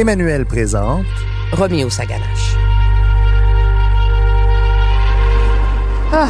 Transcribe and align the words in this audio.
Emmanuel 0.00 0.46
présente 0.46 1.04
Roméo 1.52 1.90
Saganache. 1.90 2.56
Ah! 6.10 6.26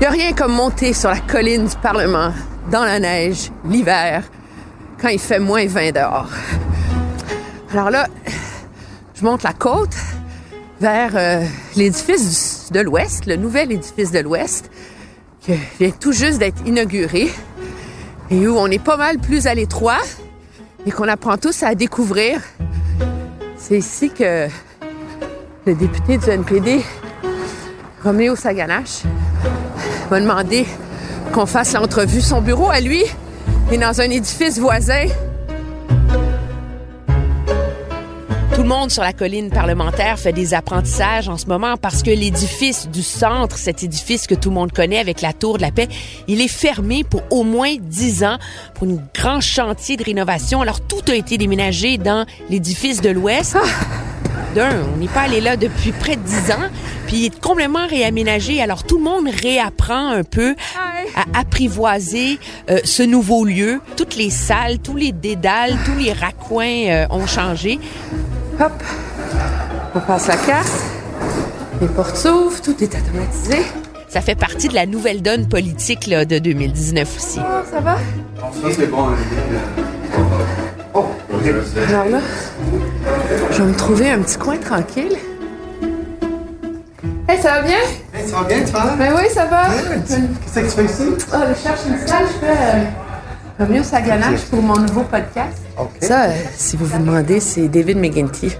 Y 0.00 0.06
a 0.06 0.10
rien 0.10 0.32
comme 0.32 0.52
monter 0.54 0.94
sur 0.94 1.10
la 1.10 1.20
colline 1.20 1.66
du 1.66 1.76
Parlement, 1.76 2.32
dans 2.70 2.82
la 2.86 2.98
neige, 2.98 3.50
l'hiver, 3.66 4.24
quand 4.98 5.08
il 5.08 5.18
fait 5.18 5.38
moins 5.38 5.66
20 5.66 5.92
dehors. 5.92 6.30
Alors 7.74 7.90
là, 7.90 8.06
je 9.14 9.22
monte 9.22 9.42
la 9.42 9.52
côte 9.52 9.96
vers 10.80 11.10
euh, 11.16 11.44
l'édifice 11.76 12.70
de 12.72 12.80
l'Ouest, 12.80 13.26
le 13.26 13.36
nouvel 13.36 13.70
édifice 13.70 14.12
de 14.12 14.20
l'Ouest, 14.20 14.70
qui 15.42 15.52
vient 15.78 15.90
tout 15.90 16.12
juste 16.12 16.38
d'être 16.38 16.62
inauguré 16.64 17.30
et 18.30 18.48
où 18.48 18.56
on 18.56 18.68
est 18.68 18.82
pas 18.82 18.96
mal 18.96 19.18
plus 19.18 19.46
à 19.46 19.52
l'étroit 19.52 20.00
et 20.86 20.90
qu'on 20.90 21.08
apprend 21.08 21.36
tous 21.36 21.62
à 21.62 21.74
découvrir. 21.74 22.40
C'est 23.56 23.78
ici 23.78 24.10
que 24.10 24.48
le 25.66 25.74
député 25.74 26.18
du 26.18 26.28
NPD, 26.28 26.80
Roméo 28.02 28.34
Saganache, 28.34 29.02
m'a 30.10 30.20
demandé 30.20 30.66
qu'on 31.32 31.46
fasse 31.46 31.74
l'entrevue. 31.74 32.20
Son 32.20 32.40
bureau 32.40 32.70
à 32.70 32.80
lui 32.80 33.02
est 33.70 33.78
dans 33.78 34.00
un 34.00 34.10
édifice 34.10 34.58
voisin. 34.58 35.06
Tout 38.60 38.64
le 38.64 38.74
monde 38.74 38.90
sur 38.90 39.02
la 39.02 39.14
colline 39.14 39.48
parlementaire 39.48 40.18
fait 40.18 40.34
des 40.34 40.52
apprentissages 40.52 41.30
en 41.30 41.38
ce 41.38 41.46
moment 41.46 41.78
parce 41.78 42.02
que 42.02 42.10
l'édifice 42.10 42.90
du 42.90 43.02
centre, 43.02 43.56
cet 43.56 43.82
édifice 43.82 44.26
que 44.26 44.34
tout 44.34 44.50
le 44.50 44.54
monde 44.54 44.70
connaît 44.70 44.98
avec 44.98 45.22
la 45.22 45.32
tour 45.32 45.56
de 45.56 45.62
la 45.62 45.70
paix, 45.70 45.88
il 46.28 46.42
est 46.42 46.46
fermé 46.46 47.02
pour 47.02 47.22
au 47.30 47.42
moins 47.42 47.76
dix 47.80 48.22
ans 48.22 48.36
pour 48.74 48.86
un 48.86 48.98
grand 49.14 49.40
chantier 49.40 49.96
de 49.96 50.04
rénovation. 50.04 50.60
Alors 50.60 50.82
tout 50.82 51.00
a 51.08 51.14
été 51.14 51.38
déménagé 51.38 51.96
dans 51.96 52.26
l'édifice 52.50 53.00
de 53.00 53.08
l'Ouest. 53.08 53.56
D'un, 54.54 54.82
on 54.94 54.98
n'est 54.98 55.08
pas 55.08 55.22
allé 55.22 55.40
là 55.40 55.56
depuis 55.56 55.92
près 55.92 56.16
de 56.16 56.22
dix 56.22 56.50
ans, 56.50 56.68
puis 57.06 57.16
il 57.16 57.24
est 57.26 57.40
complètement 57.40 57.86
réaménagé. 57.86 58.60
Alors 58.60 58.84
tout 58.84 58.98
le 58.98 59.04
monde 59.04 59.26
réapprend 59.42 60.08
un 60.08 60.22
peu 60.22 60.54
à 61.16 61.38
apprivoiser 61.40 62.38
euh, 62.68 62.78
ce 62.84 63.02
nouveau 63.02 63.46
lieu. 63.46 63.80
Toutes 63.96 64.16
les 64.16 64.28
salles, 64.28 64.80
tous 64.80 64.96
les 64.96 65.12
dédales, 65.12 65.78
tous 65.86 65.98
les 65.98 66.12
raccoins 66.12 66.88
euh, 66.88 67.06
ont 67.08 67.26
changé. 67.26 67.78
Hop, 68.60 68.72
on 69.94 70.00
passe 70.00 70.26
la 70.26 70.36
casse. 70.36 70.84
Les 71.80 71.88
portes 71.88 72.14
s'ouvrent, 72.14 72.60
tout 72.60 72.76
est 72.84 72.94
automatisé. 72.94 73.62
Ça 74.06 74.20
fait 74.20 74.34
partie 74.34 74.68
de 74.68 74.74
la 74.74 74.84
nouvelle 74.84 75.22
donne 75.22 75.48
politique 75.48 76.06
là, 76.06 76.26
de 76.26 76.38
2019 76.38 77.16
aussi. 77.16 77.40
Oh, 77.40 77.64
ça 77.70 77.80
va? 77.80 77.96
Ça, 78.36 78.68
c'est 78.76 78.86
bon. 78.86 79.06
Oh, 80.92 81.06
Alors 81.88 82.04
là, 82.04 82.18
je 83.50 83.62
vais 83.62 83.68
me 83.68 83.74
trouver 83.74 84.10
un 84.10 84.18
petit 84.18 84.36
coin 84.36 84.58
tranquille. 84.58 85.16
Hey, 87.28 87.40
ça 87.40 87.52
va 87.52 87.62
bien? 87.62 87.78
Hey, 88.12 88.28
ça 88.28 88.36
va 88.36 88.44
bien, 88.44 88.58
tu 88.62 88.72
vas? 88.72 88.94
Ben 88.98 89.14
oui, 89.16 89.24
ça 89.32 89.46
va. 89.46 89.68
Qu'est-ce 90.06 90.54
que 90.54 90.60
tu 90.60 90.70
fais 90.70 90.84
ici? 90.84 91.24
Ah, 91.32 91.44
je 91.48 91.62
cherche 91.62 91.80
une 91.88 92.06
salle, 92.06 92.26
je 92.26 92.46
fais 92.46 93.09
Romeo 93.60 93.82
Saganache 93.82 94.40
pour 94.46 94.62
mon 94.62 94.78
nouveau 94.78 95.02
podcast. 95.02 95.60
Ça, 96.00 96.30
euh, 96.30 96.34
si 96.56 96.78
vous 96.78 96.86
vous 96.86 96.98
demandez, 96.98 97.40
c'est 97.40 97.68
David 97.68 97.98
McGuinty, 97.98 98.52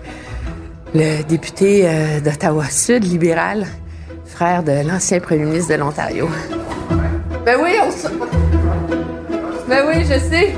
le 0.95 1.23
député 1.23 1.89
euh, 1.89 2.21
d'Ottawa-Sud, 2.21 3.05
libéral, 3.05 3.67
frère 4.27 4.63
de 4.63 4.87
l'ancien 4.87 5.19
premier 5.21 5.47
ministre 5.47 5.73
de 5.73 5.79
l'Ontario. 5.79 6.29
Ben 7.47 7.57
oui, 7.63 7.71
on 7.83 7.91
se... 7.91 8.09
Ben 9.71 9.87
oui, 9.89 10.05
je 10.05 10.19
sais. 10.19 10.55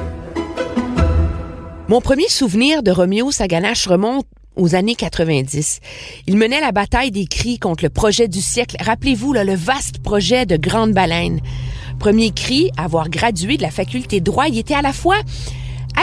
Mon 1.87 2.01
premier 2.01 2.29
souvenir 2.29 2.83
de 2.83 2.91
Roméo 2.91 3.31
Saganache 3.31 3.87
remonte 3.87 4.27
aux 4.57 4.75
années 4.75 4.97
90. 4.97 5.79
Il 6.27 6.37
menait 6.37 6.61
la 6.61 6.73
bataille 6.73 7.13
des 7.13 7.27
cris 7.27 7.61
contre 7.61 7.85
le 7.85 7.91
projet 7.91 8.27
du 8.27 8.41
siècle. 8.41 8.75
Rappelez-vous, 8.81 9.35
là, 9.35 9.45
le 9.45 9.55
vaste 9.55 10.01
projet 10.03 10.47
de 10.47 10.57
Grande 10.57 10.91
Baleine. 10.91 11.39
Premier 12.03 12.33
cri, 12.33 12.69
avoir 12.77 13.09
gradué 13.09 13.57
de 13.57 13.63
la 13.63 13.71
faculté 13.71 14.19
de 14.19 14.25
droit, 14.25 14.49
il 14.49 14.59
était 14.59 14.75
à 14.75 14.83
la 14.83 14.93
fois 14.93 15.19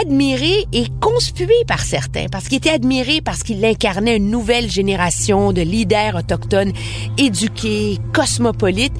admiré 0.01 0.65
et 0.71 0.85
conspué 1.01 1.53
par 1.67 1.81
certains, 1.81 2.27
parce 2.31 2.47
qu'il 2.47 2.59
était 2.59 2.69
admiré 2.69 3.19
parce 3.19 3.43
qu'il 3.43 3.65
incarnait 3.65 4.15
une 4.15 4.29
nouvelle 4.29 4.71
génération 4.71 5.51
de 5.51 5.61
leaders 5.61 6.15
autochtones 6.15 6.71
éduqués, 7.17 7.97
cosmopolites, 8.13 8.93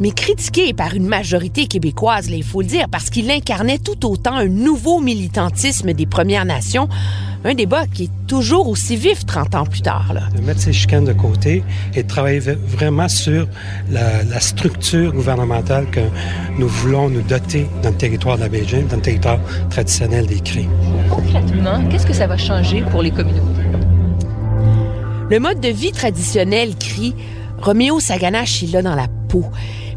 mais 0.00 0.10
critiqué 0.10 0.72
par 0.72 0.94
une 0.94 1.06
majorité 1.06 1.68
québécoise, 1.68 2.28
il 2.28 2.42
faut 2.42 2.62
le 2.62 2.66
dire, 2.66 2.88
parce 2.90 3.08
qu'il 3.08 3.30
incarnait 3.30 3.78
tout 3.78 4.04
autant 4.04 4.34
un 4.34 4.48
nouveau 4.48 4.98
militantisme 4.98 5.92
des 5.92 6.06
Premières 6.06 6.44
Nations, 6.44 6.88
un 7.44 7.54
débat 7.54 7.86
qui 7.86 8.04
est 8.04 8.26
toujours 8.26 8.68
aussi 8.68 8.96
vif 8.96 9.24
30 9.26 9.54
ans 9.54 9.66
plus 9.66 9.82
tard. 9.82 10.12
Là. 10.14 10.22
de 10.34 10.40
mettre 10.40 10.60
ces 10.60 10.72
chicanes 10.72 11.04
de 11.04 11.12
côté 11.12 11.64
et 11.94 12.02
de 12.02 12.08
travailler 12.08 12.40
vraiment 12.40 13.08
sur 13.08 13.46
la, 13.90 14.22
la 14.24 14.40
structure 14.40 15.12
gouvernementale 15.12 15.86
que 15.90 16.00
nous 16.58 16.68
voulons 16.68 17.08
nous 17.08 17.22
doter 17.22 17.66
dans 17.82 17.90
le 17.90 17.96
territoire 17.96 18.36
de 18.36 18.42
la 18.42 18.48
Belgique, 18.48 18.86
dans 18.88 18.96
le 18.96 19.02
territoire 19.02 19.38
traditionnel 19.70 20.26
des 20.26 20.40
Cris. 20.40 20.68
Concrètement, 21.10 21.82
qu'est-ce 21.88 22.06
que 22.06 22.14
ça 22.14 22.26
va 22.26 22.36
changer 22.36 22.82
pour 22.90 23.02
les 23.02 23.10
communautés? 23.10 23.62
Le 25.30 25.38
mode 25.38 25.60
de 25.60 25.68
vie 25.68 25.92
traditionnel 25.92 26.76
crie 26.76 27.14
Roméo 27.62 28.00
Saganache, 28.00 28.62
il 28.62 28.72
l'a 28.72 28.82
dans 28.82 28.94
la 28.94 29.06
peau. 29.28 29.44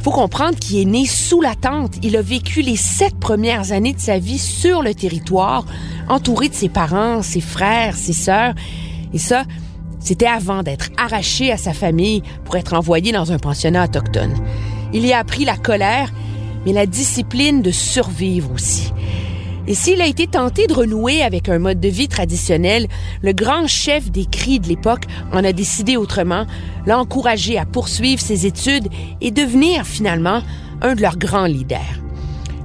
Faut 0.05 0.11
comprendre 0.11 0.59
qu'il 0.59 0.77
est 0.77 0.85
né 0.85 1.07
sous 1.07 1.41
la 1.41 1.55
tente. 1.55 1.95
Il 2.03 2.15
a 2.15 2.21
vécu 2.21 2.61
les 2.61 2.75
sept 2.75 3.15
premières 3.15 3.71
années 3.71 3.93
de 3.93 3.99
sa 3.99 4.19
vie 4.19 4.37
sur 4.37 4.83
le 4.83 4.93
territoire, 4.93 5.65
entouré 6.07 6.47
de 6.47 6.53
ses 6.53 6.69
parents, 6.69 7.23
ses 7.23 7.41
frères, 7.41 7.95
ses 7.95 8.13
sœurs. 8.13 8.53
Et 9.15 9.17
ça, 9.17 9.45
c'était 9.99 10.27
avant 10.27 10.61
d'être 10.61 10.91
arraché 10.97 11.51
à 11.51 11.57
sa 11.57 11.73
famille 11.73 12.21
pour 12.43 12.55
être 12.55 12.75
envoyé 12.75 13.11
dans 13.13 13.31
un 13.31 13.39
pensionnat 13.39 13.85
autochtone. 13.85 14.35
Il 14.93 15.03
y 15.07 15.11
a 15.11 15.17
appris 15.17 15.43
la 15.43 15.57
colère, 15.57 16.13
mais 16.67 16.73
la 16.73 16.85
discipline 16.85 17.63
de 17.63 17.71
survivre 17.71 18.51
aussi. 18.53 18.93
Et 19.67 19.73
s'il 19.73 20.01
a 20.01 20.07
été 20.07 20.27
tenté 20.27 20.67
de 20.67 20.73
renouer 20.73 21.23
avec 21.23 21.49
un 21.49 21.59
mode 21.59 21.79
de 21.79 21.87
vie 21.87 22.07
traditionnel, 22.07 22.87
le 23.21 23.33
grand 23.33 23.67
chef 23.67 24.11
des 24.11 24.25
cris 24.25 24.59
de 24.59 24.67
l'époque 24.67 25.05
en 25.33 25.43
a 25.43 25.53
décidé 25.53 25.97
autrement, 25.97 26.45
l'a 26.85 26.99
encouragé 26.99 27.57
à 27.57 27.65
poursuivre 27.65 28.21
ses 28.21 28.45
études 28.45 28.87
et 29.21 29.31
devenir 29.31 29.85
finalement 29.85 30.41
un 30.81 30.93
de 30.93 31.01
leurs 31.01 31.17
grands 31.17 31.47
leaders. 31.47 31.99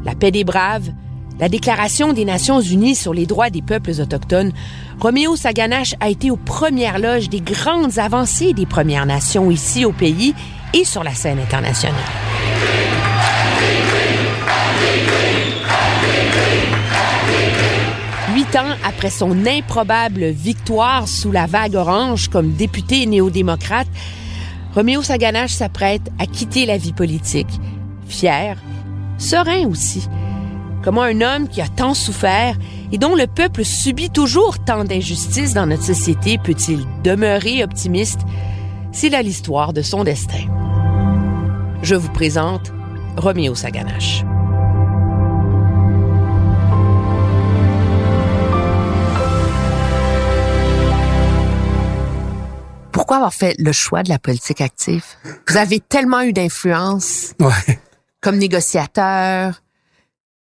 La 0.05 0.15
paix 0.15 0.31
des 0.31 0.45
braves, 0.45 0.91
la 1.39 1.49
Déclaration 1.49 2.13
des 2.13 2.27
Nations 2.27 2.61
Unies 2.61 2.95
sur 2.95 3.15
les 3.15 3.25
droits 3.25 3.49
des 3.49 3.63
peuples 3.63 3.93
autochtones, 3.99 4.53
Roméo 5.01 5.37
Saganache 5.37 5.95
a 6.01 6.11
été 6.11 6.31
aux 6.31 6.37
premières 6.37 6.99
loges 6.99 7.31
des 7.31 7.41
grandes 7.41 7.99
avancées 7.99 8.53
des 8.53 8.67
Premières 8.67 9.07
Nations 9.07 9.51
ici 9.51 9.87
au 9.87 9.93
pays 9.93 10.35
et 10.75 10.85
sur 10.85 11.03
la 11.03 11.15
scène 11.15 11.39
internationale. 11.39 11.97
Huit 18.53 18.59
après 18.85 19.11
son 19.11 19.47
improbable 19.47 20.25
victoire 20.27 21.07
sous 21.07 21.31
la 21.31 21.47
vague 21.47 21.77
orange 21.77 22.29
comme 22.29 22.53
député 22.53 23.07
néo-démocrate, 23.07 23.87
Roméo 24.75 25.03
Saganache 25.03 25.53
s'apprête 25.53 26.11
à 26.19 26.27
quitter 26.27 26.67
la 26.67 26.77
vie 26.77 26.93
politique. 26.93 27.61
Fier, 28.09 28.57
serein 29.19 29.69
aussi. 29.69 30.09
Comment 30.83 31.03
un 31.03 31.21
homme 31.21 31.49
qui 31.49 31.61
a 31.61 31.69
tant 31.69 31.95
souffert 31.95 32.57
et 32.91 32.99
dont 32.99 33.15
le 33.15 33.27
peuple 33.27 33.65
subit 33.65 34.11
toujours 34.11 34.59
tant 34.59 34.85
d'injustices 34.85 35.55
dans 35.55 35.67
notre 35.67 35.85
société 35.85 36.39
peut-il 36.39 36.85
demeurer 37.05 37.63
optimiste? 37.63 38.21
C'est 38.91 39.11
là 39.11 39.23
l'histoire 39.23 39.73
de 39.73 39.83
son 39.83 40.03
destin. 40.03 40.47
Je 41.83 41.95
vous 41.95 42.11
présente 42.11 42.73
Roméo 43.17 43.55
Saganache. 43.55 44.25
Pourquoi 53.11 53.27
avoir 53.27 53.35
fait 53.35 53.57
le 53.59 53.73
choix 53.73 54.05
de 54.05 54.09
la 54.09 54.21
politique 54.21 54.61
active? 54.61 55.03
Vous 55.49 55.57
avez 55.57 55.81
tellement 55.81 56.21
eu 56.21 56.33
d'influence 56.33 57.33
Ouais. 57.41 57.81
comme 58.21 58.37
négociateur, 58.37 59.61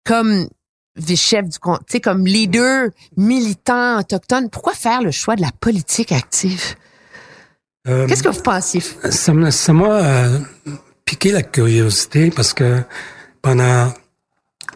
comme 0.05 0.47
vice-chef 0.95 1.45
du, 1.49 1.57
sais, 1.87 1.99
comme 1.99 2.27
leader 2.27 2.89
militant 3.17 3.97
autochtone, 4.01 4.51
pourquoi 4.51 4.73
faire 4.73 5.01
le 5.01 5.09
choix 5.09 5.35
de 5.35 5.41
la 5.41 5.49
politique 5.59 6.11
active? 6.11 6.75
Euh, 7.87 8.05
Qu'est-ce 8.05 8.21
que 8.21 8.29
vous 8.29 8.43
pensez? 8.43 8.81
Ça 9.09 9.33
m'a 9.33 9.49
ça 9.49 9.73
m'a, 9.73 10.03
euh, 10.05 10.39
piqué 11.05 11.31
la 11.31 11.41
curiosité 11.41 12.29
parce 12.29 12.53
que 12.53 12.83
pendant, 13.41 13.91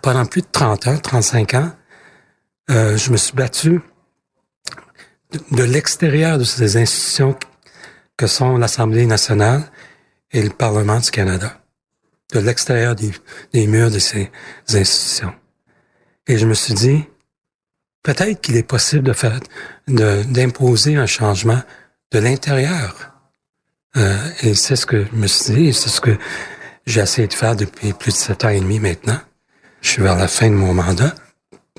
pendant 0.02 0.26
plus 0.26 0.42
de 0.42 0.48
30 0.52 0.88
ans, 0.88 0.98
35 0.98 1.54
ans, 1.54 1.72
euh, 2.72 2.98
je 2.98 3.12
me 3.12 3.18
suis 3.18 3.34
battu 3.36 3.82
de, 5.32 5.40
de 5.58 5.64
l'extérieur 5.64 6.40
de 6.40 6.44
ces 6.44 6.76
institutions 6.76 7.38
que 8.18 8.28
sont 8.28 8.58
l'Assemblée 8.58 9.06
nationale 9.06 9.72
et 10.32 10.42
le 10.42 10.50
Parlement 10.50 11.00
du 11.00 11.12
Canada. 11.12 11.60
De 12.32 12.40
l'extérieur 12.40 12.96
des, 12.96 13.12
des 13.54 13.68
murs 13.68 13.92
de 13.92 14.00
ces 14.00 14.32
institutions. 14.70 15.34
Et 16.28 16.38
je 16.38 16.48
me 16.48 16.54
suis 16.54 16.74
dit, 16.74 17.04
peut-être 18.02 18.42
qu'il 18.42 18.56
est 18.56 18.64
possible 18.64 19.04
de 19.04 19.14
faire, 19.14 19.40
de, 19.88 20.24
d'imposer 20.24 20.96
un 20.96 21.06
changement 21.06 21.62
de 22.12 22.20
l'intérieur. 22.20 23.12
Euh, 23.98 24.18
et 24.42 24.56
c'est 24.56 24.76
ce 24.76 24.86
que 24.86 25.06
je 25.06 25.16
me 25.16 25.28
suis 25.28 25.54
dit, 25.54 25.66
et 25.68 25.74
c'est 25.74 25.90
ce 25.90 26.02
que 26.02 26.18
j'ai 26.86 27.02
essayé 27.02 27.28
de 27.28 27.34
faire 27.34 27.56
depuis 27.56 27.94
plus 27.94 28.12
de 28.12 28.18
sept 28.18 28.44
ans 28.46 28.50
et 28.50 28.60
demi 28.60 28.80
maintenant. 28.80 29.20
Je 29.82 29.90
suis 29.90 30.02
vers 30.02 30.16
la 30.16 30.28
fin 30.28 30.50
de 30.50 30.56
mon 30.56 30.74
mandat. 30.74 31.14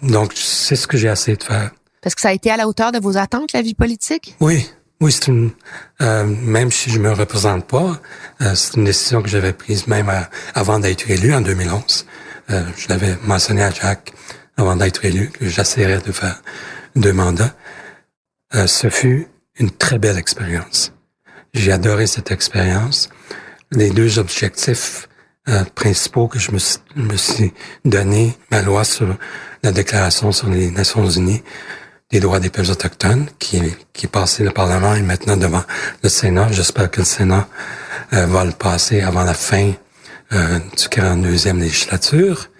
Donc, 0.03 0.33
c'est 0.35 0.77
ce 0.77 0.87
que 0.87 0.97
j'ai 0.97 1.09
essayé 1.09 1.37
de 1.37 1.43
faire. 1.43 1.71
Parce 2.03 2.15
que 2.15 2.21
ça 2.21 2.29
a 2.29 2.33
été 2.33 2.51
à 2.51 2.57
la 2.57 2.69
hauteur 2.69 2.93
de 2.93 2.99
vos 2.99 3.17
attentes, 3.17 3.53
la 3.53 3.63
vie 3.63 3.75
politique? 3.75 4.37
Oui, 4.41 4.69
oui, 5.01 5.13
c'est 5.13 5.29
une, 5.29 5.51
euh, 6.01 6.25
même 6.25 6.71
si 6.71 6.91
je 6.91 6.99
me 6.99 7.13
représente 7.13 7.67
pas, 7.67 8.01
euh, 8.41 8.55
c'est 8.55 8.75
une 8.77 8.85
décision 8.85 9.23
que 9.23 9.29
j'avais 9.29 9.53
prise 9.53 9.87
même 9.87 10.09
à- 10.09 10.31
avant 10.55 10.79
d'être 10.79 11.11
élu 11.11 11.35
en 11.35 11.41
2011. 11.41 12.07
Euh, 12.51 12.63
je 12.77 12.89
l'avais 12.89 13.17
mentionné 13.23 13.63
à 13.63 13.71
Jacques 13.71 14.13
avant 14.57 14.77
d'être 14.77 15.05
élu 15.05 15.31
que 15.31 15.49
j'essaierais 15.49 15.99
de 15.99 16.13
faire 16.13 16.41
deux 16.97 17.13
mandats. 17.13 17.55
Euh, 18.55 18.67
ce 18.67 18.89
fut 18.89 19.29
une 19.59 19.71
très 19.71 19.99
belle 19.99 20.19
expérience. 20.19 20.93
J'ai 21.55 21.73
adoré 21.73 22.07
cette 22.07 22.31
expérience. 22.31 23.09
Les 23.73 23.91
deux 23.91 24.19
objectifs 24.19 25.09
euh, 25.49 25.65
principaux 25.75 26.29
que 26.29 26.39
je 26.39 26.51
me, 26.53 26.59
me 26.97 27.17
suis 27.17 27.53
donné, 27.85 28.37
ma 28.51 28.63
loi 28.63 28.85
sur 28.85 29.17
la 29.63 29.73
Déclaration 29.73 30.33
sur 30.33 30.49
les 30.49 30.71
Nations 30.71 31.09
Unies 31.09 31.43
des 32.15 32.21
droits 32.21 32.39
des 32.39 32.49
peuples 32.49 32.71
autochtones, 32.71 33.27
qui, 33.41 33.57
est- 33.57 33.77
qui 33.93 34.07
est 34.07 34.09
passé 34.09 34.45
le 34.45 34.53
Parlement 34.53 34.95
et 34.95 35.03
maintenant 35.03 35.37
devant 35.37 35.65
le 36.05 36.09
Sénat. 36.09 36.47
J'espère 36.53 36.89
que 36.89 37.01
le 37.01 37.05
Sénat 37.05 37.49
euh, 38.13 38.27
va 38.27 38.45
le 38.45 38.53
passer 38.53 39.01
avant 39.01 39.25
la 39.25 39.35
fin 39.35 39.73
euh, 40.33 40.59
du 40.61 40.85
42e 40.85 41.59
législature. 41.59 42.51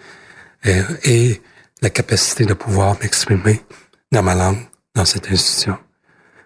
Et, 0.65 0.81
et 1.05 1.41
la 1.81 1.89
capacité 1.89 2.43
de 2.45 2.53
pouvoir 2.53 2.97
m'exprimer 3.01 3.61
dans 4.11 4.23
ma 4.23 4.35
langue 4.35 4.57
dans 4.93 5.05
cette 5.05 5.31
institution 5.31 5.77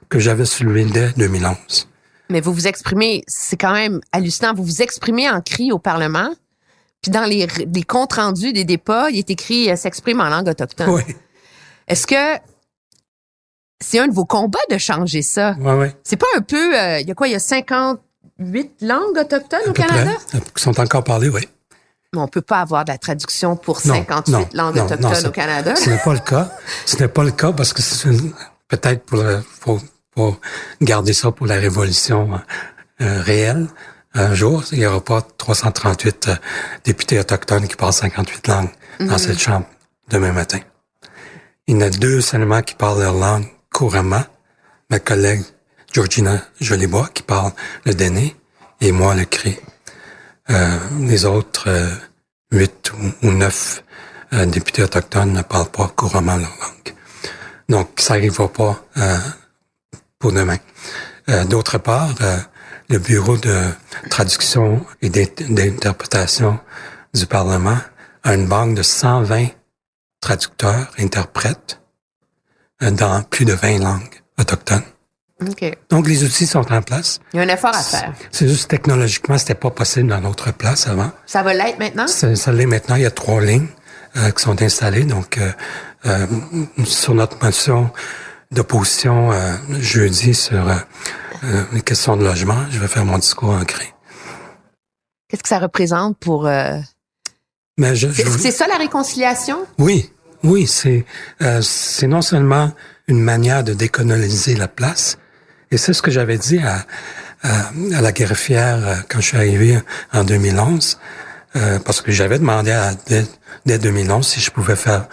que 0.07 0.19
j'avais 0.19 0.45
soulevé 0.45 0.85
dès 0.85 1.09
2011. 1.17 1.87
Mais 2.29 2.41
vous 2.41 2.53
vous 2.53 2.67
exprimez, 2.67 3.23
c'est 3.27 3.57
quand 3.57 3.73
même 3.73 4.01
hallucinant, 4.11 4.53
vous 4.53 4.63
vous 4.63 4.81
exprimez 4.83 5.27
en 5.31 5.41
cri 5.41 5.71
au 5.71 5.79
Parlement, 5.79 6.29
puis 7.01 7.09
dans 7.11 7.25
les, 7.25 7.47
les 7.73 7.83
comptes 7.83 8.13
rendus 8.13 8.53
des 8.53 8.65
débats, 8.65 9.09
il 9.09 9.17
est 9.17 9.31
écrit 9.31 9.71
euh, 9.71 9.75
s'exprime 9.75 10.21
en 10.21 10.29
langue 10.29 10.47
autochtone. 10.47 10.89
Oui, 10.91 11.01
Est-ce 11.87 12.05
que 12.05 12.37
c'est 13.81 13.99
un 13.99 14.07
de 14.07 14.13
vos 14.13 14.25
combats 14.25 14.59
de 14.69 14.77
changer 14.77 15.21
ça? 15.21 15.55
oui, 15.59 15.71
oui. 15.73 15.87
C'est 16.03 16.17
pas 16.17 16.25
un 16.37 16.41
peu, 16.41 16.77
euh, 16.77 16.99
il 16.99 17.07
y 17.07 17.11
a 17.11 17.15
quoi, 17.15 17.27
il 17.27 17.31
y 17.31 17.35
a 17.35 17.39
58 17.39 18.71
langues 18.81 19.17
autochtones 19.17 19.59
À 19.65 19.69
au 19.69 19.73
Canada? 19.73 20.11
près. 20.29 20.39
Qui 20.55 20.63
sont 20.63 20.79
encore 20.79 21.03
parlées, 21.03 21.29
oui. 21.29 21.47
Mais 22.13 22.19
on 22.21 22.27
peut 22.27 22.41
pas 22.41 22.61
avoir 22.61 22.85
de 22.85 22.91
la 22.91 22.97
traduction 22.97 23.55
pour 23.55 23.81
Non, 23.85 23.93
58 23.95 24.31
non, 24.31 24.47
langues 24.53 24.75
non, 24.77 24.85
autochtones 24.85 25.27
au 25.27 25.31
Canada. 25.31 25.75
Ce 25.75 25.89
n'est 25.89 25.99
pas 25.99 26.13
le 26.13 26.19
cas. 26.19 26.51
Ce 26.85 26.97
n'est 26.97 27.07
pas 27.07 27.23
le 27.23 27.31
cas 27.31 27.51
parce 27.51 27.71
que 27.73 27.81
c'est 27.83 28.09
peut-être 28.67 29.03
pour, 29.05 29.23
pour, 29.61 29.79
pour 30.11 30.39
garder 30.81 31.13
ça 31.13 31.31
pour 31.31 31.45
la 31.45 31.55
révolution 31.55 32.41
euh, 33.01 33.21
réelle. 33.21 33.67
Un 34.15 34.33
jour, 34.33 34.63
il 34.71 34.79
n'y 34.79 34.85
aura 34.87 35.01
pas 35.01 35.21
338 35.21 36.27
euh, 36.29 36.35
députés 36.83 37.19
autochtones 37.19 37.67
qui 37.67 37.75
parlent 37.75 37.93
58 37.93 38.47
langues 38.47 38.69
dans 39.01 39.19
cette 39.19 39.39
chambre 39.39 39.67
demain 40.09 40.31
matin. 40.31 40.59
Il 41.67 41.75
y 41.75 41.77
en 41.77 41.81
a 41.81 41.89
deux 41.91 42.21
seulement 42.21 42.63
qui 42.63 42.73
parlent 42.73 43.01
leur 43.01 43.13
langue 43.13 43.45
couramment. 43.79 44.25
Ma 44.89 44.99
collègue 44.99 45.41
Georgina 45.93 46.41
Jolibois 46.59 47.07
qui 47.13 47.23
parle 47.23 47.53
le 47.85 47.93
Déné 47.93 48.35
et 48.81 48.91
moi 48.91 49.15
le 49.15 49.23
Cré. 49.23 49.57
Euh, 50.49 50.77
les 50.99 51.23
autres 51.23 51.69
euh, 51.69 51.87
huit 52.51 52.91
ou, 53.23 53.31
neuf 53.31 53.81
euh, 54.33 54.45
députés 54.45 54.83
autochtones 54.83 55.31
ne 55.31 55.41
parlent 55.43 55.71
pas 55.71 55.87
couramment 55.95 56.35
leur 56.35 56.49
langue. 56.49 56.93
Donc, 57.69 57.87
ça 57.99 58.15
n'arrivera 58.15 58.49
pas 58.51 58.81
pour 60.17 60.31
demain. 60.33 60.57
D'autre 61.47 61.77
part, 61.77 62.09
le 62.89 62.97
bureau 62.97 63.37
de 63.37 63.57
traduction 64.09 64.83
et 65.03 65.09
d'in- 65.09 65.45
d'interprétation 65.49 66.59
du 67.13 67.27
Parlement 67.27 67.77
a 68.23 68.33
une 68.33 68.47
banque 68.47 68.73
de 68.75 68.81
120 68.81 69.49
traducteurs, 70.19 70.91
interprètes 70.97 71.78
dans 72.81 73.23
plus 73.23 73.45
de 73.45 73.53
20 73.53 73.79
langues 73.79 74.21
autochtones. 74.39 74.83
OK. 75.47 75.77
Donc, 75.89 76.07
les 76.07 76.23
outils 76.23 76.45
sont 76.47 76.69
en 76.71 76.81
place. 76.81 77.19
Il 77.33 77.37
y 77.37 77.39
a 77.39 77.43
un 77.43 77.47
effort 77.47 77.73
à 77.73 77.81
faire. 77.81 78.13
C'est 78.31 78.47
juste 78.47 78.69
technologiquement, 78.69 79.37
c'était 79.37 79.55
pas 79.55 79.69
possible 79.71 80.09
dans 80.09 80.19
notre 80.19 80.51
place 80.53 80.87
avant. 80.87 81.11
Ça 81.25 81.43
va 81.43 81.53
l'être 81.53 81.79
maintenant? 81.79 82.07
Ça, 82.07 82.35
ça 82.35 82.51
l'est 82.51 82.65
maintenant. 82.65 82.95
Il 82.95 83.03
y 83.03 83.05
a 83.05 83.11
trois 83.11 83.41
lignes 83.41 83.67
euh, 84.17 84.31
qui 84.31 84.43
sont 84.43 84.61
installées. 84.61 85.03
Donc, 85.03 85.37
euh, 85.37 85.51
euh, 86.05 86.25
sur 86.83 87.13
notre 87.15 87.41
motion 87.43 87.89
d'opposition 88.51 89.31
euh, 89.31 89.55
jeudi 89.79 90.33
sur 90.33 90.67
euh, 90.67 90.75
euh, 91.45 91.63
les 91.71 91.81
questions 91.81 92.17
de 92.17 92.23
logement, 92.25 92.65
je 92.69 92.79
vais 92.79 92.87
faire 92.89 93.05
mon 93.05 93.17
discours 93.17 93.51
en 93.51 93.63
cri. 93.63 93.87
Qu'est-ce 95.29 95.43
que 95.43 95.49
ça 95.49 95.59
représente 95.59 96.17
pour... 96.17 96.47
euh, 96.47 96.79
Mais 97.77 97.95
je, 97.95 98.09
je- 98.09 98.23
c'est 98.37 98.51
ça 98.51 98.67
la 98.67 98.75
réconciliation? 98.77 99.59
oui, 99.77 100.11
oui, 100.43 100.67
c'est 100.67 101.05
euh, 101.41 101.61
non 102.03 102.21
seulement 102.21 102.71
une 103.07 103.21
manière 103.21 103.63
de 103.63 103.73
décoloniser 103.73 104.55
la 104.55 104.67
place, 104.67 105.17
et 105.71 105.77
c'est 105.77 105.93
ce 105.93 106.01
que 106.01 106.11
j'avais 106.11 106.37
dit 106.37 106.59
à, 106.59 106.85
à, 107.43 107.71
à 107.95 108.01
la 108.01 108.11
greffière 108.11 108.87
euh, 108.87 108.95
quand 109.09 109.19
je 109.19 109.27
suis 109.27 109.37
arrivé 109.37 109.79
en 110.13 110.23
2011, 110.23 110.99
euh, 111.55 111.79
parce 111.79 112.01
que 112.01 112.11
j'avais 112.11 112.39
demandé 112.39 112.71
à, 112.71 112.93
dès, 113.07 113.25
dès 113.65 113.79
2011 113.79 114.25
si 114.25 114.39
je 114.39 114.51
pouvais 114.51 114.75
faire 114.75 115.07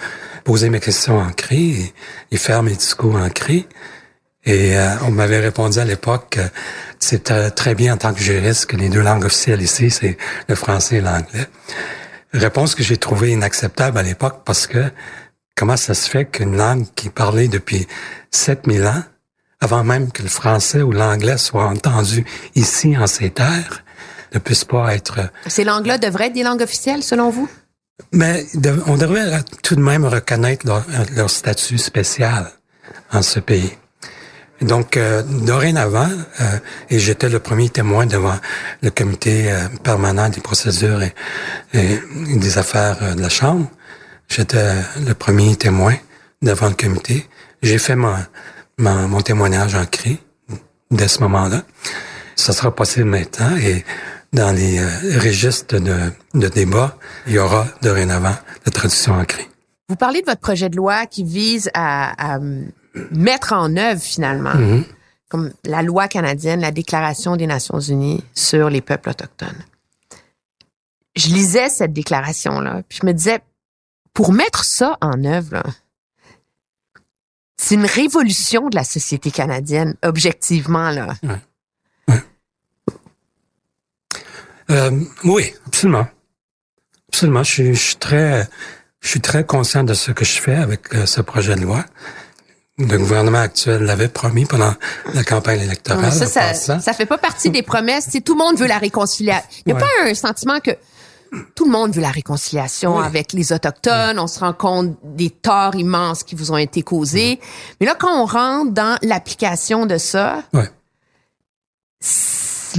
poser 0.44 0.70
mes 0.70 0.80
questions 0.80 1.18
en 1.18 1.30
cri 1.30 1.92
et, 2.30 2.34
et 2.34 2.38
faire 2.38 2.62
mes 2.62 2.74
discours 2.74 3.16
en 3.16 3.28
cri. 3.30 3.66
Et 4.44 4.78
euh, 4.78 4.94
on 5.02 5.10
m'avait 5.10 5.40
répondu 5.40 5.78
à 5.78 5.84
l'époque 5.84 6.38
que 6.38 7.32
euh, 7.32 7.50
très 7.50 7.74
bien 7.74 7.94
en 7.94 7.96
tant 7.96 8.14
que 8.14 8.20
juriste 8.20 8.66
que 8.66 8.76
les 8.76 8.88
deux 8.88 9.02
langues 9.02 9.24
officielles 9.24 9.60
ici, 9.60 9.90
c'est 9.90 10.16
le 10.48 10.54
français 10.54 10.96
et 10.96 11.00
l'anglais. 11.00 11.46
Réponse 12.36 12.74
que 12.74 12.82
j'ai 12.82 12.96
trouvée 12.96 13.30
inacceptable 13.32 13.98
à 13.98 14.02
l'époque 14.02 14.42
parce 14.44 14.66
que 14.66 14.90
comment 15.56 15.76
ça 15.76 15.94
se 15.94 16.08
fait 16.08 16.24
qu'une 16.26 16.56
langue 16.56 16.86
qui 16.94 17.08
est 17.08 17.10
parlée 17.10 17.48
depuis 17.48 17.86
7000 18.30 18.86
ans, 18.86 19.02
avant 19.60 19.84
même 19.84 20.12
que 20.12 20.22
le 20.22 20.28
français 20.28 20.82
ou 20.82 20.92
l'anglais 20.92 21.38
soit 21.38 21.64
entendu 21.66 22.24
ici 22.54 22.96
en 22.96 23.06
ces 23.06 23.30
terres, 23.30 23.82
ne 24.34 24.38
puisse 24.38 24.64
pas 24.64 24.94
être... 24.94 25.20
Ces 25.46 25.64
langues-là 25.64 25.98
devraient 25.98 26.26
être 26.26 26.34
des 26.34 26.42
langues 26.42 26.60
officielles, 26.62 27.02
selon 27.02 27.30
vous? 27.30 27.48
Mais 28.12 28.44
de- 28.54 28.82
on 28.86 28.96
devrait 28.98 29.42
tout 29.62 29.74
de 29.76 29.80
même 29.80 30.04
reconnaître 30.04 30.66
leur, 30.66 30.84
leur 31.14 31.30
statut 31.30 31.78
spécial 31.78 32.50
en 33.12 33.22
ce 33.22 33.40
pays. 33.40 33.72
Donc, 34.60 34.96
euh, 34.96 35.22
dorénavant, 35.22 36.08
euh, 36.40 36.58
et 36.88 36.98
j'étais 36.98 37.28
le 37.28 37.40
premier 37.40 37.68
témoin 37.68 38.06
devant 38.06 38.36
le 38.82 38.90
comité 38.90 39.52
euh, 39.52 39.68
permanent 39.82 40.28
des 40.28 40.40
procédures 40.40 41.02
et, 41.02 41.12
et 41.74 41.98
des 42.36 42.58
affaires 42.58 42.98
euh, 43.02 43.14
de 43.14 43.20
la 43.20 43.28
Chambre, 43.28 43.68
j'étais 44.28 44.74
le 45.06 45.14
premier 45.14 45.56
témoin 45.56 45.94
devant 46.40 46.68
le 46.68 46.74
comité. 46.74 47.28
J'ai 47.62 47.78
fait 47.78 47.96
mon, 47.96 48.16
mon, 48.78 49.08
mon 49.08 49.20
témoignage 49.20 49.74
en 49.74 49.84
cri 49.84 50.18
dès 50.90 51.08
ce 51.08 51.20
moment-là. 51.20 51.62
Ça 52.34 52.52
sera 52.52 52.74
possible 52.74 53.06
maintenant 53.06 53.56
et 53.56 53.84
dans 54.32 54.54
les 54.54 54.78
euh, 54.78 55.20
registres 55.20 55.78
de, 55.78 56.12
de 56.34 56.48
débat, 56.48 56.96
il 57.26 57.34
y 57.34 57.38
aura 57.38 57.66
dorénavant 57.82 58.36
la 58.64 58.72
traduction 58.72 59.14
en 59.14 59.24
cri. 59.24 59.46
Vous 59.88 59.96
parlez 59.96 60.20
de 60.20 60.26
votre 60.26 60.40
projet 60.40 60.68
de 60.68 60.76
loi 60.76 61.06
qui 61.06 61.24
vise 61.24 61.70
à, 61.74 62.34
à, 62.34 62.38
mettre 63.10 63.52
en 63.52 63.76
œuvre 63.76 64.00
finalement 64.00 64.54
Mhm. 64.54 64.84
comme 65.28 65.52
la 65.64 65.82
loi 65.82 66.08
canadienne, 66.08 66.60
la 66.60 66.70
Déclaration 66.70 67.36
des 67.36 67.46
Nations 67.46 67.80
Unies 67.80 68.22
sur 68.34 68.70
les 68.70 68.80
peuples 68.80 69.10
autochtones. 69.10 69.64
Je 71.16 71.28
lisais 71.28 71.68
cette 71.68 71.92
déclaration-là, 71.92 72.82
puis 72.88 72.98
je 73.02 73.06
me 73.06 73.12
disais, 73.12 73.40
pour 74.12 74.32
mettre 74.32 74.64
ça 74.64 74.98
en 75.00 75.24
œuvre, 75.24 75.62
c'est 77.56 77.74
une 77.74 77.86
révolution 77.86 78.68
de 78.68 78.76
la 78.76 78.84
société 78.84 79.30
canadienne, 79.30 79.94
objectivement, 80.02 80.90
là. 80.90 81.14
Euh, 84.70 85.00
oui, 85.24 85.52
absolument. 85.66 86.06
Absolument. 87.08 87.42
Je, 87.44 87.50
suis- 87.52 87.74
je 87.74 87.80
suis 87.80 87.96
très, 87.96 88.42
je 88.42 88.46
je 89.00 89.08
suis 89.08 89.20
très 89.20 89.44
conscient 89.46 89.84
de 89.84 89.94
ce 89.94 90.10
que 90.10 90.24
je 90.24 90.40
fais 90.40 90.56
avec 90.56 90.92
euh, 90.94 91.06
ce 91.06 91.20
projet 91.20 91.54
de 91.54 91.60
loi. 91.60 91.84
Le 92.78 92.98
gouvernement 92.98 93.38
actuel 93.38 93.84
l'avait 93.84 94.08
promis 94.08 94.44
pendant 94.44 94.74
la 95.14 95.24
campagne 95.24 95.60
électorale. 95.62 96.12
ça, 96.12 96.26
ça, 96.52 96.78
ça 96.78 96.92
fait 96.92 97.06
pas 97.06 97.16
partie 97.16 97.48
des 97.48 97.62
promesses. 97.62 98.08
Tout 98.22 98.34
le 98.34 98.38
monde 98.44 98.58
veut 98.58 98.66
la 98.66 98.76
réconciliation. 98.76 99.48
Il 99.64 99.72
n'y 99.72 99.80
a 99.80 99.82
Ouais. 99.82 99.88
pas 100.04 100.10
un 100.10 100.14
sentiment 100.14 100.60
que 100.60 100.72
tout 101.54 101.64
le 101.64 101.70
monde 101.70 101.92
veut 101.94 102.02
la 102.02 102.10
réconciliation 102.10 102.98
Oui. 102.98 103.04
avec 103.06 103.32
les 103.32 103.50
Autochtones. 103.54 104.18
On 104.18 104.26
se 104.26 104.40
rend 104.40 104.52
compte 104.52 104.94
des 105.02 105.30
torts 105.30 105.74
immenses 105.74 106.22
qui 106.22 106.34
vous 106.34 106.52
ont 106.52 106.58
été 106.58 106.82
causés. 106.82 107.40
Mais 107.80 107.86
là, 107.86 107.94
quand 107.98 108.22
on 108.22 108.26
rentre 108.26 108.72
dans 108.72 108.98
l'application 109.00 109.86
de 109.86 109.96
ça, 109.96 110.42
Ouais. 110.52 110.68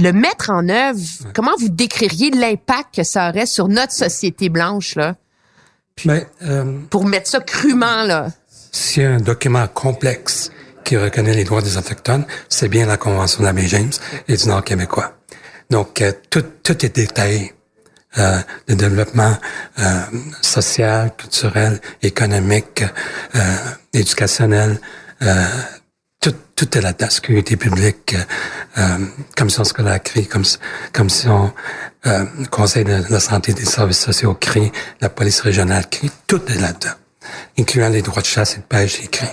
le 0.00 0.12
mettre 0.12 0.50
en 0.50 0.68
œuvre, 0.68 1.00
comment 1.34 1.56
vous 1.58 1.70
décririez 1.70 2.30
l'impact 2.30 2.94
que 2.94 3.02
ça 3.02 3.30
aurait 3.30 3.46
sur 3.46 3.66
notre 3.66 3.92
société 3.92 4.48
blanche, 4.48 4.94
là, 4.94 5.16
Mais 6.04 6.24
euh, 6.42 6.78
pour 6.88 7.04
mettre 7.04 7.28
ça 7.28 7.40
crûment, 7.40 8.04
là? 8.04 8.28
A 8.96 9.08
un 9.10 9.20
document 9.20 9.66
complexe 9.68 10.50
qui 10.84 10.96
reconnaît 10.96 11.34
les 11.34 11.44
droits 11.44 11.62
des 11.62 11.76
Autochtones, 11.76 12.24
c'est 12.48 12.68
bien 12.68 12.86
la 12.86 12.96
Convention 12.96 13.42
d'Abbé 13.42 13.66
James 13.68 13.92
et 14.26 14.36
du 14.36 14.48
Nord 14.48 14.64
québécois. 14.64 15.12
Donc, 15.70 16.00
euh, 16.00 16.12
tout, 16.30 16.44
tout 16.62 16.84
est 16.84 16.94
détaillé. 16.94 17.52
Euh, 18.16 18.38
le 18.66 18.74
développement 18.74 19.36
euh, 19.78 20.00
social, 20.40 21.14
culturel, 21.14 21.78
économique, 22.00 22.82
euh, 23.34 23.56
éducationnel, 23.92 24.80
euh, 25.20 25.44
tout, 26.18 26.34
tout 26.56 26.78
est 26.78 26.80
là-dedans. 26.80 27.10
Sécurité 27.10 27.56
publique, 27.56 28.16
euh, 28.78 28.98
commission 29.36 29.62
scolaire 29.62 30.02
CRI, 30.02 30.26
comme, 30.26 30.44
commission 30.92 31.52
conseil 32.50 32.84
de 32.84 33.04
la 33.10 33.20
santé 33.20 33.52
des 33.52 33.66
services 33.66 34.00
sociaux 34.00 34.34
CRI, 34.34 34.72
la 35.02 35.10
police 35.10 35.42
régionale 35.42 35.86
CRI, 35.90 36.10
tout 36.26 36.40
est 36.50 36.58
là-dedans, 36.58 36.94
incluant 37.58 37.88
les 37.88 38.02
droits 38.02 38.22
de 38.22 38.26
chasse 38.26 38.54
et 38.54 38.58
de 38.58 38.62
pêche 38.62 39.08
CRI. 39.10 39.28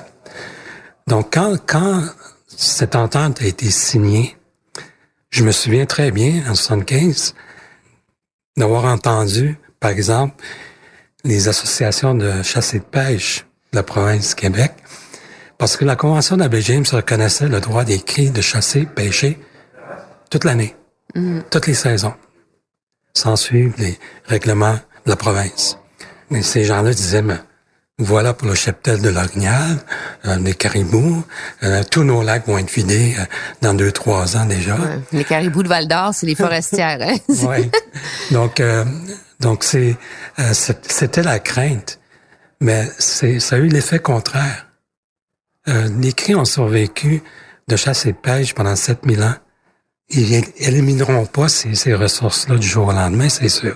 Donc, 1.07 1.33
quand, 1.33 1.57
quand 1.65 2.03
cette 2.47 2.95
entente 2.95 3.41
a 3.41 3.45
été 3.45 3.69
signée, 3.69 4.35
je 5.29 5.43
me 5.43 5.51
souviens 5.51 5.85
très 5.85 6.11
bien, 6.11 6.43
en 6.49 6.55
75, 6.55 7.35
d'avoir 8.57 8.85
entendu, 8.85 9.57
par 9.79 9.91
exemple, 9.91 10.43
les 11.23 11.47
associations 11.47 12.15
de 12.15 12.41
chasse 12.43 12.73
et 12.73 12.79
de 12.79 12.85
pêche 12.85 13.45
de 13.71 13.77
la 13.77 13.83
province 13.83 14.29
du 14.29 14.35
Québec, 14.35 14.71
parce 15.57 15.77
que 15.77 15.85
la 15.85 15.95
Convention 15.95 16.37
d'Abbé 16.37 16.61
James 16.61 16.85
reconnaissait 16.91 17.47
le 17.47 17.59
droit 17.59 17.83
des 17.83 17.99
cris 17.99 18.29
de 18.29 18.41
chasser, 18.41 18.85
pêcher 18.85 19.39
toute 20.29 20.43
l'année, 20.43 20.75
toutes 21.49 21.67
les 21.67 21.73
saisons, 21.73 22.13
sans 23.13 23.35
suivre 23.35 23.73
les 23.77 23.97
règlements 24.25 24.79
de 25.05 25.09
la 25.09 25.15
province. 25.15 25.77
Mais 26.29 26.41
ces 26.41 26.63
gens-là 26.65 26.93
disaient, 26.93 27.21
mais 27.21 27.39
voilà 27.97 28.33
pour 28.33 28.47
le 28.49 28.55
cheptel 28.55 29.01
de 29.01 29.07
l'Orignal, 29.09 29.77
euh, 30.25 30.35
les 30.37 30.53
caribous, 30.53 31.23
euh, 31.63 31.81
tous 31.89 32.03
nos 32.03 32.23
lacs 32.23 32.45
vont 32.45 32.57
être 32.57 32.71
vidés 32.71 33.15
euh, 33.17 33.23
dans 33.61 33.73
deux, 33.73 33.91
trois 33.91 34.35
ans 34.35 34.45
déjà. 34.45 34.75
Ouais. 34.75 34.99
Les 35.13 35.23
caribous 35.23 35.63
de 35.63 35.69
Val 35.69 35.87
d'Or, 35.87 36.13
c'est 36.13 36.25
les 36.25 36.35
forestières. 36.35 36.99
Hein? 37.01 37.15
Ouais. 37.47 37.69
Donc, 38.31 38.59
euh, 38.59 38.83
donc 39.39 39.63
c'est, 39.63 39.95
euh, 40.39 40.53
c'était 40.53 41.23
la 41.23 41.39
crainte, 41.39 41.99
mais 42.59 42.85
c'est, 42.99 43.39
ça 43.39 43.55
a 43.55 43.59
eu 43.59 43.67
l'effet 43.69 43.99
contraire. 43.99 44.67
Euh, 45.69 45.87
les 45.99 46.11
cris 46.11 46.35
ont 46.35 46.45
survécu 46.45 47.23
de 47.69 47.75
chasse 47.77 48.05
et 48.07 48.11
de 48.11 48.17
pêche 48.17 48.53
pendant 48.53 48.75
7000 48.75 49.23
ans. 49.23 49.35
Ils 50.09 50.43
élimineront 50.57 51.25
pas 51.25 51.47
ces, 51.47 51.73
ces 51.75 51.93
ressources-là 51.95 52.57
du 52.57 52.67
jour 52.67 52.87
au 52.89 52.91
lendemain, 52.91 53.29
c'est 53.29 53.49
sûr. 53.49 53.75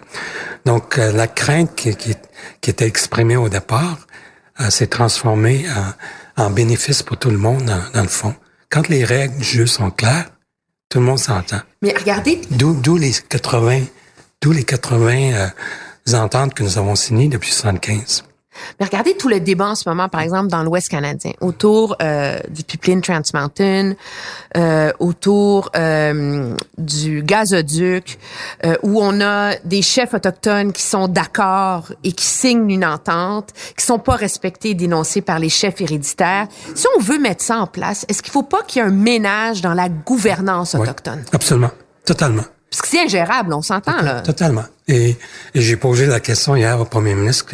Donc, 0.66 0.98
euh, 1.00 1.12
la 1.12 1.28
crainte 1.28 1.74
qui, 1.76 1.96
qui, 1.96 2.14
qui 2.62 2.70
était 2.70 2.86
exprimée 2.86 3.38
au 3.38 3.50
départ 3.50 3.98
s'est 4.70 4.88
transformée 4.88 5.66
en, 6.38 6.46
en 6.46 6.50
bénéfice 6.50 7.04
pour 7.04 7.18
tout 7.18 7.30
le 7.30 7.38
monde, 7.38 7.64
dans, 7.66 7.82
dans 7.94 8.02
le 8.02 8.08
fond. 8.10 8.36
Quand 8.70 8.88
les 8.88 9.04
règles 9.04 9.38
du 9.38 9.44
jeu 9.44 9.66
sont 9.66 9.92
claires, 9.92 10.30
tout 10.90 11.00
le 11.00 11.06
monde 11.06 11.20
s'entend. 11.20 11.62
Mais 11.82 11.94
regardez, 11.98 12.42
D'où, 12.52 12.74
d'où 12.74 12.98
les 12.98 13.14
80, 13.14 13.82
d'où 14.42 14.52
les 14.52 14.64
80 14.64 15.34
euh, 15.34 15.48
ententes 16.14 16.54
que 16.54 16.64
nous 16.64 16.78
avons 16.78 16.96
signées 16.96 17.28
depuis 17.28 17.52
75. 17.52 18.24
Mais 18.80 18.86
regardez 18.86 19.16
tout 19.16 19.28
le 19.30 19.40
débat 19.40 19.70
en 19.70 19.76
ce 19.76 19.88
moment, 19.88 20.10
par 20.10 20.22
exemple, 20.22 20.48
dans 20.48 20.64
l'Ouest 20.64 20.90
canadien, 20.90 21.32
autour 21.42 21.96
euh, 22.02 22.40
du 22.50 22.64
pipeline 22.64 23.02
Trans 23.02 23.22
Mountain, 23.34 23.94
euh, 24.58 24.92
autour 25.00 25.70
euh, 25.76 26.54
du 26.78 27.22
gazoduc, 27.24 28.20
euh, 28.66 28.76
où 28.84 29.02
on 29.02 29.22
a 29.22 29.56
des 29.66 29.82
chefs 29.82 30.14
autochtones 30.14 30.72
qui 30.74 30.84
sont 30.84 31.08
d'accord 31.08 31.92
et 32.04 32.12
qui 32.12 32.26
signent 32.26 32.70
une 32.70 32.86
entente, 32.86 33.50
qui 33.78 33.86
sont 33.86 34.00
pas 34.00 34.16
respectés 34.16 34.72
et 34.72 34.76
dénoncés 34.76 35.22
par 35.22 35.40
les 35.40 35.50
chefs 35.50 35.82
héréditaires. 35.82 36.48
Si 36.76 36.86
on 36.98 37.02
veut 37.02 37.20
mettre 37.20 37.44
ça 37.44 37.58
en 37.60 37.68
place, 37.68 38.06
est-ce 38.10 38.22
qu'il 38.22 38.32
faut 38.32 38.44
pas 38.44 38.64
qu'il 38.64 38.82
y 38.82 38.86
ait 38.86 38.88
un 38.88 38.92
ménage 38.92 39.62
dans 39.62 39.74
la 39.74 39.90
gouvernance 39.90 40.74
Oui, 40.76 40.82
autochtone? 40.82 41.24
absolument. 41.34 41.72
Totalement. 42.06 42.44
Parce 42.72 42.82
que 42.84 42.88
c'est 42.88 43.02
ingérable, 43.04 43.54
on 43.54 43.62
s'entend, 43.62 44.02
là. 44.02 44.22
Totalement. 44.22 44.64
Et, 44.88 45.10
et 45.56 45.62
j'ai 45.62 45.76
posé 45.76 46.06
la 46.06 46.20
question 46.20 46.56
hier 46.56 46.80
au 46.80 46.86
premier 46.86 47.16
ministre 47.16 47.46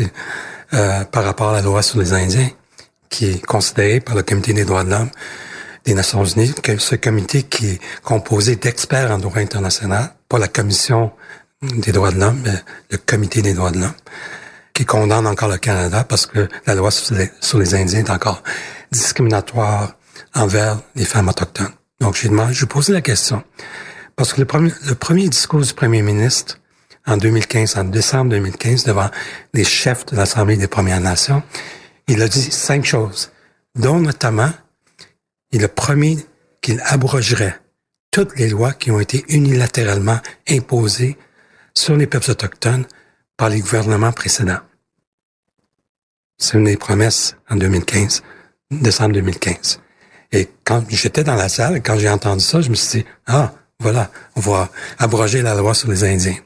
euh, 0.75 1.05
par 1.05 1.23
rapport 1.23 1.49
à 1.49 1.53
la 1.53 1.61
loi 1.61 1.81
sur 1.81 1.99
les 1.99 2.13
Indiens, 2.13 2.49
qui 3.09 3.27
est 3.27 3.45
considérée 3.45 4.01
par 4.01 4.13
le 4.15 4.23
Comité 4.23 4.51
des 4.53 4.65
droits 4.65 4.83
de 4.83 4.89
l'homme 4.89 5.09
des 5.85 5.93
Nations 5.93 6.25
Unies, 6.25 6.53
que 6.53 6.77
ce 6.77 6.95
comité 6.95 7.43
qui 7.43 7.67
est 7.67 7.81
composé 8.03 8.55
d'experts 8.55 9.11
en 9.11 9.19
droit 9.19 9.37
international, 9.37 10.13
pas 10.27 10.39
la 10.39 10.47
Commission 10.47 11.11
des 11.61 11.91
droits 11.91 12.11
de 12.11 12.19
l'homme, 12.19 12.41
mais 12.43 12.55
le 12.89 12.97
Comité 12.97 13.41
des 13.41 13.53
droits 13.53 13.71
de 13.71 13.79
l'homme, 13.79 13.93
qui 14.73 14.83
condamne 14.83 15.27
encore 15.27 15.49
le 15.49 15.57
Canada 15.57 16.03
parce 16.03 16.25
que 16.25 16.49
la 16.65 16.75
loi 16.75 16.91
sur 16.91 17.59
les, 17.59 17.75
Indiens 17.75 17.99
est 17.99 18.09
encore 18.09 18.43
discriminatoire 18.91 19.93
envers 20.33 20.79
les 20.95 21.05
femmes 21.05 21.29
autochtones. 21.29 21.71
Donc, 22.01 22.15
j'ai 22.15 22.27
demandé, 22.27 22.53
je 22.53 22.91
la 22.91 23.01
question. 23.01 23.43
Parce 24.17 24.33
que 24.33 24.41
le 24.41 24.95
premier 24.95 25.29
discours 25.29 25.61
du 25.61 25.73
premier 25.73 26.01
ministre 26.01 26.59
en 27.07 27.17
2015, 27.17 27.77
en 27.77 27.83
décembre 27.85 28.31
2015, 28.31 28.83
devant 28.83 29.09
les 29.53 29.63
chefs 29.63 30.05
de 30.07 30.15
l'Assemblée 30.15 30.57
des 30.57 30.67
Premières 30.67 31.01
Nations, 31.01 31.43
il 32.07 32.21
a 32.21 32.27
dit 32.27 32.51
cinq 32.51 32.85
choses, 32.85 33.31
dont 33.75 33.99
notamment, 33.99 34.51
il 35.51 35.63
a 35.63 35.69
promis 35.69 36.25
qu'il 36.61 36.81
abrogerait 36.85 37.59
toutes 38.11 38.37
les 38.37 38.49
lois 38.49 38.73
qui 38.73 38.91
ont 38.91 38.99
été 38.99 39.25
unilatéralement 39.29 40.19
imposées 40.49 41.17
sur 41.73 41.95
les 41.95 42.07
peuples 42.07 42.31
autochtones 42.31 42.85
par 43.37 43.49
les 43.49 43.59
gouvernements 43.59 44.13
précédents. 44.13 44.59
C'est 46.37 46.57
une 46.57 46.65
des 46.65 46.77
promesses 46.77 47.35
en 47.49 47.55
2015, 47.55 48.23
décembre 48.71 49.13
2015. 49.13 49.79
Et 50.31 50.49
quand 50.63 50.83
j'étais 50.89 51.23
dans 51.23 51.35
la 51.35 51.49
salle, 51.49 51.81
quand 51.81 51.97
j'ai 51.97 52.09
entendu 52.09 52.43
ça, 52.43 52.61
je 52.61 52.69
me 52.69 52.75
suis 52.75 52.99
dit, 52.99 53.05
ah, 53.27 53.53
voilà, 53.79 54.09
on 54.35 54.41
va 54.41 54.69
abroger 54.97 55.41
la 55.41 55.55
loi 55.55 55.73
sur 55.73 55.89
les 55.89 56.03
Indiens. 56.03 56.37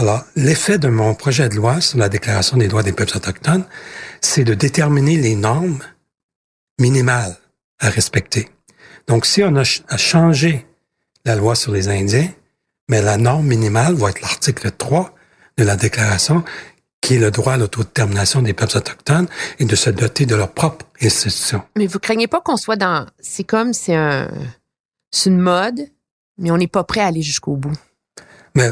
Alors, 0.00 0.24
l'effet 0.34 0.78
de 0.78 0.88
mon 0.88 1.14
projet 1.14 1.50
de 1.50 1.56
loi 1.56 1.82
sur 1.82 1.98
la 1.98 2.08
Déclaration 2.08 2.56
des 2.56 2.68
droits 2.68 2.82
des 2.82 2.92
peuples 2.94 3.18
autochtones, 3.18 3.66
c'est 4.22 4.44
de 4.44 4.54
déterminer 4.54 5.18
les 5.18 5.34
normes 5.34 5.80
minimales 6.80 7.36
à 7.80 7.90
respecter. 7.90 8.48
Donc, 9.08 9.26
si 9.26 9.42
on 9.42 9.54
a, 9.56 9.64
ch- 9.64 9.82
a 9.88 9.98
changé 9.98 10.66
la 11.26 11.36
loi 11.36 11.54
sur 11.54 11.70
les 11.70 11.88
Indiens, 11.90 12.30
mais 12.88 13.02
la 13.02 13.18
norme 13.18 13.46
minimale 13.46 13.92
va 13.92 14.08
être 14.08 14.22
l'article 14.22 14.70
3 14.70 15.14
de 15.58 15.64
la 15.64 15.76
Déclaration, 15.76 16.44
qui 17.02 17.16
est 17.16 17.18
le 17.18 17.30
droit 17.30 17.52
à 17.52 17.56
l'autodétermination 17.58 18.40
des 18.40 18.54
peuples 18.54 18.78
autochtones 18.78 19.28
et 19.58 19.66
de 19.66 19.76
se 19.76 19.90
doter 19.90 20.24
de 20.24 20.34
leur 20.34 20.50
propre 20.54 20.86
institution. 21.02 21.62
Mais 21.76 21.86
vous 21.86 21.98
craignez 21.98 22.26
pas 22.26 22.40
qu'on 22.40 22.56
soit 22.56 22.76
dans... 22.76 23.04
C'est 23.18 23.44
comme, 23.44 23.74
c'est 23.74 23.96
un... 23.96 24.30
C'est 25.10 25.28
une 25.28 25.40
mode, 25.40 25.80
mais 26.38 26.50
on 26.50 26.56
n'est 26.56 26.68
pas 26.68 26.84
prêt 26.84 27.00
à 27.00 27.08
aller 27.08 27.20
jusqu'au 27.20 27.56
bout. 27.56 27.76
Mais 28.54 28.70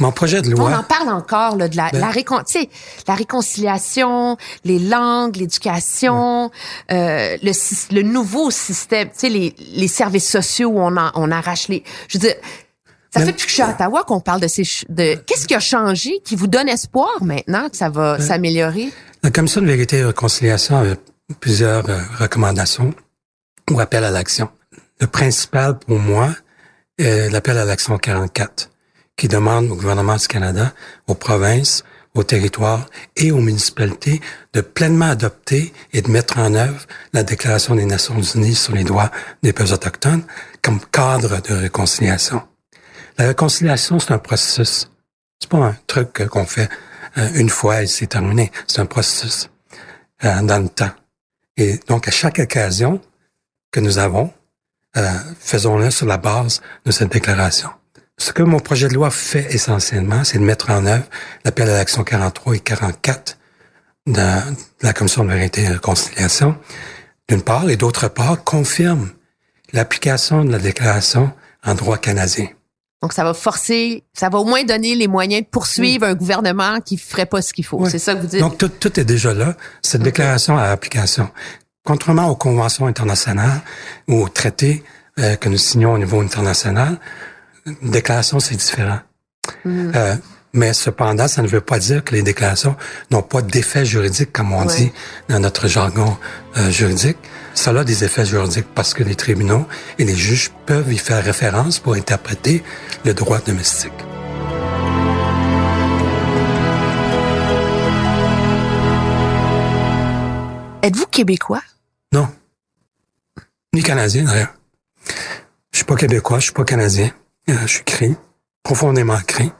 mon 0.00 0.10
projet 0.10 0.42
de 0.42 0.52
On 0.58 0.72
en 0.72 0.82
parle 0.82 1.08
encore 1.08 1.56
là, 1.56 1.68
de 1.68 1.76
la, 1.76 1.90
Ben- 1.90 2.00
la, 2.00 2.10
récon- 2.10 2.44
tu 2.44 2.58
sais, 2.60 2.68
la 3.06 3.14
réconciliation, 3.14 4.36
les 4.64 4.78
langues, 4.80 5.36
l'éducation, 5.36 6.50
euh, 6.90 7.36
le, 7.42 8.02
nouveau 8.02 8.50
système, 8.50 9.08
tu 9.10 9.14
sais, 9.18 9.28
les, 9.28 9.54
les 9.74 9.88
services 9.88 10.28
sociaux 10.28 10.70
où 10.70 10.80
on, 10.80 10.96
en- 10.96 11.12
on 11.14 11.30
arrache 11.30 11.68
les... 11.68 11.84
Je 12.08 12.18
veux 12.18 12.22
dire, 12.22 12.34
ça 13.12 13.20
Ben- 13.20 13.26
fait 13.26 13.32
depuis 13.32 13.44
que 13.44 13.50
je 13.50 13.54
suis 13.54 13.62
à 13.62 13.70
Ottawa 13.70 14.02
qu'on 14.02 14.20
parle 14.20 14.40
de 14.40 14.48
ces... 14.48 14.64
de 14.88 15.14
Qu'est-ce 15.26 15.46
qui 15.46 15.54
a 15.54 15.60
changé 15.60 16.20
qui 16.24 16.34
vous 16.34 16.48
donne 16.48 16.68
espoir 16.68 17.22
maintenant 17.22 17.68
que 17.68 17.76
ça 17.76 17.88
va 17.88 18.18
s'améliorer? 18.20 18.92
La 19.22 19.30
Commission 19.30 19.60
de 19.60 19.66
vérité 19.66 19.98
et 19.98 20.00
de 20.00 20.06
réconciliation 20.06 20.76
avait 20.76 20.96
plusieurs 21.38 21.88
euh, 21.88 22.00
recommandations 22.18 22.92
ou 23.70 23.78
appels 23.80 24.04
à 24.04 24.10
l'action. 24.10 24.48
Le 25.00 25.06
principal 25.06 25.78
pour 25.78 25.98
moi 26.00 26.30
est 26.98 27.30
l'appel 27.30 27.56
à 27.58 27.64
l'action 27.64 27.96
44, 27.96 28.70
qui 29.16 29.28
demande 29.28 29.70
au 29.70 29.76
gouvernement 29.76 30.16
du 30.16 30.26
Canada, 30.26 30.72
aux 31.06 31.14
provinces, 31.14 31.84
aux 32.14 32.22
territoires 32.22 32.88
et 33.16 33.32
aux 33.32 33.40
municipalités 33.40 34.20
de 34.52 34.60
pleinement 34.60 35.10
adopter 35.10 35.72
et 35.92 36.02
de 36.02 36.10
mettre 36.10 36.38
en 36.38 36.54
œuvre 36.54 36.86
la 37.12 37.24
Déclaration 37.24 37.74
des 37.74 37.84
Nations 37.84 38.20
Unies 38.20 38.54
sur 38.54 38.74
les 38.74 38.84
droits 38.84 39.10
des 39.42 39.52
peuples 39.52 39.72
autochtones 39.72 40.22
comme 40.62 40.80
cadre 40.92 41.40
de 41.42 41.54
réconciliation. 41.54 42.42
La 43.18 43.28
réconciliation, 43.28 43.98
c'est 43.98 44.12
un 44.12 44.18
processus. 44.18 44.90
C'est 45.40 45.50
pas 45.50 45.58
un 45.58 45.76
truc 45.86 46.26
qu'on 46.28 46.46
fait 46.46 46.68
euh, 47.18 47.28
une 47.34 47.50
fois 47.50 47.82
et 47.82 47.86
c'est 47.86 48.06
terminé. 48.06 48.50
C'est 48.66 48.80
un 48.80 48.86
processus 48.86 49.50
euh, 50.24 50.42
dans 50.42 50.62
le 50.62 50.68
temps. 50.68 50.90
Et 51.56 51.78
donc, 51.88 52.08
à 52.08 52.10
chaque 52.10 52.38
occasion 52.38 53.00
que 53.70 53.80
nous 53.80 53.98
avons, 53.98 54.32
euh, 54.96 55.08
faisons-le 55.38 55.90
sur 55.90 56.06
la 56.06 56.16
base 56.16 56.60
de 56.84 56.92
cette 56.92 57.12
déclaration. 57.12 57.70
Ce 58.18 58.32
que 58.32 58.42
mon 58.42 58.60
projet 58.60 58.88
de 58.88 58.94
loi 58.94 59.10
fait 59.10 59.46
essentiellement, 59.54 60.22
c'est 60.24 60.38
de 60.38 60.44
mettre 60.44 60.70
en 60.70 60.86
œuvre 60.86 61.04
l'appel 61.44 61.68
à 61.68 61.74
l'action 61.74 62.04
43 62.04 62.54
et 62.54 62.60
44 62.60 63.38
de 64.06 64.22
la 64.82 64.92
Commission 64.92 65.24
de 65.24 65.30
vérité 65.32 65.64
et 65.64 65.70
de 65.70 65.78
conciliation, 65.78 66.56
d'une 67.28 67.42
part, 67.42 67.68
et 67.68 67.76
d'autre 67.76 68.08
part, 68.08 68.44
confirme 68.44 69.10
l'application 69.72 70.44
de 70.44 70.52
la 70.52 70.58
déclaration 70.58 71.32
en 71.64 71.74
droit 71.74 71.98
canadien. 71.98 72.48
Donc, 73.02 73.12
ça 73.12 73.24
va 73.24 73.34
forcer, 73.34 74.04
ça 74.14 74.28
va 74.28 74.38
au 74.38 74.44
moins 74.44 74.64
donner 74.64 74.94
les 74.94 75.08
moyens 75.08 75.42
de 75.42 75.48
poursuivre 75.48 76.06
un 76.06 76.14
gouvernement 76.14 76.80
qui 76.80 76.96
ferait 76.96 77.26
pas 77.26 77.42
ce 77.42 77.52
qu'il 77.52 77.64
faut. 77.64 77.78
Oui. 77.78 77.90
C'est 77.90 77.98
ça 77.98 78.14
que 78.14 78.20
vous 78.20 78.26
dites? 78.28 78.40
Donc, 78.40 78.56
tout, 78.56 78.68
tout 78.68 78.98
est 78.98 79.04
déjà 79.04 79.34
là. 79.34 79.56
Cette 79.82 80.02
déclaration 80.02 80.56
a 80.56 80.64
application. 80.64 81.28
Contrairement 81.84 82.28
aux 82.28 82.36
conventions 82.36 82.86
internationales 82.86 83.60
ou 84.08 84.22
aux 84.22 84.28
traités 84.28 84.82
euh, 85.18 85.36
que 85.36 85.48
nous 85.50 85.58
signons 85.58 85.92
au 85.92 85.98
niveau 85.98 86.20
international, 86.20 86.98
une 87.66 87.90
déclaration, 87.90 88.40
c'est 88.40 88.56
différent. 88.56 88.98
Euh, 89.66 90.16
mais 90.52 90.72
cependant, 90.72 91.28
ça 91.28 91.42
ne 91.42 91.48
veut 91.48 91.60
pas 91.60 91.78
dire 91.78 92.04
que 92.04 92.14
les 92.14 92.22
déclarations 92.22 92.76
n'ont 93.10 93.22
pas 93.22 93.42
d'effet 93.42 93.84
juridique, 93.84 94.32
comme 94.32 94.52
on 94.52 94.66
Ouais. 94.66 94.76
dit 94.76 94.92
dans 95.28 95.40
notre 95.40 95.66
jargon 95.68 96.16
euh, 96.56 96.70
juridique. 96.70 97.18
Ça 97.54 97.70
a 97.70 97.84
des 97.84 98.04
effets 98.04 98.24
juridiques 98.26 98.66
parce 98.74 98.94
que 98.94 99.02
les 99.02 99.14
tribunaux 99.14 99.66
et 99.98 100.04
les 100.04 100.14
juges 100.16 100.50
peuvent 100.66 100.92
y 100.92 100.98
faire 100.98 101.22
référence 101.22 101.78
pour 101.78 101.94
interpréter 101.94 102.62
le 103.04 103.14
droit 103.14 103.38
domestique. 103.40 103.92
Êtes-vous 110.82 111.06
québécois? 111.06 111.62
Non. 112.12 112.28
Ni 113.72 113.82
canadien, 113.82 114.24
d'ailleurs. 114.24 114.54
Je 115.72 115.78
suis 115.78 115.84
pas 115.86 115.96
québécois, 115.96 116.38
je 116.38 116.44
suis 116.44 116.52
pas 116.52 116.64
canadien. 116.64 117.10
Euh, 117.48 117.54
je 117.62 117.66
suis 117.66 117.84
cri, 117.84 118.16
profondément 118.62 119.20
cri, 119.20 119.52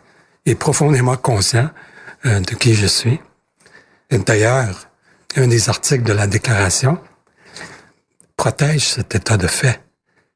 et 0.47 0.55
profondément 0.55 1.17
conscient 1.17 1.71
euh, 2.27 2.41
de 2.41 2.55
qui 2.55 2.75
je 2.75 2.87
suis. 2.87 3.21
D'ailleurs, 4.11 4.89
un 5.37 5.49
des 5.49 5.69
articles 5.69 6.05
de 6.05 6.13
la 6.13 6.27
déclaration 6.27 6.99
protège 8.37 8.89
cet 8.89 9.15
état 9.15 9.37
de 9.37 9.47
fait. 9.47 9.81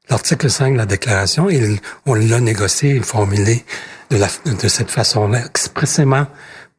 L'article 0.09 0.49
5 0.49 0.73
de 0.73 0.77
la 0.77 0.85
déclaration, 0.85 1.49
il, 1.49 1.79
on 2.05 2.15
l'a 2.15 2.39
négocié 2.39 2.95
et 2.95 3.01
formulé 3.01 3.63
de, 4.09 4.17
la, 4.17 4.27
de 4.45 4.67
cette 4.67 4.91
façon-là, 4.91 5.45
expressément 5.45 6.27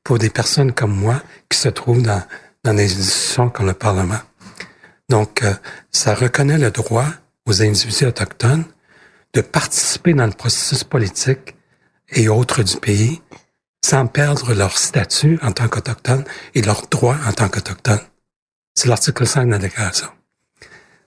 pour 0.05 0.19
des 0.19 0.31
personnes 0.31 0.73
comme 0.73 0.95
moi 0.95 1.23
qui 1.49 1.59
se 1.59 1.69
trouvent 1.69 2.03
dans, 2.03 2.23
dans 2.65 2.75
des 2.75 2.93
institutions 2.93 3.49
comme 3.49 3.67
le 3.67 3.75
Parlement. 3.75 4.21
Donc, 5.09 5.43
euh, 5.43 5.55
ça 5.91 6.15
reconnaît 6.15 6.59
le 6.59 6.71
droit 6.71 7.07
aux 7.47 7.63
individus 7.63 8.07
autochtones 8.07 8.65
de 9.35 9.41
participer 9.41 10.15
dans 10.15 10.27
le 10.27 10.33
processus 10.33 10.85
politique 10.85 11.57
et 12.11 12.29
autres 12.29 12.63
du 12.63 12.77
pays 12.77 13.21
sans 13.85 14.07
perdre 14.07 14.53
leur 14.55 14.77
statut 14.77 15.39
en 15.43 15.53
tant 15.53 15.69
qu'autochtones 15.69 16.25
et 16.55 16.63
leurs 16.63 16.87
droits 16.89 17.17
en 17.27 17.33
tant 17.33 17.49
qu'autochtones. 17.49 18.01
C'est 18.75 18.89
l'article 18.89 19.27
5 19.27 19.47
de 19.47 19.51
la 19.53 19.59
déclaration. 19.59 20.09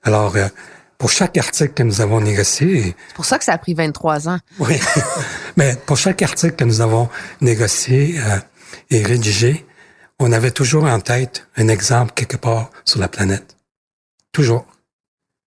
Alors, 0.03 0.35
euh, 0.35 0.47
pour 0.97 1.09
chaque 1.11 1.37
article 1.37 1.73
que 1.73 1.83
nous 1.83 2.01
avons 2.01 2.21
négocié, 2.21 2.95
C'est 3.07 3.15
pour 3.15 3.25
ça 3.25 3.37
que 3.37 3.45
ça 3.45 3.53
a 3.53 3.57
pris 3.57 3.73
23 3.73 4.29
ans. 4.29 4.39
oui. 4.59 4.79
Mais 5.57 5.75
pour 5.85 5.97
chaque 5.97 6.21
article 6.21 6.55
que 6.55 6.63
nous 6.63 6.81
avons 6.81 7.09
négocié 7.41 8.19
euh, 8.19 8.39
et 8.89 9.03
rédigé, 9.03 9.65
on 10.19 10.31
avait 10.31 10.51
toujours 10.51 10.85
en 10.85 10.99
tête 10.99 11.47
un 11.57 11.67
exemple 11.67 12.13
quelque 12.15 12.37
part 12.37 12.69
sur 12.85 12.99
la 12.99 13.07
planète. 13.07 13.57
Toujours. 14.31 14.65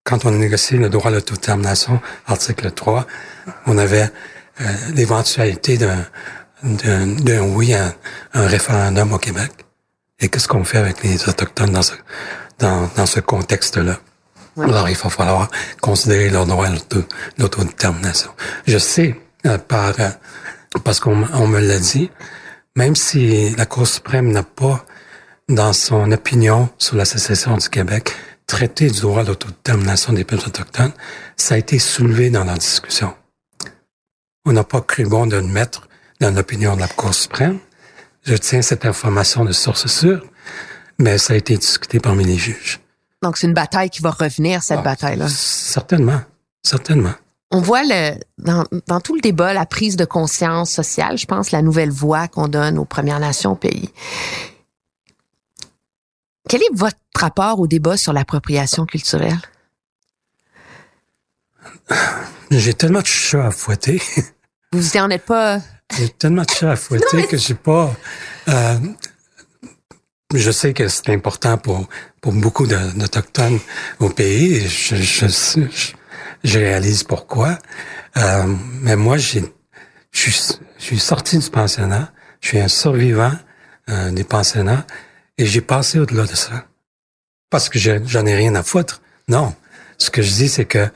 Quand 0.06 0.24
on 0.24 0.28
a 0.28 0.36
négocié 0.36 0.78
le 0.78 0.88
droit 0.88 1.10
à 1.10 1.14
l'autodétermination, 1.14 2.00
article 2.26 2.70
3, 2.70 3.06
on 3.66 3.76
avait 3.76 4.08
euh, 4.60 4.64
l'éventualité 4.94 5.78
d'un, 5.78 6.06
d'un, 6.62 7.06
d'un 7.08 7.40
oui 7.42 7.74
à 7.74 7.92
un 8.32 8.46
référendum 8.46 9.12
au 9.12 9.18
Québec. 9.18 9.50
Et 10.20 10.28
qu'est-ce 10.28 10.46
qu'on 10.48 10.62
fait 10.64 10.78
avec 10.78 11.02
les 11.02 11.28
Autochtones 11.28 11.72
dans 11.72 11.82
ce, 11.82 11.92
dans, 12.60 12.88
dans 12.96 13.06
ce 13.06 13.18
contexte-là? 13.20 13.98
Alors, 14.58 14.88
il 14.88 14.96
va 14.96 15.10
falloir 15.10 15.50
considérer 15.82 16.30
leur 16.30 16.46
droit 16.46 16.66
à 16.66 16.70
l'auto- 16.70 17.04
l'autodétermination. 17.36 18.30
Je 18.66 18.78
sais, 18.78 19.20
euh, 19.44 19.58
par, 19.58 19.92
euh, 20.00 20.08
parce 20.84 21.00
qu'on 21.00 21.26
on 21.34 21.46
me 21.48 21.60
l'a 21.60 21.78
dit, 21.80 22.10
même 22.76 22.94
si 22.96 23.50
la 23.56 23.66
Cour 23.66 23.86
suprême 23.88 24.30
n'a 24.30 24.44
pas, 24.44 24.86
dans 25.48 25.72
son 25.72 26.10
opinion 26.12 26.68
sur 26.78 26.96
la 26.96 27.04
sécession 27.04 27.56
du 27.56 27.68
Québec, 27.68 28.14
traité 28.46 28.88
du 28.90 29.00
droit 29.00 29.20
à 29.20 29.24
l'autodétermination 29.24 30.12
des 30.12 30.24
peuples 30.24 30.48
autochtones, 30.48 30.92
ça 31.36 31.54
a 31.54 31.58
été 31.58 31.78
soulevé 31.78 32.30
dans 32.30 32.44
la 32.44 32.54
discussion. 32.54 33.14
On 34.44 34.52
n'a 34.52 34.64
pas 34.64 34.80
cru 34.80 35.04
bon 35.04 35.26
de 35.26 35.36
le 35.36 35.42
mettre 35.42 35.88
dans 36.20 36.34
l'opinion 36.34 36.76
de 36.76 36.80
la 36.80 36.88
Cour 36.88 37.12
suprême. 37.12 37.58
Je 38.22 38.34
tiens 38.34 38.62
cette 38.62 38.84
information 38.86 39.44
de 39.44 39.52
source 39.52 39.86
sûre, 39.86 40.24
mais 40.98 41.18
ça 41.18 41.34
a 41.34 41.36
été 41.36 41.56
discuté 41.56 42.00
parmi 42.00 42.24
les 42.24 42.36
juges. 42.36 42.80
Donc, 43.22 43.36
c'est 43.36 43.46
une 43.46 43.54
bataille 43.54 43.90
qui 43.90 44.02
va 44.02 44.10
revenir, 44.10 44.62
cette 44.62 44.78
Ah, 44.80 44.82
bataille-là. 44.82 45.28
Certainement, 45.28 46.20
certainement. 46.62 47.14
On 47.50 47.60
voit 47.60 47.82
le, 47.82 48.14
dans, 48.38 48.64
dans 48.86 49.00
tout 49.00 49.14
le 49.14 49.20
débat 49.20 49.52
la 49.52 49.66
prise 49.66 49.96
de 49.96 50.04
conscience 50.04 50.70
sociale, 50.70 51.16
je 51.16 51.26
pense, 51.26 51.50
la 51.50 51.62
nouvelle 51.62 51.90
voix 51.90 52.28
qu'on 52.28 52.48
donne 52.48 52.78
aux 52.78 52.84
Premières 52.84 53.20
Nations 53.20 53.52
au 53.52 53.56
pays. 53.56 53.90
Quel 56.48 56.62
est 56.62 56.74
votre 56.74 56.96
rapport 57.16 57.58
au 57.60 57.66
débat 57.66 57.96
sur 57.96 58.12
l'appropriation 58.12 58.86
culturelle? 58.86 59.38
J'ai 62.50 62.74
tellement 62.74 63.00
de 63.00 63.06
chats 63.06 63.46
à 63.46 63.50
fouetter. 63.50 64.00
Vous 64.72 64.96
en 64.96 65.10
êtes 65.10 65.24
pas... 65.24 65.60
J'ai 65.96 66.08
tellement 66.08 66.42
de 66.42 66.50
chats 66.50 66.72
à 66.72 66.76
fouetter 66.76 67.26
que 67.26 67.36
j'ai 67.36 67.54
pas. 67.54 67.92
euh, 68.48 68.78
je 70.34 70.50
sais 70.50 70.72
que 70.72 70.88
c'est 70.88 71.10
important 71.10 71.56
pour 71.58 71.88
pour 72.20 72.32
beaucoup 72.32 72.66
d'autochtones 72.66 73.60
au 74.00 74.10
pays. 74.10 74.54
Et 74.54 74.68
je, 74.68 74.96
je, 74.96 75.26
je, 75.28 75.60
je 76.42 76.58
réalise 76.58 77.04
pourquoi. 77.04 77.58
Euh, 78.16 78.54
mais 78.82 78.96
moi, 78.96 79.16
j'ai 79.16 79.44
je 80.10 80.30
suis 80.30 80.58
je 80.78 80.84
suis 80.84 80.98
sorti 80.98 81.38
du 81.38 81.50
pensionnat. 81.50 82.12
Je 82.40 82.48
suis 82.48 82.60
un 82.60 82.68
survivant 82.68 83.32
euh, 83.88 84.10
des 84.10 84.24
pensionnats 84.24 84.84
et 85.38 85.46
j'ai 85.46 85.60
passé 85.60 85.98
au-delà 85.98 86.24
de 86.24 86.34
ça. 86.34 86.64
Parce 87.50 87.68
que 87.68 87.78
je- 87.78 88.04
j'en 88.06 88.26
ai 88.26 88.34
rien 88.34 88.54
à 88.54 88.62
foutre. 88.62 89.00
Non. 89.28 89.54
Ce 89.98 90.10
que 90.10 90.22
je 90.22 90.30
dis, 90.32 90.48
c'est 90.48 90.64
que 90.64 90.88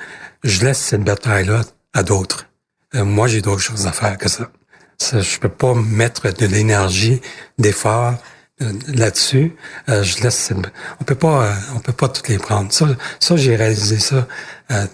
je 0.45 0.65
laisse 0.65 0.79
cette 0.79 1.03
bataille-là 1.05 1.63
à 1.93 2.03
d'autres. 2.03 2.47
Euh, 2.95 3.05
moi, 3.05 3.29
j'ai 3.29 3.41
d'autres 3.41 3.61
choses 3.63 3.87
à 3.87 3.93
faire 3.93 4.19
que 4.19 4.29
ça. 4.29 4.51
ça 4.99 5.21
je 5.21 5.39
peux 5.39 5.49
pas 5.49 5.75
mettre 5.75 6.31
de 6.33 6.47
l'énergie, 6.47 7.21
d'effort 7.59 8.15
euh, 8.63 8.73
là-dessus. 8.89 9.57
Euh, 9.89 10.03
je 10.03 10.23
laisse. 10.23 10.37
cette- 10.37 10.57
On 11.01 11.05
peut 11.05 11.15
pas. 11.15 11.55
on 11.75 11.81
peut 11.81 11.93
pas 11.95 12.09
toutes 12.09 12.29
les 12.29 12.39
prendre. 12.39 12.71
Ça, 12.73 12.87
ça 13.19 13.37
j'ai 13.37 13.57
réalisé 13.57 13.99
ça 13.99 14.27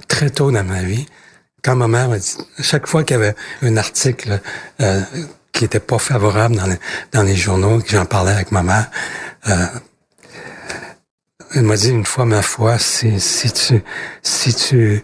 très 0.08 0.30
tôt 0.30 0.50
dans 0.52 0.62
ma 0.64 0.82
vie. 0.82 1.06
Quand 1.64 1.74
ma 1.74 1.88
mère 1.88 2.08
m'a 2.08 2.18
dit, 2.18 2.36
chaque 2.60 2.86
fois 2.86 3.02
qu'il 3.02 3.16
y 3.16 3.18
avait 3.18 3.34
un 3.62 3.76
article 3.76 4.40
qui 5.56 5.64
était 5.64 5.80
pas 5.80 5.98
favorable 5.98 6.56
dans 7.12 7.22
les, 7.22 7.34
journaux, 7.34 7.80
que 7.80 7.90
j'en 7.90 8.04
parlais 8.04 8.32
avec 8.32 8.52
ma 8.52 8.62
mère, 8.62 8.90
euh, 9.48 9.66
elle 11.54 11.62
m'a 11.62 11.76
dit 11.76 11.88
une 11.88 12.04
fois, 12.04 12.26
ma 12.26 12.42
foi, 12.42 12.78
si, 12.78 13.18
si 13.18 13.50
tu, 13.50 13.82
si 14.22 14.54
tu 14.54 15.02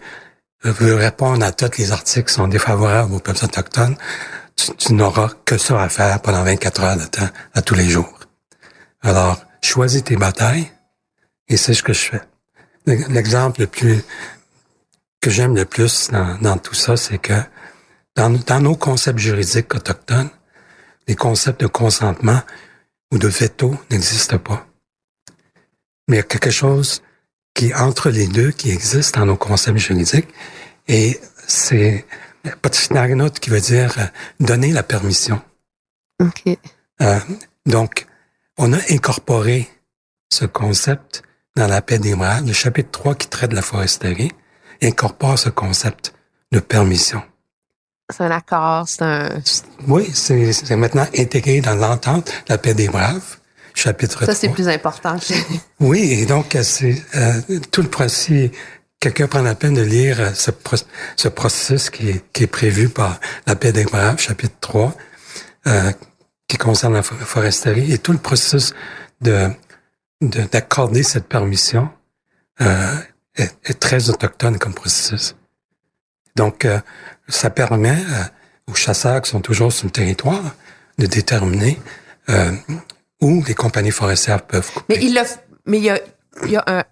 veux 0.62 0.94
répondre 0.94 1.42
à 1.44 1.52
tous 1.52 1.78
les 1.78 1.90
articles 1.90 2.28
qui 2.28 2.34
sont 2.34 2.48
défavorables 2.48 3.14
aux 3.14 3.18
peuples 3.18 3.44
autochtones, 3.44 3.96
tu, 4.76 4.92
n'auras 4.92 5.30
que 5.46 5.56
ça 5.56 5.82
à 5.82 5.88
faire 5.88 6.20
pendant 6.20 6.44
24 6.44 6.82
heures 6.82 6.96
de 6.98 7.06
temps, 7.06 7.28
à 7.54 7.62
tous 7.62 7.74
les 7.74 7.88
jours. 7.88 8.18
Alors, 9.00 9.42
choisis 9.62 10.04
tes 10.04 10.16
batailles 10.16 10.70
et 11.48 11.56
c'est 11.56 11.72
ce 11.72 11.82
que 11.82 11.94
je 11.94 12.10
fais. 12.10 12.22
L'exemple 12.84 13.62
le 13.62 13.66
plus 13.68 14.04
que 15.20 15.30
j'aime 15.30 15.56
le 15.56 15.64
plus 15.64 16.10
dans, 16.10 16.58
tout 16.58 16.74
ça, 16.74 16.98
c'est 16.98 17.18
que 17.18 17.40
dans 18.16 18.60
nos 18.60 18.76
concepts 18.76 19.18
juridiques 19.18 19.74
autochtones, 19.74 20.28
les 21.08 21.16
concepts 21.16 21.60
de 21.60 21.66
consentement 21.66 22.40
ou 23.12 23.18
de 23.18 23.28
veto 23.28 23.76
n'existent 23.90 24.38
pas. 24.38 24.66
Mais 26.08 26.16
il 26.16 26.18
y 26.18 26.20
a 26.20 26.24
quelque 26.24 26.50
chose 26.50 27.02
qui 27.54 27.68
est 27.68 27.74
entre 27.74 28.10
les 28.10 28.26
deux, 28.26 28.50
qui 28.50 28.70
existe 28.70 29.16
dans 29.16 29.26
nos 29.26 29.36
concepts 29.36 29.78
juridiques, 29.78 30.28
et 30.88 31.20
c'est 31.46 32.06
Patishinaaganut 32.60 33.30
qui 33.40 33.50
veut 33.50 33.60
dire 33.60 33.94
euh, 33.98 34.06
donner 34.40 34.72
la 34.72 34.82
permission. 34.82 35.40
OK. 36.20 36.58
Euh, 37.00 37.18
donc, 37.66 38.06
on 38.58 38.72
a 38.72 38.78
incorporé 38.90 39.68
ce 40.30 40.44
concept 40.44 41.22
dans 41.56 41.66
la 41.68 41.82
paix 41.82 41.98
des 41.98 42.14
Bras. 42.14 42.40
Le 42.40 42.52
chapitre 42.52 42.90
3 42.90 43.14
qui 43.14 43.28
traite 43.28 43.50
de 43.50 43.56
la 43.56 43.62
foresterie 43.62 44.32
incorpore 44.82 45.38
ce 45.38 45.48
concept 45.48 46.14
de 46.50 46.58
permission. 46.58 47.22
C'est 48.10 48.24
un 48.24 48.30
accord, 48.30 48.88
c'est 48.88 49.02
un... 49.02 49.28
Oui, 49.88 50.10
c'est 50.12 50.52
c'est 50.52 50.76
maintenant 50.76 51.06
intégré 51.16 51.60
dans 51.60 51.74
l'entente 51.74 52.32
La 52.48 52.58
paix 52.58 52.74
des 52.74 52.88
braves, 52.88 53.38
chapitre 53.74 54.24
Ça, 54.26 54.34
c'est 54.34 54.48
3. 54.48 54.54
plus 54.54 54.68
important. 54.68 55.16
Oui, 55.80 56.12
et 56.12 56.26
donc 56.26 56.56
c'est 56.62 57.02
euh, 57.14 57.40
tout 57.70 57.82
le 57.82 57.88
processus. 57.88 58.50
Quelqu'un 59.00 59.26
prend 59.26 59.42
la 59.42 59.54
peine 59.54 59.74
de 59.74 59.82
lire 59.82 60.20
euh, 60.20 60.30
ce, 60.34 60.50
ce 61.16 61.28
processus 61.28 61.90
qui 61.90 62.10
est, 62.10 62.32
qui 62.32 62.44
est 62.44 62.48
prévu 62.48 62.88
par 62.88 63.18
la 63.46 63.56
paix 63.56 63.72
des 63.72 63.84
braves, 63.84 64.20
chapitre 64.20 64.54
3, 64.60 64.94
euh, 65.68 65.92
qui 66.48 66.56
concerne 66.58 66.94
la 66.94 67.02
for- 67.02 67.16
foresterie, 67.18 67.92
et 67.92 67.98
tout 67.98 68.12
le 68.12 68.18
processus 68.18 68.74
de 69.20 69.48
de- 70.20 70.42
d'accorder 70.42 71.02
cette 71.02 71.26
permission 71.26 71.88
euh, 72.60 72.94
est, 73.34 73.52
est 73.64 73.80
très 73.80 74.08
autochtone 74.10 74.58
comme 74.58 74.74
processus. 74.74 75.34
Donc, 76.36 76.64
euh, 76.64 76.78
ça 77.28 77.50
permet 77.50 77.90
euh, 77.96 78.24
aux 78.70 78.74
chasseurs 78.74 79.20
qui 79.22 79.30
sont 79.30 79.40
toujours 79.40 79.72
sur 79.72 79.86
le 79.86 79.90
territoire 79.92 80.42
de 80.98 81.06
déterminer 81.06 81.80
euh, 82.28 82.52
où 83.20 83.42
les 83.46 83.54
compagnies 83.54 83.90
forestières 83.90 84.42
peuvent 84.42 84.70
couper. 84.72 84.96
Mais 84.96 85.04
il 85.04 85.20
mais 85.66 85.78
il 85.78 85.84
y 85.84 85.90
a, 85.90 86.00
il 86.44 86.50
y 86.50 86.56
a 86.56 86.64
un, 86.66 86.82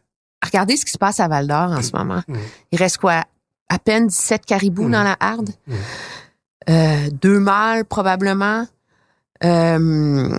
regardez 0.45 0.77
ce 0.77 0.85
qui 0.85 0.93
se 0.93 0.99
passe 0.99 1.21
à 1.21 1.29
Val 1.29 1.47
d'Or 1.47 1.73
en 1.73 1.83
ce 1.83 1.93
moment. 1.97 2.23
Mm. 2.29 2.37
Il 2.73 2.79
reste 2.79 2.99
quoi? 2.99 3.25
À 3.69 3.79
peine 3.79 4.07
17 4.09 4.47
caribous 4.47 4.88
Mm. 4.88 4.93
dans 4.93 5.03
la 5.03 5.16
harde? 5.21 5.51
Mm. 5.66 5.75
Euh, 6.69 7.11
deux 7.11 7.40
mâles, 7.40 7.85
probablement. 7.85 8.66
Euh, 9.45 10.38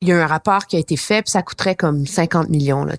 il 0.00 0.08
y 0.08 0.12
a 0.12 0.22
un 0.22 0.26
rapport 0.26 0.66
qui 0.66 0.76
a 0.76 0.78
été 0.78 0.96
fait, 0.96 1.22
puis 1.22 1.30
ça 1.30 1.42
coûterait 1.42 1.74
comme 1.74 2.06
50 2.06 2.48
millions, 2.48 2.84
là, 2.84 2.94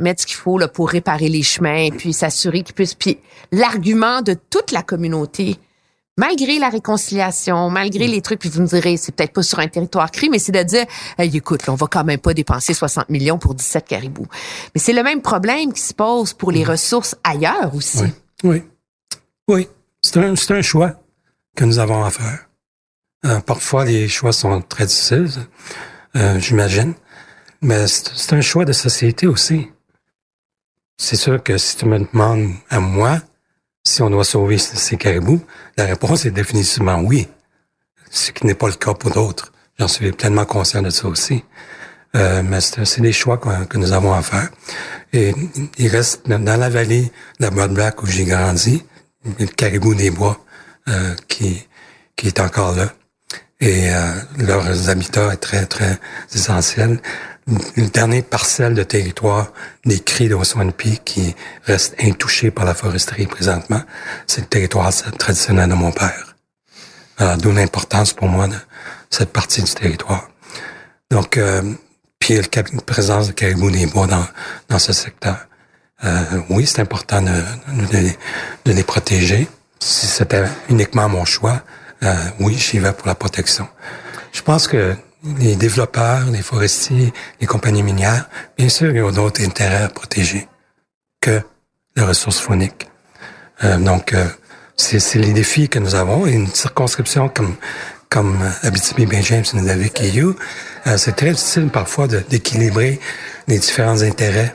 mettre 0.00 0.22
ce 0.22 0.26
qu'il 0.26 0.36
faut, 0.36 0.56
là, 0.56 0.68
pour 0.68 0.88
réparer 0.88 1.28
les 1.28 1.42
chemins, 1.42 1.90
puis 1.90 2.12
s'assurer 2.12 2.62
qu'ils 2.62 2.74
puissent, 2.74 2.94
puis 2.94 3.18
l'argument 3.50 4.22
de 4.22 4.34
toute 4.50 4.70
la 4.70 4.82
communauté, 4.82 5.58
malgré 6.16 6.60
la 6.60 6.68
réconciliation, 6.68 7.70
malgré 7.70 8.06
les 8.06 8.22
trucs, 8.22 8.38
puis 8.38 8.48
vous 8.48 8.60
me 8.60 8.66
direz, 8.66 8.96
c'est 8.96 9.12
peut-être 9.12 9.32
pas 9.32 9.42
sur 9.42 9.58
un 9.58 9.66
territoire 9.66 10.10
cri, 10.12 10.28
mais 10.30 10.38
c'est 10.38 10.52
de 10.52 10.62
dire, 10.62 10.86
hey, 11.18 11.36
écoute, 11.36 11.62
on 11.68 11.74
va 11.74 11.86
quand 11.86 12.04
même 12.04 12.20
pas 12.20 12.34
dépenser 12.34 12.72
60 12.72 13.08
millions 13.10 13.38
pour 13.38 13.54
17 13.54 13.84
caribous. 13.86 14.28
Mais 14.74 14.80
c'est 14.80 14.92
le 14.92 15.02
même 15.02 15.22
problème 15.22 15.72
qui 15.72 15.82
se 15.82 15.94
pose 15.94 16.34
pour 16.34 16.52
les 16.52 16.62
ressources 16.62 17.16
ailleurs 17.24 17.74
aussi. 17.74 18.02
Oui. 18.02 18.12
Oui. 18.44 18.62
Oui. 19.48 19.68
C'est 20.02 20.18
un, 20.18 20.34
un 20.34 20.62
choix 20.62 20.92
que 21.56 21.64
nous 21.64 21.78
avons 21.78 22.04
à 22.04 22.10
faire. 22.10 22.48
Euh, 23.24 23.40
parfois, 23.40 23.84
les 23.84 24.06
choix 24.06 24.32
sont 24.32 24.60
très 24.60 24.86
difficiles, 24.86 25.30
euh, 26.16 26.38
j'imagine. 26.38 26.94
Mais 27.62 27.86
c'est 27.86 28.34
un 28.34 28.40
choix 28.40 28.64
de 28.64 28.72
société 28.72 29.26
aussi. 29.26 29.68
C'est 30.96 31.16
sûr 31.16 31.42
que 31.42 31.56
si 31.58 31.76
tu 31.76 31.86
me 31.86 31.98
demandes 31.98 32.52
à 32.70 32.80
moi 32.80 33.20
si 33.86 34.00
on 34.02 34.10
doit 34.10 34.24
sauver 34.24 34.58
ces 34.58 34.96
caribous, 34.96 35.40
la 35.76 35.84
réponse 35.84 36.24
est 36.24 36.30
définitivement 36.30 37.00
oui. 37.00 37.28
Ce 38.10 38.32
qui 38.32 38.46
n'est 38.46 38.54
pas 38.54 38.68
le 38.68 38.74
cas 38.74 38.94
pour 38.94 39.10
d'autres. 39.10 39.52
J'en 39.78 39.88
suis 39.88 40.10
pleinement 40.12 40.46
conscient 40.46 40.82
de 40.82 40.90
ça 40.90 41.06
aussi. 41.06 41.44
Euh, 42.16 42.42
mais 42.42 42.60
c'est 42.60 43.00
des 43.00 43.12
choix 43.12 43.38
que 43.38 43.76
nous 43.76 43.92
avons 43.92 44.14
à 44.14 44.22
faire. 44.22 44.48
Et 45.12 45.34
il 45.78 45.88
reste 45.88 46.28
dans 46.28 46.60
la 46.60 46.68
vallée 46.68 47.10
de 47.40 47.44
la 47.44 47.50
Mud 47.50 47.74
Black 47.74 48.02
où 48.02 48.06
j'ai 48.06 48.24
grandi, 48.24 48.82
le 49.38 49.46
caribou 49.46 49.94
des 49.94 50.10
bois 50.10 50.38
euh, 50.88 51.14
qui, 51.28 51.66
qui 52.16 52.28
est 52.28 52.40
encore 52.40 52.74
là. 52.76 52.92
Et 53.60 53.90
euh, 53.90 54.12
leurs 54.38 54.90
habitats 54.90 55.32
est 55.32 55.36
très, 55.36 55.66
très 55.66 55.98
essentiel. 56.34 57.00
Le 57.76 57.86
dernier 57.88 58.22
parcelle 58.22 58.74
de 58.74 58.82
territoire 58.82 59.52
des 59.84 60.00
cris 60.00 60.28
de 60.28 60.34
Waswanipi 60.34 60.98
qui 61.04 61.34
reste 61.64 61.94
intouché 62.00 62.50
par 62.50 62.64
la 62.64 62.74
foresterie 62.74 63.26
présentement, 63.26 63.82
c'est 64.26 64.40
le 64.40 64.46
territoire 64.46 64.90
traditionnel 65.18 65.68
de 65.68 65.74
mon 65.74 65.92
père. 65.92 66.36
Alors, 67.18 67.36
d'où 67.36 67.52
l'importance 67.52 68.12
pour 68.12 68.28
moi 68.28 68.48
de 68.48 68.56
cette 69.10 69.30
partie 69.30 69.62
du 69.62 69.70
territoire. 69.72 70.28
Donc, 71.10 71.36
euh, 71.36 71.62
puis 72.18 72.36
la 72.36 72.62
présence 72.86 73.28
de 73.28 73.32
caribou 73.32 73.70
des 73.70 73.86
bois 73.86 74.06
dans, 74.06 74.26
dans 74.68 74.78
ce 74.78 74.92
secteur. 74.92 75.36
Euh, 76.02 76.40
oui, 76.48 76.66
c'est 76.66 76.80
important 76.80 77.22
de, 77.22 77.30
de, 77.30 78.10
de 78.64 78.72
les 78.72 78.82
protéger. 78.82 79.46
Si 79.78 80.06
c'était 80.06 80.44
uniquement 80.70 81.08
mon 81.08 81.24
choix, 81.24 81.62
euh, 82.04 82.14
oui, 82.40 82.56
j'y 82.56 82.78
vais 82.78 82.92
pour 82.92 83.06
la 83.06 83.14
protection. 83.14 83.68
Je 84.32 84.42
pense 84.42 84.66
que 84.66 84.94
les 85.38 85.56
développeurs, 85.56 86.26
les 86.30 86.42
forestiers, 86.42 87.12
les 87.40 87.46
compagnies 87.46 87.82
minières, 87.82 88.28
bien 88.58 88.68
sûr, 88.68 88.94
ils 88.94 89.02
ont 89.02 89.10
d'autres 89.10 89.42
intérêts 89.42 89.84
à 89.84 89.88
protéger 89.88 90.48
que 91.20 91.40
les 91.96 92.02
ressources 92.02 92.40
fauniques. 92.40 92.88
Euh, 93.62 93.78
donc, 93.78 94.12
euh, 94.12 94.26
c'est 94.76 95.14
les 95.14 95.32
défis 95.32 95.68
que 95.68 95.78
nous 95.78 95.94
avons. 95.94 96.26
Et 96.26 96.32
une 96.32 96.48
circonscription 96.48 97.28
comme 97.28 97.54
comme 98.14 98.38
Abitibi, 98.62 99.06
Bay 99.06 99.22
James 99.22 99.44
et 99.52 99.56
Nunavik 99.56 100.00
et 100.00 100.08
You, 100.10 100.36
euh, 100.86 100.96
c'est 100.96 101.16
très 101.16 101.32
difficile 101.32 101.68
parfois 101.68 102.06
d'équilibrer 102.06 103.00
les 103.48 103.58
différents 103.58 104.02
intérêts 104.02 104.54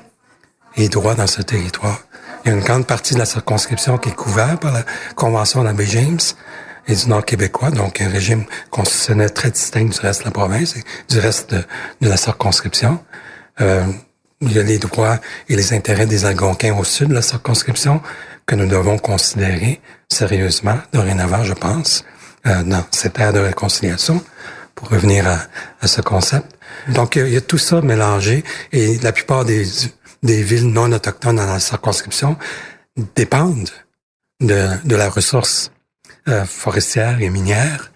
et 0.78 0.88
droits 0.88 1.14
dans 1.16 1.28
ce 1.28 1.42
territoire. 1.42 2.00
Il 2.46 2.52
y 2.52 2.54
a 2.54 2.58
une 2.58 2.64
grande 2.64 2.88
partie 2.88 3.16
de 3.16 3.20
la 3.20 3.26
circonscription 3.26 3.98
qui 3.98 4.10
est 4.10 4.16
couverte 4.16 4.62
par 4.62 4.72
la 4.72 4.86
Convention 5.16 5.60
de 5.60 5.66
la 5.66 5.74
Baie 5.74 5.88
James 5.88 6.20
et 6.90 6.96
du 6.96 7.08
Nord 7.08 7.24
québécois, 7.24 7.70
donc 7.70 8.02
un 8.02 8.10
régime 8.10 8.46
constitutionnel 8.72 9.32
très 9.32 9.52
distinct 9.52 9.86
du 9.86 10.00
reste 10.00 10.22
de 10.22 10.26
la 10.26 10.32
province 10.32 10.76
et 10.76 10.84
du 11.08 11.20
reste 11.20 11.54
de, 11.54 11.64
de 12.02 12.10
la 12.10 12.18
circonscription. 12.18 13.00
Euh, 13.62 13.86
il 14.42 14.52
y 14.54 14.60
a 14.60 14.64
les 14.64 14.80
droits 14.80 15.20
et 15.50 15.56
les 15.56 15.74
intérêts 15.74 16.08
des 16.08 16.26
Algonquins 16.26 16.76
au 16.76 16.84
sud 16.84 17.10
de 17.10 17.14
la 17.14 17.22
circonscription 17.22 18.02
que 18.46 18.56
nous 18.56 18.66
devons 18.66 18.98
considérer 18.98 19.82
sérieusement, 20.10 20.80
dorénavant, 20.92 21.44
je 21.44 21.54
pense, 21.54 22.06
euh, 22.48 22.64
dans 22.64 22.84
cette 22.92 23.20
ère 23.20 23.34
de 23.34 23.40
réconciliation, 23.40 24.24
pour 24.74 24.90
revenir 24.90 25.28
à, 25.28 25.40
à 25.82 25.88
ce 25.88 26.02
concept. 26.02 26.48
Donc, 26.88 27.16
il 27.16 27.20
y, 27.20 27.22
a, 27.22 27.28
il 27.28 27.34
y 27.34 27.38
a 27.38 27.42
tout 27.42 27.58
ça 27.58 27.82
mélangé 27.82 28.44
et 28.72 28.98
la 29.00 29.12
plupart 29.12 29.46
des, 29.46 29.66
des 30.24 30.42
villes 30.42 30.72
non 30.72 30.92
autochtones 30.92 31.36
dans 31.36 31.46
la 31.46 31.60
circonscription 31.60 32.38
dépendent 33.16 33.70
de, 34.40 34.70
de 34.86 34.96
la 34.96 35.10
ressource 35.10 35.72
euh, 36.28 36.46
forestière 36.46 37.22
et 37.22 37.30
minière, 37.30 37.92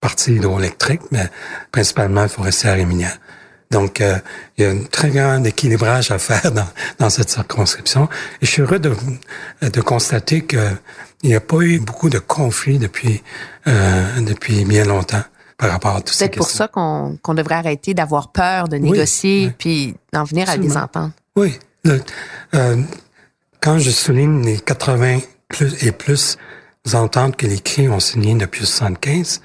partie 0.00 0.34
hydroélectrique, 0.34 1.02
mais 1.10 1.28
principalement 1.72 2.28
forestière 2.28 2.76
et 2.76 2.84
minière. 2.84 3.18
Donc, 3.70 4.00
euh, 4.00 4.18
il 4.56 4.64
y 4.64 4.66
a 4.66 4.70
un 4.70 4.84
très 4.84 5.10
grand 5.10 5.42
équilibrage 5.44 6.10
à 6.10 6.18
faire 6.18 6.52
dans, 6.52 6.68
dans 6.98 7.10
cette 7.10 7.30
circonscription. 7.30 8.08
Et 8.40 8.46
je 8.46 8.50
suis 8.50 8.62
heureux 8.62 8.78
de, 8.78 8.94
de 9.62 9.80
constater 9.80 10.44
qu'il 10.44 10.78
n'y 11.24 11.34
a 11.34 11.40
pas 11.40 11.56
eu 11.60 11.80
beaucoup 11.80 12.08
de 12.10 12.18
conflits 12.18 12.78
depuis, 12.78 13.22
euh, 13.66 14.20
depuis 14.20 14.64
bien 14.64 14.84
longtemps 14.84 15.24
par 15.56 15.70
rapport 15.70 15.96
à 15.96 16.00
tout 16.02 16.12
ces 16.12 16.26
C'est 16.26 16.36
pour 16.36 16.50
ça 16.50 16.68
qu'on 16.68 17.16
qu'on 17.22 17.34
devrait 17.34 17.54
arrêter 17.56 17.94
d'avoir 17.94 18.30
peur 18.32 18.68
de 18.68 18.76
négocier 18.76 19.46
oui. 19.46 19.52
puis 19.56 19.96
d'en 20.12 20.24
venir 20.24 20.48
à 20.50 20.56
des 20.56 20.76
ententes. 20.76 21.12
Oui. 21.36 21.58
Le- 21.84 22.02
euh, 22.54 22.76
quand 23.60 23.78
je 23.78 23.90
souligne 23.90 24.44
les 24.44 24.58
80 24.60 25.20
plus 25.48 25.82
et 25.84 25.92
plus 25.92 26.36
ententes 26.92 27.36
que 27.36 27.46
les 27.46 27.58
CRI 27.60 27.88
ont 27.88 28.00
signées 28.00 28.34
depuis 28.34 28.66
75, 28.66 29.40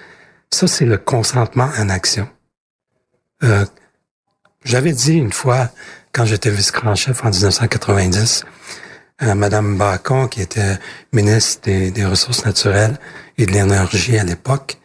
ça, 0.51 0.67
c'est 0.67 0.85
le 0.85 0.97
consentement 0.97 1.69
en 1.77 1.89
action. 1.89 2.27
Euh, 3.43 3.65
J'avais 4.65 4.91
dit 4.91 5.13
une 5.13 5.31
fois, 5.31 5.69
quand 6.11 6.25
j'étais 6.25 6.49
vice-grand 6.49 6.95
chef 6.95 7.23
en 7.23 7.29
1990, 7.29 8.43
à 9.19 9.35
Madame 9.35 9.77
Bacon, 9.77 10.27
qui 10.27 10.41
était 10.41 10.77
ministre 11.13 11.61
des, 11.69 12.05
Ressources 12.05 12.45
naturelles 12.45 12.97
et 13.37 13.45
de 13.45 13.51
l'énergie 13.51 14.17
à 14.17 14.23
l'époque, 14.23 14.77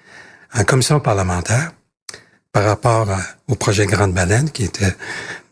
en 0.54 0.64
commission 0.64 1.00
parlementaire, 1.00 1.72
par 2.52 2.64
rapport 2.64 3.10
à- 3.10 3.20
au 3.48 3.56
projet 3.56 3.86
Grande 3.86 4.12
Baleine, 4.12 4.50
qui 4.50 4.64
était 4.64 4.94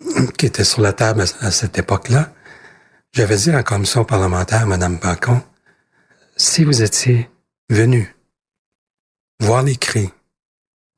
qui 0.39 0.47
était 0.47 0.65
sur 0.65 0.83
la 0.83 0.93
table 0.93 1.23
à, 1.41 1.47
à 1.47 1.51
cette 1.51 1.79
époque-là, 1.79 2.33
j'avais 3.13 3.37
dit 3.37 3.55
en 3.55 3.63
commission 3.63 4.05
parlementaire, 4.05 4.67
Madame 4.67 4.99
Bacon, 4.99 5.41
si 6.37 6.65
vous 6.65 6.83
étiez 6.83 7.31
venu 7.69 8.15
voir 9.41 9.63
les 9.63 9.77
cris, 9.77 10.11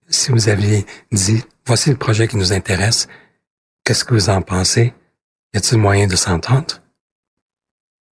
si 0.08 0.30
vous 0.30 0.48
aviez 0.48 0.86
dit, 1.12 1.42
voici 1.66 1.90
le 1.90 1.96
projet 1.96 2.28
qui 2.28 2.36
nous 2.36 2.52
intéresse, 2.52 3.08
qu'est-ce 3.84 4.04
que 4.04 4.14
vous 4.14 4.30
en 4.30 4.42
pensez? 4.42 4.94
Y 5.52 5.58
a-t-il 5.58 5.78
moyen 5.78 6.06
de 6.06 6.16
s'entendre? 6.16 6.82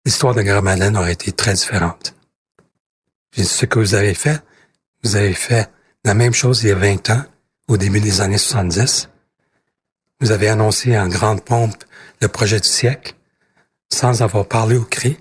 L'histoire 0.04 0.34
de 0.34 0.42
Grande 0.42 0.64
Baleine 0.64 0.96
aurait 0.96 1.12
été 1.12 1.32
très 1.32 1.54
différente. 1.54 2.14
Puis 3.30 3.44
ce 3.44 3.66
que 3.66 3.78
vous 3.78 3.94
avez 3.94 4.14
fait, 4.14 4.42
vous 5.02 5.16
avez 5.16 5.34
fait 5.34 5.70
la 6.04 6.14
même 6.14 6.34
chose 6.34 6.62
il 6.62 6.68
y 6.68 6.72
a 6.72 6.76
20 6.76 7.10
ans, 7.10 7.24
au 7.68 7.76
début 7.76 8.00
des 8.00 8.20
années 8.20 8.38
70. 8.38 9.08
Vous 10.20 10.32
avez 10.32 10.48
annoncé 10.48 10.98
en 10.98 11.08
grande 11.08 11.44
pompe 11.44 11.84
le 12.20 12.28
projet 12.28 12.60
du 12.60 12.68
siècle, 12.68 13.14
sans 13.92 14.22
avoir 14.22 14.46
parlé 14.46 14.76
au 14.76 14.84
CRI, 14.84 15.18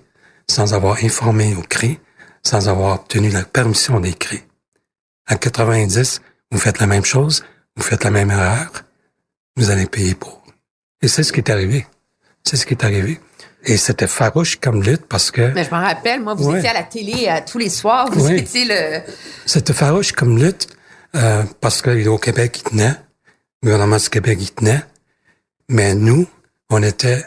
sans 0.52 0.74
avoir 0.74 0.98
informé 1.04 1.56
au 1.56 1.62
CRI, 1.62 2.00
sans 2.44 2.68
avoir 2.70 2.96
obtenu 2.96 3.30
la 3.30 3.44
permission 3.44 4.00
des 4.00 4.14
CRI. 4.14 4.42
À 5.28 5.36
90, 5.36 6.22
vous 6.52 6.60
faites 6.60 6.80
la 6.80 6.88
même 6.88 7.06
chose, 7.06 7.44
vous 7.76 7.84
faites 7.84 8.04
la 8.04 8.12
même 8.12 8.32
erreur, 8.32 8.70
vous 9.56 9.70
allez 9.70 9.86
payer 9.86 10.16
pour. 10.16 10.44
Et 11.02 11.08
c'est 11.08 11.24
ce 11.24 11.32
qui 11.34 11.40
est 11.40 11.50
arrivé. 11.50 11.88
C'est 12.44 12.58
ce 12.58 12.66
qui 12.66 12.74
est 12.74 12.84
arrivé. 12.84 13.20
et 13.64 13.78
c'était 13.78 14.08
farouche 14.08 14.56
comme 14.60 14.82
lutte 14.82 15.06
parce 15.08 15.30
que 15.30 15.52
Mais 15.54 15.64
je 15.64 15.70
m'en 15.70 15.82
rappelle, 15.82 16.20
moi, 16.22 16.34
vous 16.34 16.50
Ouais. 16.50 16.58
étiez 16.58 16.70
à 16.70 16.74
la 16.74 16.84
télé 16.84 17.28
euh, 17.30 17.40
tous 17.50 17.60
les 17.60 17.70
soirs, 17.70 18.10
vous 18.12 18.30
étiez 18.32 18.66
le... 18.66 19.02
c'était 19.46 19.74
farouche 19.74 20.12
comme 20.14 20.38
lutte 20.40 20.68
euh, 21.16 21.44
parce 21.62 21.82
que 21.84 22.08
au 22.08 22.18
Québec 22.18 22.58
il 22.60 22.64
tenait, 22.72 22.96
le 23.62 23.70
gouvernement 23.70 23.98
du 23.98 24.10
Québec 24.10 24.40
il 24.42 24.52
tenait, 24.52 24.84
mais 25.70 25.94
nous 25.94 26.26
on 26.72 26.82
était 26.82 27.24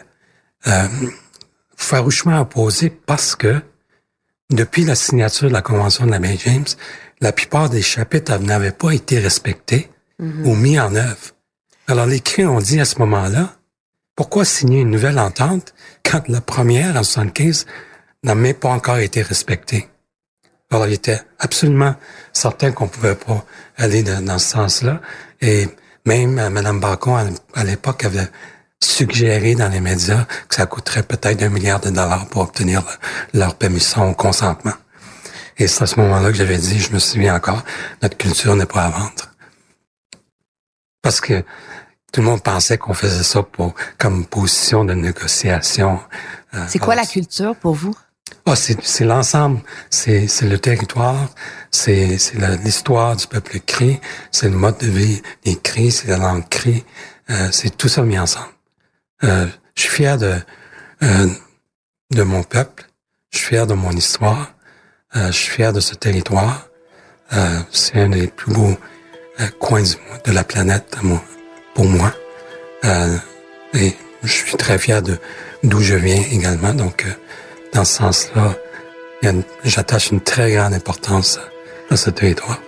euh, 0.67 0.87
farouchement 1.75 2.39
opposés 2.39 2.89
parce 2.89 3.35
que 3.35 3.61
depuis 4.49 4.85
la 4.85 4.95
signature 4.95 5.47
de 5.47 5.53
la 5.53 5.61
Convention 5.61 6.05
de 6.05 6.11
la 6.11 6.19
baie 6.19 6.37
James, 6.45 6.65
la 7.21 7.31
plupart 7.31 7.69
des 7.69 7.81
chapitres 7.81 8.37
n'avaient 8.39 8.71
pas 8.71 8.91
été 8.91 9.19
respectés 9.19 9.89
ou 10.19 10.55
mis 10.55 10.79
en 10.79 10.95
œuvre. 10.95 11.33
Alors 11.87 12.05
les 12.05 12.19
cris 12.19 12.45
ont 12.45 12.59
dit 12.59 12.79
à 12.79 12.85
ce 12.85 12.99
moment-là, 12.99 13.55
pourquoi 14.15 14.45
signer 14.45 14.81
une 14.81 14.91
nouvelle 14.91 15.19
entente 15.19 15.73
quand 16.03 16.27
la 16.29 16.41
première 16.41 16.95
en 16.95 17.03
75 17.03 17.65
n'a 18.23 18.35
même 18.35 18.53
pas 18.53 18.69
encore 18.69 18.97
été 18.97 19.21
respectée? 19.21 19.89
Alors, 20.71 20.87
il 20.87 20.93
était 20.93 21.21
absolument 21.39 21.95
certain 22.33 22.71
qu'on 22.71 22.87
pouvait 22.87 23.15
pas 23.15 23.45
aller 23.77 24.03
dans, 24.03 24.23
dans 24.23 24.39
ce 24.39 24.49
sens-là. 24.49 25.01
Et 25.41 25.67
même 26.05 26.39
euh, 26.39 26.49
Mme 26.49 26.79
Bacon, 26.79 27.35
à 27.53 27.63
l'époque, 27.63 28.03
avait 28.03 28.27
suggéré 28.83 29.55
dans 29.55 29.69
les 29.69 29.79
médias 29.81 30.25
que 30.47 30.55
ça 30.55 30.65
coûterait 30.65 31.03
peut-être 31.03 31.41
un 31.43 31.49
milliard 31.49 31.79
de 31.79 31.89
dollars 31.89 32.27
pour 32.27 32.41
obtenir 32.43 32.83
le- 33.33 33.39
leur 33.39 33.55
permission 33.55 34.09
au 34.09 34.13
consentement. 34.13 34.73
Et 35.57 35.67
c'est 35.67 35.83
à 35.83 35.87
ce 35.87 35.99
moment-là 36.01 36.29
que 36.31 36.35
j'avais 36.37 36.57
dit, 36.57 36.79
je 36.79 36.91
me 36.91 36.99
souviens 36.99 37.35
encore, 37.35 37.63
notre 38.01 38.17
culture 38.17 38.55
n'est 38.55 38.65
pas 38.65 38.85
à 38.85 38.89
vendre. 38.89 39.31
Parce 41.01 41.21
que 41.21 41.43
tout 42.11 42.21
le 42.21 42.27
monde 42.27 42.43
pensait 42.43 42.77
qu'on 42.77 42.93
faisait 42.93 43.23
ça 43.23 43.43
pour 43.43 43.73
comme 43.97 44.25
position 44.25 44.85
de 44.85 44.93
négociation. 44.93 45.99
Euh, 46.53 46.65
C'est 46.67 46.79
quoi 46.79 46.93
alors, 46.93 47.05
la 47.05 47.11
culture 47.11 47.55
pour 47.55 47.73
vous? 47.75 47.95
ah, 48.45 48.55
c'est, 48.55 48.77
c'est 48.83 49.05
l'ensemble. 49.05 49.61
C'est, 49.89 50.27
c'est 50.27 50.45
le 50.47 50.57
territoire, 50.59 51.29
c'est, 51.71 52.17
l'histoire 52.63 53.15
du 53.15 53.27
peuple 53.27 53.59
cri, 53.59 53.99
c'est 54.31 54.49
le 54.49 54.57
mode 54.57 54.77
de 54.79 54.87
vie 54.87 55.21
des 55.43 55.55
cris, 55.57 55.91
c'est 55.91 56.07
la 56.07 56.17
langue 56.17 56.47
cri, 56.49 56.83
euh, 57.29 57.49
c'est 57.51 57.75
tout 57.77 57.87
ça 57.89 58.01
mis 58.03 58.17
ensemble. 58.19 58.47
Euh, 59.23 59.47
je 59.75 59.81
suis 59.81 59.91
fier 59.91 60.17
de, 60.17 60.35
euh, 61.03 61.27
de 62.11 62.23
mon 62.23 62.43
peuple, 62.43 62.85
je 63.31 63.37
suis 63.39 63.47
fier 63.47 63.67
de 63.67 63.73
mon 63.73 63.91
histoire, 63.91 64.53
euh, 65.15 65.27
je 65.27 65.31
suis 65.31 65.51
fier 65.51 65.73
de 65.73 65.79
ce 65.79 65.95
territoire. 65.95 66.67
Euh, 67.33 67.59
c'est 67.71 67.99
un 67.99 68.09
des 68.09 68.27
plus 68.27 68.53
beaux 68.53 68.77
euh, 69.39 69.47
coins 69.59 69.83
de 70.25 70.31
la 70.31 70.43
planète 70.43 70.97
pour 71.73 71.85
moi. 71.85 72.13
Euh, 72.83 73.17
et 73.73 73.93
je 74.23 74.31
suis 74.31 74.57
très 74.57 74.77
fier 74.77 75.01
de 75.01 75.17
d'où 75.63 75.81
je 75.81 75.95
viens 75.95 76.21
également. 76.31 76.73
Donc, 76.73 77.05
dans 77.73 77.83
ce 77.83 77.95
sens-là, 77.95 78.55
j'attache 79.63 80.11
une 80.11 80.21
très 80.21 80.53
grande 80.53 80.73
importance 80.73 81.39
à 81.89 81.97
ce 81.97 82.09
territoire. 82.11 82.59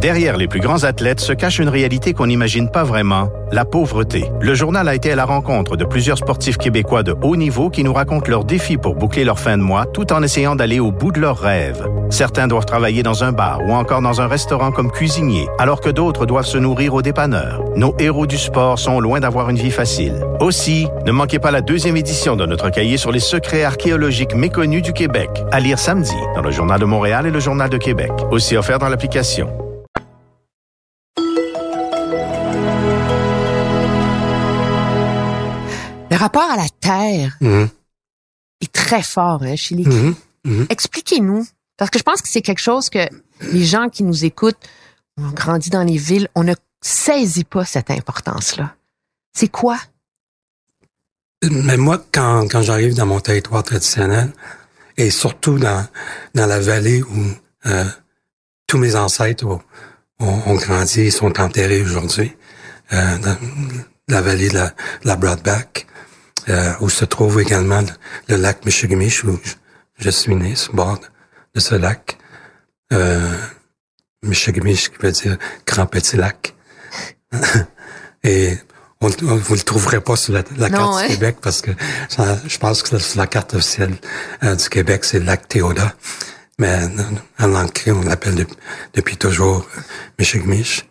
Derrière 0.00 0.38
les 0.38 0.48
plus 0.48 0.60
grands 0.60 0.84
athlètes 0.84 1.20
se 1.20 1.34
cache 1.34 1.58
une 1.58 1.68
réalité 1.68 2.14
qu'on 2.14 2.28
n'imagine 2.28 2.70
pas 2.70 2.84
vraiment, 2.84 3.28
la 3.52 3.66
pauvreté. 3.66 4.24
Le 4.40 4.54
journal 4.54 4.88
a 4.88 4.94
été 4.94 5.12
à 5.12 5.14
la 5.14 5.26
rencontre 5.26 5.76
de 5.76 5.84
plusieurs 5.84 6.16
sportifs 6.16 6.56
québécois 6.56 7.02
de 7.02 7.14
haut 7.20 7.36
niveau 7.36 7.68
qui 7.68 7.84
nous 7.84 7.92
racontent 7.92 8.30
leurs 8.30 8.46
défis 8.46 8.78
pour 8.78 8.94
boucler 8.94 9.24
leur 9.24 9.38
fin 9.38 9.58
de 9.58 9.62
mois 9.62 9.84
tout 9.84 10.10
en 10.14 10.22
essayant 10.22 10.56
d'aller 10.56 10.80
au 10.80 10.90
bout 10.90 11.12
de 11.12 11.20
leurs 11.20 11.36
rêves. 11.36 11.86
Certains 12.08 12.48
doivent 12.48 12.64
travailler 12.64 13.02
dans 13.02 13.24
un 13.24 13.32
bar 13.32 13.60
ou 13.66 13.72
encore 13.72 14.00
dans 14.00 14.22
un 14.22 14.26
restaurant 14.26 14.72
comme 14.72 14.90
cuisinier, 14.90 15.46
alors 15.58 15.82
que 15.82 15.90
d'autres 15.90 16.24
doivent 16.24 16.46
se 16.46 16.56
nourrir 16.56 16.94
au 16.94 17.02
dépanneur. 17.02 17.62
Nos 17.76 17.94
héros 17.98 18.26
du 18.26 18.38
sport 18.38 18.78
sont 18.78 19.00
loin 19.00 19.20
d'avoir 19.20 19.50
une 19.50 19.58
vie 19.58 19.70
facile. 19.70 20.24
Aussi, 20.40 20.88
ne 21.04 21.12
manquez 21.12 21.38
pas 21.38 21.50
la 21.50 21.60
deuxième 21.60 21.98
édition 21.98 22.36
de 22.36 22.46
notre 22.46 22.70
cahier 22.70 22.96
sur 22.96 23.12
les 23.12 23.20
secrets 23.20 23.64
archéologiques 23.64 24.34
méconnus 24.34 24.80
du 24.80 24.94
Québec, 24.94 25.28
à 25.52 25.60
lire 25.60 25.78
samedi 25.78 26.16
dans 26.34 26.40
le 26.40 26.50
Journal 26.50 26.80
de 26.80 26.86
Montréal 26.86 27.26
et 27.26 27.30
le 27.30 27.40
Journal 27.40 27.68
de 27.68 27.76
Québec, 27.76 28.12
aussi 28.30 28.56
offert 28.56 28.78
dans 28.78 28.88
l'application. 28.88 29.50
Le 36.10 36.16
rapport 36.16 36.50
à 36.50 36.56
la 36.56 36.68
terre 36.80 37.36
Mhm. 37.40 37.68
est 38.60 38.72
très 38.72 39.02
fort 39.02 39.42
hein, 39.42 39.56
chez 39.56 39.74
les 39.76 39.84
Mhm. 39.84 40.14
Mhm. 40.44 40.66
Expliquez-nous, 40.70 41.46
parce 41.76 41.90
que 41.90 41.98
je 41.98 42.02
pense 42.04 42.20
que 42.22 42.28
c'est 42.28 42.42
quelque 42.42 42.60
chose 42.60 42.90
que 42.90 43.06
les 43.52 43.64
gens 43.64 43.88
qui 43.88 44.02
nous 44.02 44.24
écoutent, 44.24 44.58
ont 45.18 45.30
grandi 45.30 45.70
dans 45.70 45.82
les 45.82 45.96
villes, 45.98 46.28
on 46.34 46.44
ne 46.44 46.54
saisit 46.82 47.44
pas 47.44 47.64
cette 47.64 47.90
importance-là. 47.90 48.74
C'est 49.34 49.48
quoi? 49.48 49.78
Mais 51.42 51.76
moi, 51.76 52.02
quand, 52.12 52.48
quand 52.50 52.62
j'arrive 52.62 52.94
dans 52.94 53.06
mon 53.06 53.20
territoire 53.20 53.62
traditionnel, 53.62 54.32
et 54.96 55.10
surtout 55.10 55.58
dans, 55.58 55.86
dans 56.34 56.46
la 56.46 56.60
vallée 56.60 57.02
où 57.02 57.24
euh, 57.66 57.84
tous 58.66 58.78
mes 58.78 58.94
ancêtres 58.96 59.46
ont, 59.46 59.60
ont, 60.20 60.42
ont 60.46 60.54
grandi 60.56 61.00
et 61.02 61.10
sont 61.10 61.38
enterrés 61.40 61.82
aujourd'hui, 61.82 62.32
euh, 62.92 63.18
dans 63.18 63.36
la 64.08 64.20
vallée 64.22 64.48
de 64.48 64.54
la, 64.54 64.66
de 64.68 64.74
la 65.08 65.16
Broadback, 65.16 65.86
euh, 66.50 66.72
où 66.80 66.88
se 66.88 67.04
trouve 67.04 67.40
également 67.40 67.82
le, 68.28 68.36
lac 68.36 68.64
Michigamish, 68.64 69.24
où 69.24 69.38
je, 69.98 70.10
suis 70.10 70.34
né, 70.34 70.54
sur 70.54 70.72
le 70.72 70.76
bord 70.76 70.98
de, 71.54 71.60
ce 71.60 71.74
lac. 71.74 72.18
Euh, 72.92 73.30
Michigamish, 74.22 74.90
qui 74.90 74.98
veut 75.00 75.12
dire 75.12 75.38
grand 75.66 75.86
petit 75.86 76.16
lac. 76.16 76.54
et 78.24 78.56
on, 79.00 79.08
on- 79.22 79.36
vous 79.36 79.54
le 79.54 79.60
trouverez 79.60 80.00
pas 80.00 80.16
sur 80.16 80.32
la, 80.34 80.42
la 80.56 80.68
Non, 80.68 80.76
carte 80.78 80.94
hein? 80.96 81.06
du 81.08 81.14
Québec 81.14 81.36
parce 81.40 81.62
que 81.62 81.70
ça- 82.08 82.38
je 82.46 82.58
pense 82.58 82.82
que 82.82 82.98
sur 82.98 83.18
la 83.20 83.26
carte 83.26 83.54
officielle 83.54 83.94
euh, 84.42 84.54
du 84.56 84.68
Québec, 84.68 85.04
c'est 85.04 85.20
le 85.20 85.24
lac 85.26 85.48
Théoda. 85.48 85.94
Mais 86.58 86.78
en 87.38 87.46
langue 87.46 87.70
on 87.86 88.02
l'appelle 88.02 88.34
de- 88.34 88.46
depuis 88.94 89.16
toujours 89.16 89.66
euh, 89.78 89.80
Michigmish. 90.18 90.84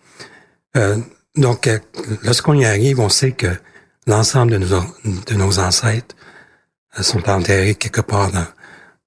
Euh, 0.78 0.98
donc, 1.36 1.68
euh, 1.68 1.78
lorsqu'on 2.24 2.54
y 2.54 2.66
arrive, 2.66 3.00
on 3.00 3.10
sait 3.10 3.34
que 3.34 3.48
l'ensemble 4.10 4.52
de 4.54 4.58
nos, 4.58 4.86
de 5.30 5.34
nos 5.36 5.60
ancêtres 5.60 6.16
euh, 6.98 7.04
sont 7.04 7.30
enterrés 7.30 7.76
quelque 7.76 8.02
part, 8.02 8.32
dans, 8.32 8.48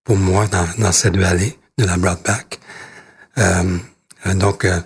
pour 0.05 0.17
moi, 0.17 0.47
dans, 0.47 0.69
dans 0.79 0.93
cette 0.93 1.17
vallée 1.17 1.59
de 1.79 1.85
la 1.85 1.97
Broadback. 1.97 2.61
Euh, 3.39 3.79
euh, 4.27 4.35
donc, 4.35 4.65
euh, 4.65 4.81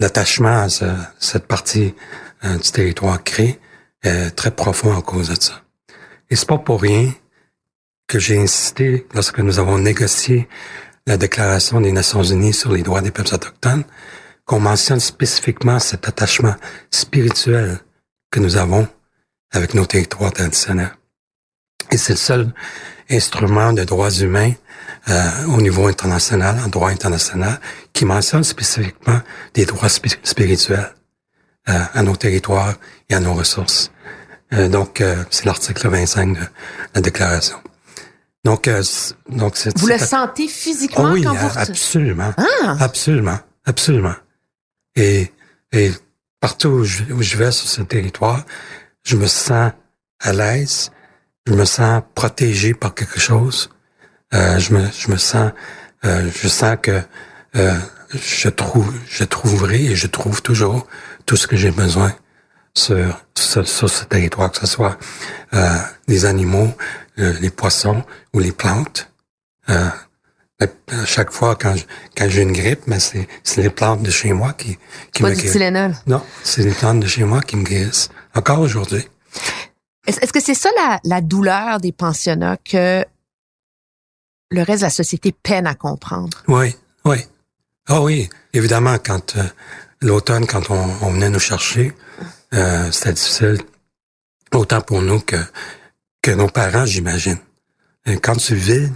l'attachement 0.00 0.62
à 0.62 0.68
ce- 0.68 0.98
cette 1.18 1.46
partie 1.46 1.94
du 2.64 2.70
territoire 2.72 3.22
créé 3.22 3.60
est 4.02 4.30
très 4.32 4.50
profond 4.50 4.96
à 4.98 5.02
cause 5.02 5.28
de 5.28 5.40
ça. 5.40 5.62
Et 6.28 6.34
c'est 6.34 6.48
pas 6.48 6.58
pour 6.58 6.82
rien 6.82 7.12
que 8.08 8.18
j'ai 8.18 8.38
insisté 8.46 9.06
lorsque 9.14 9.38
nous 9.38 9.60
avons 9.60 9.78
négocié 9.78 10.48
la 11.06 11.16
Déclaration 11.16 11.80
des 11.80 11.92
Nations 11.92 12.24
Unies 12.24 12.52
sur 12.52 12.72
les 12.72 12.82
droits 12.82 13.00
des 13.00 13.12
peuples 13.12 13.32
autochtones, 13.34 13.84
qu'on 14.44 14.58
mentionne 14.58 14.98
spécifiquement 14.98 15.78
cet 15.78 16.08
attachement 16.08 16.56
spirituel 16.90 17.78
que 18.32 18.40
nous 18.40 18.56
avons 18.56 18.88
avec 19.52 19.74
nos 19.74 19.86
territoires 19.86 20.32
traditionnels. 20.32 20.92
Et 21.90 21.96
c'est 21.96 22.14
le 22.14 22.18
seul 22.18 22.54
instrument 23.10 23.72
de 23.72 23.84
droits 23.84 24.10
humains 24.10 24.52
euh, 25.08 25.44
au 25.48 25.60
niveau 25.60 25.86
international, 25.88 26.58
en 26.64 26.68
droit 26.68 26.90
international, 26.90 27.60
qui 27.92 28.04
mentionne 28.04 28.44
spécifiquement 28.44 29.20
des 29.54 29.66
droits 29.66 29.88
spi- 29.88 30.16
spirituels 30.22 30.94
euh, 31.68 31.78
à 31.94 32.02
nos 32.02 32.16
territoires 32.16 32.74
et 33.08 33.14
à 33.14 33.20
nos 33.20 33.34
ressources. 33.34 33.90
Euh, 34.52 34.68
donc, 34.68 35.00
euh, 35.00 35.22
c'est 35.30 35.44
l'article 35.44 35.88
25 35.88 36.34
de 36.38 36.40
la 36.94 37.00
déclaration. 37.00 37.56
Donc, 38.44 38.68
euh, 38.68 38.82
donc 39.28 39.56
c'est 39.56 39.76
Vous 39.78 39.86
le 39.86 39.98
sentez 39.98 40.48
physiquement 40.48 41.06
ah 41.08 41.12
oui, 41.12 41.22
quand 41.22 41.34
vous... 41.34 41.58
a- 41.58 41.60
absolument. 41.62 42.32
Ah! 42.36 42.76
Absolument. 42.80 43.38
Absolument. 43.64 44.14
Et, 44.96 45.32
et 45.72 45.92
partout 46.40 46.68
où 46.68 46.84
je, 46.84 47.04
où 47.12 47.22
je 47.22 47.36
vais 47.36 47.52
sur 47.52 47.68
ce 47.68 47.82
territoire, 47.82 48.44
je 49.04 49.16
me 49.16 49.26
sens 49.26 49.72
à 50.20 50.32
l'aise, 50.32 50.90
je 51.46 51.52
me 51.54 51.64
sens 51.64 52.02
protégé 52.14 52.74
par 52.74 52.94
quelque 52.94 53.18
chose. 53.20 53.70
Euh, 54.34 54.58
je 54.58 54.72
me, 54.74 54.86
je 54.96 55.10
me 55.10 55.16
sens, 55.16 55.52
euh, 56.04 56.30
je 56.40 56.48
sens 56.48 56.76
que 56.80 57.02
euh, 57.56 57.78
je 58.14 58.48
trouve, 58.48 58.92
je 59.08 59.24
trouverai 59.24 59.84
et 59.86 59.96
je 59.96 60.06
trouve 60.06 60.40
toujours 60.42 60.86
tout 61.26 61.36
ce 61.36 61.46
que 61.46 61.56
j'ai 61.56 61.70
besoin 61.70 62.14
sur, 62.74 63.20
sur, 63.36 63.66
sur 63.68 63.90
ce 63.90 64.04
territoire, 64.04 64.50
que 64.50 64.58
ce 64.58 64.66
soit 64.66 64.98
euh, 65.54 65.68
les 66.08 66.24
animaux, 66.24 66.72
euh, 67.18 67.34
les 67.40 67.50
poissons 67.50 68.02
ou 68.32 68.38
les 68.38 68.52
plantes. 68.52 69.10
Euh, 69.68 69.88
à 70.60 71.04
chaque 71.06 71.32
fois 71.32 71.56
quand 71.56 71.74
je- 71.74 71.84
quand 72.16 72.28
j'ai 72.28 72.42
une 72.42 72.52
grippe, 72.52 72.82
mais 72.86 73.00
c'est 73.00 73.26
c'est 73.42 73.62
les 73.62 73.70
plantes 73.70 74.02
de 74.04 74.12
chez 74.12 74.32
moi 74.32 74.52
qui 74.52 74.78
qui 75.12 75.22
Pas 75.22 75.30
me 75.30 75.34
guérissent. 75.34 75.52
Non, 76.06 76.22
c'est 76.44 76.62
les 76.62 76.70
plantes 76.70 77.00
de 77.00 77.06
chez 77.08 77.24
moi 77.24 77.40
qui 77.42 77.56
me 77.56 77.64
guérissent. 77.64 78.10
Encore 78.34 78.60
aujourd'hui. 78.60 79.06
Est-ce 80.06 80.32
que 80.32 80.40
c'est 80.40 80.54
ça 80.54 80.70
la, 80.76 81.00
la 81.04 81.20
douleur 81.20 81.80
des 81.80 81.92
pensionnats 81.92 82.56
que 82.56 83.04
le 84.50 84.62
reste 84.62 84.80
de 84.80 84.86
la 84.86 84.90
société 84.90 85.32
peine 85.32 85.66
à 85.66 85.74
comprendre? 85.74 86.42
Oui, 86.48 86.74
Oui. 87.04 87.18
Ah 87.88 88.00
oui, 88.00 88.28
évidemment, 88.52 88.96
quand 89.04 89.36
euh, 89.36 89.42
l'automne, 90.00 90.46
quand 90.46 90.70
on, 90.70 90.88
on, 91.02 91.10
venait 91.10 91.28
nous 91.30 91.40
chercher, 91.40 91.92
euh, 92.54 92.90
c'était 92.92 93.14
difficile, 93.14 93.58
autant 94.54 94.80
pour 94.80 95.02
nous 95.02 95.18
que, 95.20 95.36
que 96.22 96.30
nos 96.30 96.46
parents, 96.46 96.86
j'imagine. 96.86 97.38
Quand 98.22 98.36
tu 98.36 98.54
vides 98.54 98.92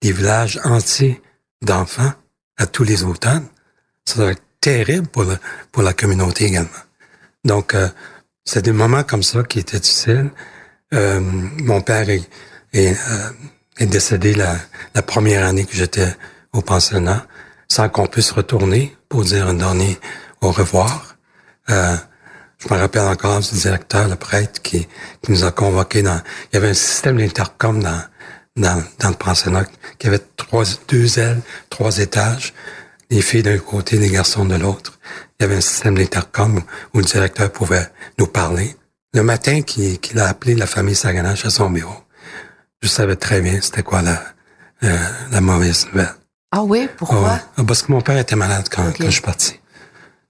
des 0.00 0.12
villages 0.12 0.60
entiers 0.64 1.22
d'enfants 1.62 2.12
à 2.56 2.66
tous 2.66 2.84
les 2.84 3.04
automnes, 3.04 3.46
ça 4.04 4.16
doit 4.16 4.32
être 4.32 4.42
terrible 4.60 5.06
pour, 5.06 5.24
le, 5.24 5.38
pour 5.70 5.82
la 5.82 5.92
communauté 5.92 6.46
également. 6.46 6.70
Donc, 7.44 7.74
euh, 7.74 7.88
c'est 8.48 8.62
des 8.62 8.72
moments 8.72 9.02
comme 9.02 9.22
ça 9.22 9.42
qui 9.42 9.58
étaient 9.58 9.78
difficiles. 9.78 10.30
Euh, 10.94 11.20
mon 11.20 11.82
père 11.82 12.08
est, 12.08 12.26
est, 12.72 12.94
euh, 12.94 13.30
est 13.76 13.84
décédé 13.84 14.32
la, 14.32 14.56
la, 14.94 15.02
première 15.02 15.44
année 15.46 15.66
que 15.66 15.76
j'étais 15.76 16.08
au 16.54 16.62
pensionnat, 16.62 17.26
sans 17.68 17.90
qu'on 17.90 18.06
puisse 18.06 18.30
retourner 18.30 18.96
pour 19.10 19.22
dire 19.24 19.48
un 19.48 19.52
dernier 19.52 19.98
au 20.40 20.50
revoir. 20.50 21.16
Euh, 21.68 21.96
je 22.56 22.72
me 22.72 22.78
rappelle 22.80 23.02
encore 23.02 23.40
du 23.40 23.54
directeur, 23.54 24.08
le 24.08 24.16
prêtre, 24.16 24.62
qui, 24.62 24.88
qui 25.22 25.30
nous 25.30 25.44
a 25.44 25.50
convoqués 25.50 26.00
dans... 26.00 26.18
Il 26.50 26.54
y 26.54 26.56
avait 26.56 26.70
un 26.70 26.74
système 26.88 27.18
d'intercom 27.18 27.82
dans, 27.82 28.02
dans, 28.56 28.82
dans 28.98 29.10
le 29.10 29.14
pensionnat 29.14 29.66
qui 29.98 30.06
avait 30.06 30.22
trois, 30.38 30.64
deux 30.88 31.18
ailes, 31.18 31.42
trois 31.68 31.98
étages, 31.98 32.54
les 33.10 33.20
filles 33.20 33.42
d'un 33.42 33.58
côté, 33.58 33.98
les 33.98 34.08
garçons 34.08 34.46
de 34.46 34.54
l'autre. 34.54 34.98
Il 35.38 35.44
y 35.44 35.46
avait 35.46 35.56
un 35.56 35.60
système 35.60 35.96
d'intercom 35.96 36.62
où 36.94 36.98
le 36.98 37.04
directeur 37.04 37.52
pouvait 37.52 37.88
nous 38.18 38.26
parler. 38.26 38.74
Le 39.14 39.22
matin 39.22 39.62
qu'il 39.62 40.18
a 40.18 40.26
appelé 40.26 40.54
la 40.54 40.66
famille 40.66 40.96
Saganache 40.96 41.44
à 41.44 41.50
son 41.50 41.70
bureau, 41.70 41.94
je 42.82 42.88
savais 42.88 43.16
très 43.16 43.40
bien 43.40 43.60
c'était 43.60 43.84
quoi 43.84 44.02
la, 44.02 44.20
euh, 44.82 44.96
la 45.30 45.40
mauvaise 45.40 45.86
nouvelle. 45.86 46.14
Ah 46.50 46.62
oui? 46.62 46.88
Pourquoi? 46.96 47.40
Ah, 47.56 47.62
parce 47.64 47.82
que 47.82 47.92
mon 47.92 48.00
père 48.00 48.18
était 48.18 48.36
malade 48.36 48.68
quand, 48.70 48.88
okay. 48.88 48.98
quand 48.98 49.06
je 49.06 49.10
suis 49.10 49.22
parti. 49.22 49.60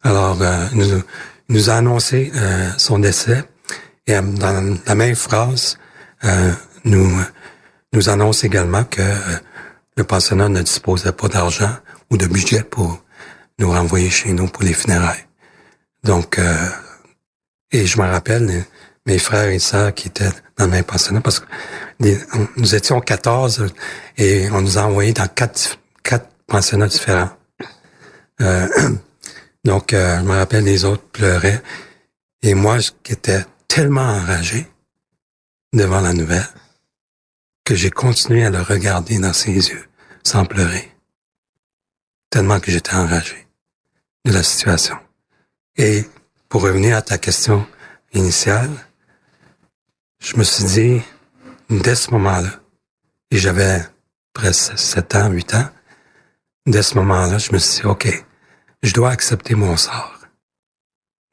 Alors, 0.02 0.40
euh, 0.42 0.66
il 0.72 0.78
nous, 0.78 1.02
nous 1.48 1.70
a 1.70 1.74
annoncé 1.74 2.30
euh, 2.34 2.70
son 2.76 2.98
décès 2.98 3.44
et 4.06 4.14
euh, 4.14 4.22
dans 4.22 4.76
la 4.86 4.94
même 4.94 5.14
phrase, 5.14 5.78
nous 6.84 7.08
nous 7.92 8.08
annonce 8.10 8.42
également 8.44 8.84
que 8.84 9.02
le 9.96 10.04
pensionnat 10.04 10.48
ne 10.48 10.62
disposait 10.62 11.12
pas 11.12 11.28
d'argent 11.28 11.70
ou 12.10 12.16
de 12.16 12.26
budget 12.26 12.62
pour 12.64 13.02
nous 13.58 13.70
renvoyer 13.70 14.10
chez 14.10 14.32
nous 14.32 14.46
pour 14.48 14.62
les 14.62 14.74
funérailles. 14.74 15.26
Donc, 16.04 16.40
et 17.70 17.86
je 17.86 18.00
me 18.00 18.06
rappelle, 18.06 18.64
mes 19.08 19.18
frères 19.18 19.48
et 19.48 19.58
sœurs 19.58 19.94
qui 19.94 20.08
étaient 20.08 20.30
dans 20.56 20.66
le 20.66 20.70
même 20.70 20.84
pensionnat, 20.84 21.22
parce 21.22 21.40
que 21.40 21.46
nous 22.56 22.74
étions 22.74 23.00
14 23.00 23.66
et 24.18 24.50
on 24.50 24.60
nous 24.60 24.78
a 24.78 24.82
envoyés 24.82 25.14
dans 25.14 25.26
quatre, 25.26 25.78
quatre 26.02 26.28
pensionnats 26.46 26.88
différents. 26.88 27.30
Euh, 28.40 28.68
donc, 29.64 29.92
euh, 29.92 30.18
je 30.18 30.24
me 30.24 30.36
rappelle, 30.36 30.64
les 30.64 30.84
autres 30.84 31.04
pleuraient. 31.04 31.62
Et 32.42 32.54
moi, 32.54 32.78
j'étais 32.78 33.44
tellement 33.66 34.02
enragé 34.02 34.66
devant 35.72 36.00
la 36.00 36.12
nouvelle 36.12 36.46
que 37.64 37.74
j'ai 37.74 37.90
continué 37.90 38.44
à 38.44 38.50
le 38.50 38.62
regarder 38.62 39.18
dans 39.18 39.32
ses 39.32 39.52
yeux 39.52 39.84
sans 40.22 40.44
pleurer. 40.44 40.90
Tellement 42.30 42.60
que 42.60 42.70
j'étais 42.70 42.94
enragé 42.94 43.47
de 44.24 44.32
la 44.32 44.42
situation. 44.42 44.96
Et 45.76 46.04
pour 46.48 46.62
revenir 46.62 46.96
à 46.96 47.02
ta 47.02 47.18
question 47.18 47.66
initiale, 48.12 48.70
je 50.20 50.36
me 50.36 50.42
suis 50.42 50.64
dit, 50.64 51.02
dès 51.70 51.94
ce 51.94 52.10
moment-là, 52.12 52.60
et 53.30 53.38
j'avais 53.38 53.80
presque 54.32 54.78
7 54.78 55.14
ans, 55.16 55.30
8 55.30 55.54
ans, 55.54 55.68
dès 56.66 56.82
ce 56.82 56.94
moment-là, 56.96 57.38
je 57.38 57.52
me 57.52 57.58
suis 57.58 57.82
dit, 57.82 57.86
OK, 57.86 58.24
je 58.82 58.92
dois 58.92 59.10
accepter 59.10 59.54
mon 59.54 59.76
sort. 59.76 60.18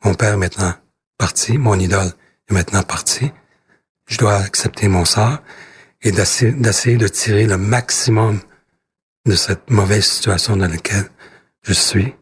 Mon 0.04 0.13
père 0.13 0.34
est 0.34 0.38
maintenant 0.38 0.74
parti, 1.17 1.58
mon 1.58 1.80
idole 1.80 2.12
est 2.50 2.54
maintenant 2.54 2.84
parti. 2.84 3.32
Je 4.08 4.17
dois 4.17 4.36
accepter 4.36 4.88
mon 4.88 5.06
sort 5.06 5.39
et 6.02 6.12
d'essayer 6.12 6.98
de 6.98 7.08
tirer 7.08 7.48
le 7.48 7.58
maximum 7.58 8.39
de 9.26 9.36
cette 9.36 9.69
mauvaise 9.71 10.06
situation 10.06 10.56
dans 10.56 10.67
laquelle 10.67 11.10
je 11.63 11.74
suis. 11.74 12.13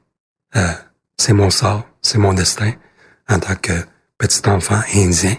Euh, 0.56 0.74
c'est 1.18 1.34
mon 1.34 1.50
sort, 1.50 1.88
c'est 2.02 2.18
mon 2.18 2.34
destin 2.34 2.74
en 3.30 3.40
tant 3.40 3.56
que 3.56 3.74
petit 4.18 4.48
enfant 4.48 4.82
indien 4.94 5.36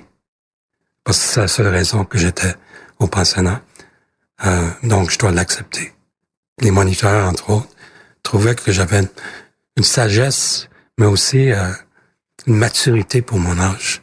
parce 1.05 1.19
que 1.19 1.25
c'est 1.25 1.41
la 1.41 1.49
seule 1.49 1.69
raison 1.69 2.05
que 2.05 2.19
j'étais 2.19 2.55
au 2.99 3.07
pensionnat. 3.07 3.63
Euh, 4.45 4.69
donc, 4.83 5.11
je 5.11 5.19
dois 5.19 5.31
l'accepter. 5.31 5.93
Les 6.61 6.71
moniteurs, 6.71 7.29
entre 7.29 7.51
autres, 7.51 7.69
trouvaient 8.23 8.55
que 8.55 8.73
j'avais 8.73 9.07
une, 9.77 9.85
sagesse, 9.85 10.69
mais 10.99 11.07
aussi 11.07 11.53
euh, 11.53 11.71
une 12.47 12.57
maturité 12.57 13.21
pour 13.21 13.39
mon 13.39 13.59
âge. 13.59 14.03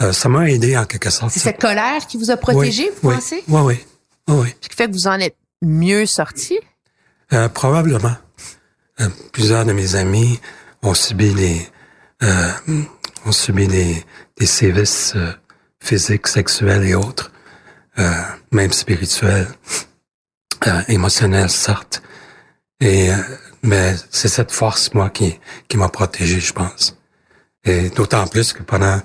Euh, 0.00 0.12
ça 0.12 0.30
m'a 0.30 0.50
aidé 0.50 0.78
en 0.78 0.86
quelque 0.86 1.10
sorte. 1.10 1.32
C'est 1.32 1.40
cette 1.40 1.60
colère 1.60 2.06
qui 2.06 2.16
vous 2.16 2.30
a 2.30 2.38
protégé, 2.38 2.90
vous 3.02 3.10
oui, 3.10 3.14
pensez? 3.16 3.44
Oui, 3.46 3.60
oui, 3.60 3.78
oui. 4.28 4.54
Ce 4.62 4.68
qui 4.68 4.76
fait 4.76 4.86
que 4.86 4.92
vous 4.92 5.08
en 5.08 5.18
êtes 5.20 5.36
mieux 5.60 6.06
sorti? 6.06 6.58
Probablement. 7.54 8.16
Euh, 9.00 9.08
plusieurs 9.32 9.64
de 9.64 9.72
mes 9.72 9.94
amis 9.96 10.40
ont 10.82 10.94
subi 10.94 11.32
les 11.34 11.68
euh, 12.22 12.50
ont 13.26 13.32
subi 13.32 13.66
des, 13.66 14.04
des 14.36 14.46
sévices 14.46 15.14
physiques, 15.82 16.26
sexuels 16.26 16.84
et 16.84 16.94
autres, 16.94 17.32
euh, 17.98 18.10
même 18.52 18.72
spirituels, 18.72 19.48
euh, 20.66 20.82
émotionnels, 20.88 21.50
certes. 21.50 22.02
Et 22.80 23.10
euh, 23.12 23.16
mais 23.62 23.94
c'est 24.10 24.28
cette 24.28 24.52
force 24.52 24.94
moi 24.94 25.10
qui 25.10 25.38
qui 25.68 25.76
m'a 25.76 25.88
protégé, 25.88 26.40
je 26.40 26.52
pense. 26.52 26.96
Et 27.64 27.90
d'autant 27.90 28.26
plus 28.26 28.52
que 28.52 28.62
pendant 28.62 29.00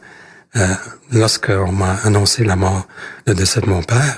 euh, 0.56 0.76
lorsqu'on 1.12 1.72
m'a 1.72 1.96
annoncé 2.04 2.44
la 2.44 2.56
mort, 2.56 2.88
le 3.28 3.34
décès 3.34 3.62
de 3.62 3.68
mon 3.68 3.84
père, 3.84 4.18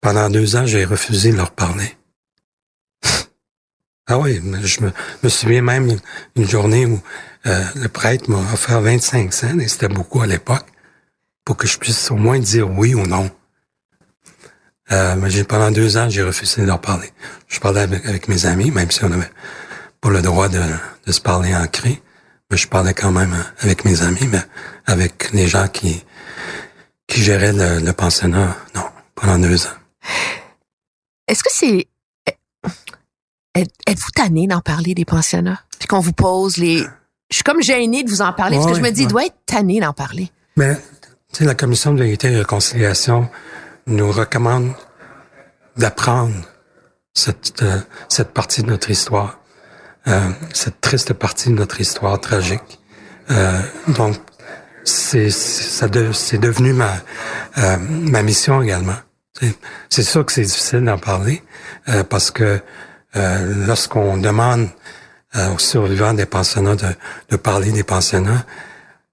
pendant 0.00 0.30
deux 0.30 0.56
ans, 0.56 0.66
j'ai 0.66 0.84
refusé 0.84 1.32
de 1.32 1.36
leur 1.36 1.50
parler. 1.52 1.96
Ah 4.08 4.18
oui, 4.18 4.40
je 4.62 4.80
me, 4.80 5.28
souviens 5.28 5.62
même 5.62 5.96
une, 6.34 6.48
journée 6.48 6.86
où 6.86 7.00
euh, 7.46 7.64
le 7.76 7.88
prêtre 7.88 8.28
m'a 8.28 8.38
offert 8.52 8.80
25 8.80 9.32
cents, 9.32 9.58
et 9.58 9.68
c'était 9.68 9.88
beaucoup 9.88 10.20
à 10.20 10.26
l'époque 10.26 10.66
pour 11.44 11.56
que 11.56 11.66
je 11.66 11.78
puisse 11.78 12.10
au 12.10 12.16
moins 12.16 12.38
dire 12.38 12.70
oui 12.70 12.94
ou 12.94 13.06
non. 13.06 13.30
Euh, 14.90 15.44
pendant 15.48 15.70
deux 15.70 15.96
ans, 15.96 16.08
j'ai 16.08 16.22
refusé 16.22 16.62
de 16.62 16.66
leur 16.66 16.80
parler. 16.80 17.10
Je 17.48 17.60
parlais 17.60 17.82
avec, 17.82 18.28
mes 18.28 18.46
amis, 18.46 18.70
même 18.70 18.90
si 18.90 19.04
on 19.04 19.12
avait 19.12 19.30
pas 20.00 20.10
le 20.10 20.20
droit 20.20 20.48
de, 20.48 20.60
se 21.06 21.20
parler 21.20 21.54
en 21.54 21.66
cri. 21.66 22.02
Mais 22.50 22.56
je 22.56 22.68
parlais 22.68 22.92
quand 22.92 23.12
même 23.12 23.34
avec 23.60 23.84
mes 23.84 24.02
amis, 24.02 24.28
mais 24.30 24.42
avec 24.86 25.32
les 25.32 25.46
gens 25.46 25.68
qui, 25.68 26.04
qui 27.06 27.22
géraient 27.22 27.52
le, 27.52 27.78
le 27.78 27.92
pensionnat, 27.92 28.56
non, 28.74 28.84
pendant 29.14 29.38
deux 29.38 29.64
ans. 29.66 29.76
Est-ce 31.28 31.42
que 31.42 31.50
c'est... 31.52 31.86
Êtes-vous 33.54 34.10
tanné 34.14 34.46
d'en 34.46 34.60
parler 34.60 34.94
des 34.94 35.04
pensionnats? 35.04 35.60
Puis 35.78 35.86
qu'on 35.86 36.00
vous 36.00 36.12
pose 36.12 36.56
les... 36.56 36.78
Je 37.30 37.36
suis 37.36 37.44
comme 37.44 37.62
gênée 37.62 38.02
de 38.02 38.10
vous 38.10 38.22
en 38.22 38.32
parler, 38.32 38.56
parce 38.56 38.70
que 38.70 38.76
je 38.76 38.80
me 38.80 38.90
dis, 38.90 39.02
ouais. 39.02 39.06
il 39.06 39.08
doit 39.08 39.26
être 39.26 39.36
tanné 39.46 39.80
d'en 39.80 39.92
parler. 39.92 40.30
Mais 40.56 40.74
tu 41.32 41.38
sais, 41.38 41.44
la 41.44 41.54
commission 41.54 41.94
de 41.94 42.02
vérité 42.02 42.28
et 42.28 42.32
de 42.32 42.38
réconciliation 42.38 43.28
nous 43.86 44.10
recommande 44.10 44.72
d'apprendre 45.76 46.34
cette, 47.14 47.62
euh, 47.62 47.80
cette 48.08 48.32
partie 48.32 48.62
de 48.62 48.68
notre 48.68 48.90
histoire, 48.90 49.38
euh, 50.06 50.30
cette 50.52 50.80
triste 50.80 51.12
partie 51.14 51.48
de 51.48 51.54
notre 51.54 51.80
histoire 51.80 52.20
tragique. 52.20 52.80
Euh, 53.30 53.60
donc, 53.88 54.16
c'est 54.84 55.28
de, 55.90 56.12
c'est 56.12 56.38
devenu 56.38 56.72
ma 56.72 56.92
euh, 57.58 57.76
ma 57.78 58.22
mission 58.22 58.62
également. 58.62 58.96
C'est 59.88 60.02
sûr 60.02 60.24
que 60.24 60.32
c'est 60.32 60.42
difficile 60.42 60.84
d'en 60.84 60.98
parler 60.98 61.42
euh, 61.88 62.04
parce 62.04 62.30
que 62.30 62.60
lorsqu'on 63.14 64.16
demande 64.16 64.68
aux 65.34 65.58
survivants 65.58 66.14
des 66.14 66.26
pensionnats 66.26 66.76
de, 66.76 66.88
de 67.30 67.36
parler 67.36 67.72
des 67.72 67.84
pensionnats, 67.84 68.44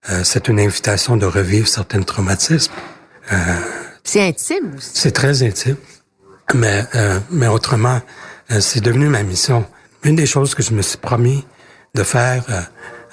euh, 0.09 0.23
c'est 0.23 0.47
une 0.47 0.59
invitation 0.59 1.17
de 1.17 1.25
revivre 1.25 1.67
certains 1.67 2.01
traumatismes. 2.01 2.71
Euh, 3.31 3.35
c'est 4.03 4.21
intime 4.21 4.75
aussi. 4.77 4.89
C'est 4.93 5.11
très 5.11 5.43
intime. 5.43 5.75
Mais, 6.55 6.83
euh, 6.95 7.19
mais 7.29 7.47
autrement, 7.47 8.01
c'est 8.59 8.81
devenu 8.81 9.07
ma 9.07 9.21
mission. 9.21 9.65
Une 10.03 10.15
des 10.15 10.25
choses 10.25 10.55
que 10.55 10.63
je 10.63 10.73
me 10.73 10.81
suis 10.81 10.97
promis 10.97 11.45
de 11.93 12.01
faire 12.01 12.43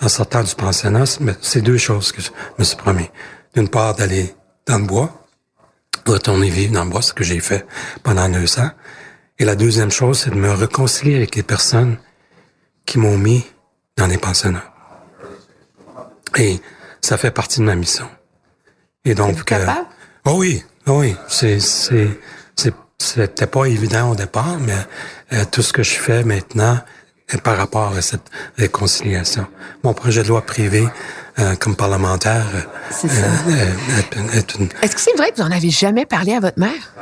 en 0.01 0.09
sortant 0.09 0.43
du 0.43 0.55
pensionnat, 0.55 1.05
c'est 1.43 1.61
deux 1.61 1.77
choses 1.77 2.13
que 2.13 2.23
je 2.23 2.31
me 2.59 2.65
suis 2.65 2.77
promis. 2.77 3.11
D'une 3.55 3.69
part, 3.69 3.95
d'aller 3.95 4.35
dans 4.67 4.79
le 4.79 4.85
bois, 4.85 5.27
retourner 6.07 6.49
vivre 6.49 6.73
dans 6.73 6.85
le 6.85 6.91
bois, 6.91 7.03
ce 7.03 7.13
que 7.13 7.25
j'ai 7.25 7.41
fait 7.41 7.67
pendant 8.03 8.31
deux 8.31 8.59
ans. 8.59 8.71
Et 9.39 9.45
la 9.45 9.55
deuxième 9.55 9.91
chose, 9.91 10.21
c'est 10.21 10.31
de 10.31 10.37
me 10.37 10.51
réconcilier 10.51 11.17
avec 11.17 11.35
les 11.37 11.43
personnes 11.43 11.99
qui 12.87 12.99
m'ont 12.99 13.19
mis 13.19 13.45
dans 13.97 14.07
les 14.07 14.19
pensionnats. 14.19 14.65
Et 16.37 16.59
ça 17.01 17.17
fait 17.17 17.31
partie 17.31 17.61
de 17.61 17.65
ma 17.65 17.75
mission. 17.75 18.09
Et 19.05 19.15
donc, 19.15 19.53
euh, 19.53 19.67
oh 20.25 20.35
oui, 20.39 20.63
oh 20.87 21.01
oui, 21.01 21.17
c'est 21.29 21.61
c'est 21.61 22.09
c'était 22.99 23.47
pas 23.47 23.67
évident 23.67 24.13
au 24.13 24.15
départ, 24.17 24.59
mais 24.59 24.73
euh, 25.35 25.45
tout 25.51 25.61
ce 25.63 25.73
que 25.75 25.83
je 25.83 25.97
fais 25.97 26.25
maintenant 26.25 26.79
est 27.29 27.41
par 27.41 27.59
rapport 27.59 27.95
à 27.95 28.01
cette 28.01 28.31
réconciliation. 28.57 29.47
Mon 29.85 29.93
projet 29.93 30.23
de 30.23 30.29
loi 30.29 30.41
privé 30.41 30.89
euh, 31.39 31.55
comme 31.57 31.77
parlementaire 31.77 32.47
euh, 32.55 33.11
est- 34.33 34.39
est 34.39 34.55
une... 34.55 34.69
Est-ce 34.81 34.95
que 34.95 35.01
c'est 35.01 35.15
vrai 35.17 35.31
que 35.31 35.37
vous 35.37 35.43
en 35.43 35.51
avez 35.51 35.69
jamais 35.71 36.07
parlé 36.07 36.33
à 36.35 36.41
votre 36.41 36.59
mère? 36.59 36.95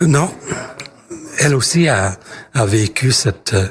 Non, 0.00 0.34
elle 1.38 1.54
aussi 1.54 1.88
a, 1.88 2.16
a 2.54 2.66
vécu 2.66 3.12
cette... 3.12 3.54
euh, 3.54 3.68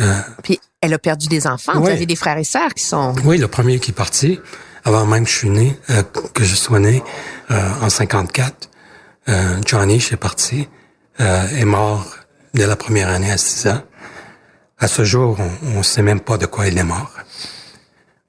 euh, 0.00 0.20
Puis 0.42 0.58
elle 0.80 0.94
a 0.94 0.98
perdu 0.98 1.28
des 1.28 1.46
enfants. 1.46 1.78
Vous 1.80 1.88
avez 1.88 2.06
des 2.06 2.16
frères 2.16 2.38
et 2.38 2.44
sœurs 2.44 2.74
qui 2.74 2.84
sont... 2.84 3.14
Oui, 3.24 3.38
le 3.38 3.48
premier 3.48 3.78
qui 3.78 3.90
est 3.92 3.94
parti, 3.94 4.40
avant 4.84 5.06
même 5.06 5.24
que 5.24 5.30
je 5.30 5.36
suis 5.36 5.50
né, 5.50 5.78
euh, 5.90 6.02
que 6.34 6.44
je 6.44 6.54
sois 6.56 6.80
né 6.80 7.02
euh, 7.50 7.70
en 7.82 7.88
54, 7.88 8.68
euh, 9.28 9.60
Johnny, 9.66 10.00
je 10.00 10.06
suis 10.06 10.16
parti, 10.16 10.68
euh, 11.20 11.46
est 11.50 11.64
mort 11.64 12.06
dès 12.54 12.66
la 12.66 12.76
première 12.76 13.08
année 13.08 13.30
à 13.30 13.38
6 13.38 13.68
ans. 13.68 13.82
À 14.78 14.88
ce 14.88 15.04
jour, 15.04 15.38
on 15.62 15.78
ne 15.78 15.82
sait 15.84 16.02
même 16.02 16.20
pas 16.20 16.36
de 16.38 16.46
quoi 16.46 16.66
il 16.66 16.76
est 16.76 16.82
mort. 16.84 17.12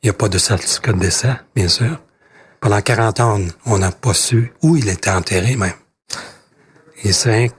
Il 0.03 0.07
n'y 0.07 0.09
a 0.11 0.13
pas 0.13 0.29
de 0.29 0.37
certificat 0.37 0.91
de 0.93 0.99
décès, 0.99 1.33
bien 1.55 1.67
sûr. 1.67 1.99
Pendant 2.59 2.79
40 2.81 3.19
ans, 3.21 3.39
on- 3.65 3.73
on 3.73 3.77
n'a 3.79 3.91
pas 3.91 4.13
su 4.13 4.53
où 4.61 4.77
il 4.77 4.87
était 4.89 5.09
enterré 5.09 5.55
même. 5.55 5.73
Et 7.03 7.11
c'est 7.11 7.51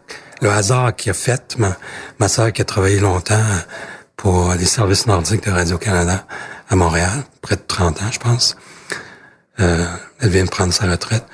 le 0.44 0.50
hasard 0.50 0.94
qui 0.94 1.08
a 1.08 1.14
fait 1.14 1.56
ma, 1.58 1.74
ma 2.18 2.28
sœur 2.28 2.52
qui 2.52 2.60
a 2.60 2.66
travaillé 2.66 3.00
longtemps 3.00 3.46
pour 4.14 4.52
les 4.52 4.66
services 4.66 5.06
nordiques 5.06 5.44
de 5.44 5.50
Radio-Canada 5.50 6.26
à 6.68 6.76
Montréal, 6.76 7.24
près 7.40 7.56
de 7.56 7.62
30 7.66 8.02
ans, 8.02 8.12
je 8.12 8.18
pense. 8.18 8.56
Euh, 9.60 9.86
elle 10.20 10.28
vient 10.28 10.44
de 10.44 10.50
prendre 10.50 10.74
sa 10.74 10.84
retraite. 10.86 11.24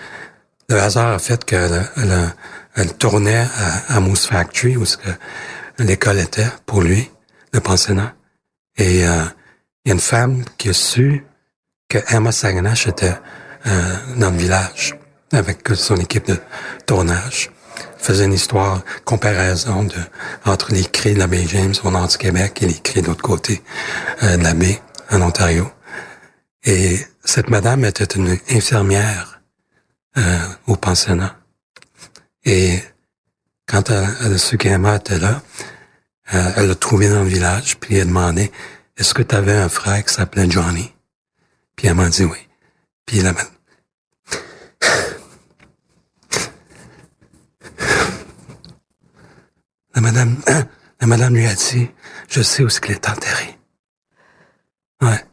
Le 0.68 0.80
hasard 0.80 1.12
a 1.14 1.18
fait 1.18 1.44
qu'elle 1.44 1.88
elle, 1.96 2.34
elle 2.76 2.94
tournait 2.94 3.46
à, 3.88 3.98
Moose 3.98 4.26
Factory, 4.26 4.76
où 4.76 4.84
l'école 5.78 6.20
était 6.20 6.50
pour 6.64 6.80
lui, 6.80 7.10
le 7.52 7.58
pensionnat. 7.60 8.14
Et 8.76 9.08
euh, 9.08 9.24
il 9.84 9.88
y 9.88 9.90
a 9.90 9.94
une 9.94 10.00
femme 10.00 10.44
qui 10.56 10.68
a 10.68 10.72
su 10.72 11.24
que 11.88 11.98
Emma 12.14 12.30
Saganash 12.30 12.86
était 12.86 13.16
euh, 13.66 13.96
dans 14.18 14.30
le 14.30 14.36
village 14.36 14.94
avec 15.32 15.68
son 15.74 15.96
équipe 15.96 16.28
de 16.28 16.36
tournage. 16.86 17.50
Faisait 18.00 18.24
une 18.24 18.32
histoire, 18.32 18.82
comparaison 19.04 19.86
entre 20.44 20.72
les 20.72 20.84
cris 20.84 21.14
de 21.14 21.18
la 21.18 21.26
baie 21.26 21.46
James 21.46 21.74
au 21.84 21.90
nord 21.90 22.08
du 22.08 22.16
Québec 22.16 22.62
et 22.62 22.66
les 22.66 22.78
cris 22.78 23.02
de 23.02 23.08
l'autre 23.08 23.22
côté 23.22 23.62
euh, 24.22 24.36
de 24.36 24.42
la 24.42 24.54
baie 24.54 24.80
en 25.10 25.20
Ontario. 25.22 25.70
Et 26.64 26.98
cette 27.24 27.50
madame 27.50 27.84
était 27.84 28.04
une 28.04 28.38
infirmière 28.50 29.40
euh, 30.18 30.38
au 30.66 30.76
pensionnat. 30.76 31.36
Et 32.44 32.78
quand 33.66 33.90
elle, 33.90 34.08
elle 34.24 34.34
a 34.34 34.38
su 34.38 34.56
était 34.56 35.18
là, 35.18 35.42
euh, 36.34 36.52
elle 36.56 36.68
l'a 36.68 36.74
trouvé 36.74 37.08
dans 37.08 37.22
le 37.22 37.28
village, 37.28 37.76
puis 37.78 37.96
elle 37.96 38.02
a 38.02 38.04
demandé, 38.06 38.50
est-ce 38.96 39.14
que 39.14 39.22
tu 39.22 39.34
avais 39.34 39.56
un 39.56 39.68
frère 39.68 40.04
qui 40.04 40.12
s'appelait 40.12 40.50
Johnny? 40.50 40.92
Puis 41.76 41.88
elle 41.88 41.94
m'a 41.94 42.08
dit 42.08 42.24
oui. 42.24 42.38
Puis 43.06 43.20
la, 43.20 43.32
la 49.94 50.00
madame, 50.00 50.36
la 51.00 51.06
madame 51.06 51.34
lui 51.34 51.46
a 51.46 51.54
dit, 51.54 51.90
je 52.28 52.42
sais 52.42 52.62
où 52.62 52.68
est-ce 52.68 52.80
qu'il 52.80 52.92
est 52.92 53.08
enterré. 53.08 53.58
Ouais. 55.02 55.24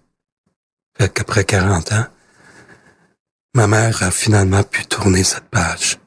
Fait 0.98 1.14
qu'après 1.14 1.44
40 1.44 1.92
ans, 1.92 2.06
ma 3.54 3.68
mère 3.68 4.04
a 4.04 4.12
finalement 4.12 4.64
pu 4.64 4.86
tourner 4.86 5.24
cette 5.24 5.50
page. 5.50 6.00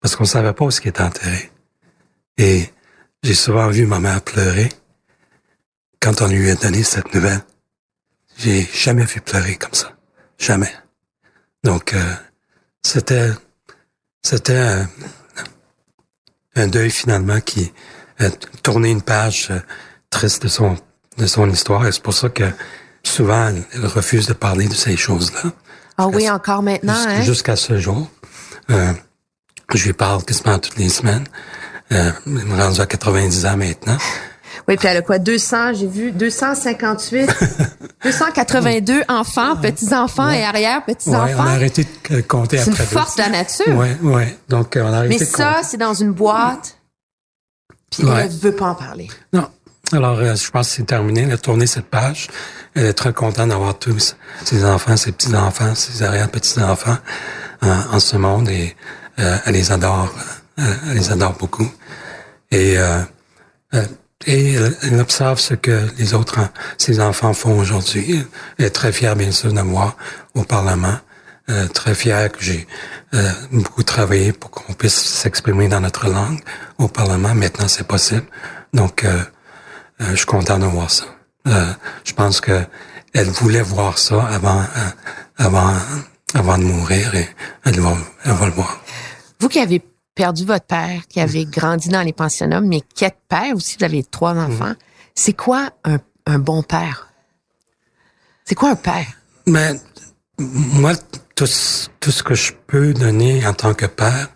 Parce 0.00 0.16
qu'on 0.16 0.24
savait 0.24 0.52
pas 0.52 0.64
où 0.64 0.68
est-ce 0.68 0.80
qu'il 0.80 0.90
était 0.90 1.02
enterré. 1.02 1.50
Et 2.38 2.70
j'ai 3.22 3.34
souvent 3.34 3.68
vu 3.68 3.86
ma 3.86 4.00
mère 4.00 4.22
pleurer 4.22 4.68
quand 6.00 6.22
on 6.22 6.28
lui 6.28 6.50
a 6.50 6.54
donné 6.54 6.82
cette 6.82 7.12
nouvelle. 7.14 7.42
J'ai 8.38 8.62
jamais 8.62 9.04
vu 9.04 9.20
pleurer 9.20 9.56
comme 9.56 9.74
ça. 9.74 9.92
Jamais. 10.38 10.72
Donc, 11.62 11.92
euh, 11.92 12.14
c'était, 12.82 13.30
c'était 14.22 14.86
un 16.60 16.68
deuil 16.68 16.90
finalement 16.90 17.40
qui 17.40 17.72
a 18.18 18.30
tourné 18.62 18.90
une 18.90 19.02
page 19.02 19.48
euh, 19.50 19.58
triste 20.10 20.42
de 20.42 20.48
son, 20.48 20.76
de 21.18 21.26
son 21.26 21.48
histoire. 21.50 21.86
Et 21.86 21.92
c'est 21.92 22.02
pour 22.02 22.14
ça 22.14 22.28
que 22.28 22.44
souvent, 23.02 23.52
elle, 23.72 23.86
refuse 23.86 24.26
de 24.26 24.32
parler 24.32 24.68
de 24.68 24.74
ces 24.74 24.96
choses-là. 24.96 25.50
Ah 25.98 26.08
oui, 26.08 26.30
encore 26.30 26.62
maintenant, 26.62 26.94
hein? 26.96 27.22
Jusqu'à 27.22 27.56
ce 27.56 27.78
jour. 27.78 28.08
Euh, 28.70 28.92
je 29.74 29.86
lui 29.86 29.92
parle 29.92 30.24
quasiment 30.24 30.58
toutes 30.58 30.76
les 30.76 30.88
semaines. 30.88 31.26
Euh, 31.92 32.12
il 32.26 32.32
me 32.32 32.56
rendu 32.56 32.80
à 32.80 32.86
90 32.86 33.46
ans 33.46 33.56
maintenant. 33.56 33.98
Oui, 34.68 34.76
puis 34.76 34.88
elle 34.88 34.98
a 34.98 35.02
quoi? 35.02 35.18
200, 35.18 35.74
j'ai 35.74 35.86
vu, 35.86 36.12
258, 36.12 37.28
282 38.04 39.02
enfants, 39.08 39.56
petits-enfants 39.56 40.28
et 40.30 40.36
Ouais, 40.38 40.42
arrière-petits-enfants. 40.44 41.34
on 41.38 41.46
a 41.46 41.50
arrêté 41.52 41.84
de 41.84 42.16
euh, 42.16 42.22
compter 42.22 42.58
C'est 42.58 42.66
une 42.66 42.72
après. 42.72 42.84
force 42.86 43.16
de 43.16 43.22
la 43.22 43.28
nature. 43.30 43.76
Ouais, 43.76 43.96
ouais. 44.02 44.38
Donc, 44.48 44.76
euh, 44.76 44.82
on 44.84 44.92
a 44.92 44.98
arrêté 44.98 45.14
Mais 45.18 45.20
de 45.20 45.24
ça, 45.30 45.60
c'est 45.62 45.76
dans 45.76 45.94
une 45.94 46.12
boîte. 46.12 46.76
Puis 47.90 48.04
Ouais. 48.04 48.22
elle 48.24 48.30
veut 48.30 48.54
pas 48.54 48.66
en 48.66 48.74
parler. 48.74 49.08
Non. 49.32 49.48
Alors, 49.92 50.18
euh, 50.18 50.36
je 50.36 50.50
pense 50.50 50.68
que 50.68 50.74
c'est 50.76 50.86
terminé. 50.86 51.22
Elle 51.22 51.32
a 51.32 51.38
tourné 51.38 51.66
cette 51.66 51.86
page. 51.86 52.28
Elle 52.74 52.86
est 52.86 52.92
très 52.92 53.12
contente 53.12 53.48
d'avoir 53.48 53.76
tous 53.78 54.14
ses 54.44 54.64
enfants, 54.64 54.96
ses 54.96 55.10
petits-enfants, 55.10 55.74
ses 55.74 56.02
arrière-petits-enfants 56.04 56.98
en, 57.62 57.68
en 57.96 57.98
ce 57.98 58.16
monde 58.16 58.48
et 58.48 58.76
euh, 59.18 59.36
elle 59.44 59.54
les 59.54 59.72
adore. 59.72 60.14
elle 60.56 60.94
les 60.94 61.10
adore 61.10 61.32
beaucoup. 61.32 61.68
Et, 62.52 62.76
et 64.26 64.54
elle, 64.54 64.76
elle 64.82 65.00
observe 65.00 65.38
ce 65.38 65.54
que 65.54 65.88
les 65.98 66.14
autres, 66.14 66.38
en- 66.38 66.48
ses 66.78 67.00
enfants 67.00 67.32
font 67.32 67.58
aujourd'hui. 67.58 68.24
Elle 68.58 68.66
est 68.66 68.70
très 68.70 68.92
fière, 68.92 69.16
bien 69.16 69.30
sûr, 69.32 69.52
de 69.52 69.60
me 69.60 69.70
voir 69.70 69.96
au 70.34 70.42
Parlement. 70.44 70.96
Euh, 71.48 71.66
très 71.66 71.94
fière 71.96 72.30
que 72.30 72.40
j'ai 72.44 72.66
euh, 73.14 73.28
beaucoup 73.50 73.82
travaillé 73.82 74.32
pour 74.32 74.50
qu'on 74.52 74.72
puisse 74.72 74.94
s'exprimer 74.94 75.66
dans 75.68 75.80
notre 75.80 76.08
langue 76.08 76.40
au 76.78 76.86
Parlement. 76.86 77.34
Maintenant, 77.34 77.66
c'est 77.66 77.86
possible. 77.86 78.24
Donc, 78.72 79.02
euh, 79.04 79.20
euh, 80.00 80.10
je 80.10 80.16
suis 80.16 80.26
content 80.26 80.58
de 80.58 80.66
voir 80.66 80.90
ça. 80.90 81.06
Euh, 81.48 81.72
je 82.04 82.12
pense 82.12 82.40
que 82.40 82.62
elle 83.14 83.28
voulait 83.30 83.62
voir 83.62 83.98
ça 83.98 84.22
avant, 84.26 84.60
euh, 84.60 84.90
avant, 85.38 85.74
avant 86.34 86.58
de 86.58 86.62
mourir 86.62 87.12
et 87.16 87.28
elle 87.64 87.80
va, 87.80 87.96
elle 88.24 88.32
va 88.32 88.46
le 88.46 88.52
voir. 88.52 88.80
Vous 89.40 89.48
qui 89.48 89.58
avez 89.58 89.82
perdu 90.20 90.44
votre 90.44 90.66
père, 90.66 91.06
qui 91.08 91.18
avez 91.20 91.46
grandi 91.58 91.88
dans 91.88 92.02
les 92.02 92.12
pensionnats, 92.12 92.60
mais 92.60 92.82
qui 92.94 93.04
êtes 93.06 93.16
père 93.28 93.54
aussi, 93.56 93.76
vous 93.78 93.84
avez 93.86 94.02
trois 94.04 94.34
enfants, 94.34 94.74
c'est 95.14 95.32
quoi 95.32 95.70
un, 95.84 95.98
un 96.26 96.38
bon 96.38 96.62
père? 96.62 97.08
C'est 98.44 98.54
quoi 98.54 98.70
un 98.70 98.76
père? 98.76 99.06
Mais 99.46 99.72
moi, 100.38 100.92
tout, 101.34 101.46
ce- 101.46 101.88
tout 102.00 102.10
ce 102.10 102.22
que 102.22 102.34
je 102.34 102.52
peux 102.66 102.92
donner 102.92 103.46
en 103.46 103.54
tant 103.54 103.72
que 103.72 103.86
père 103.86 104.28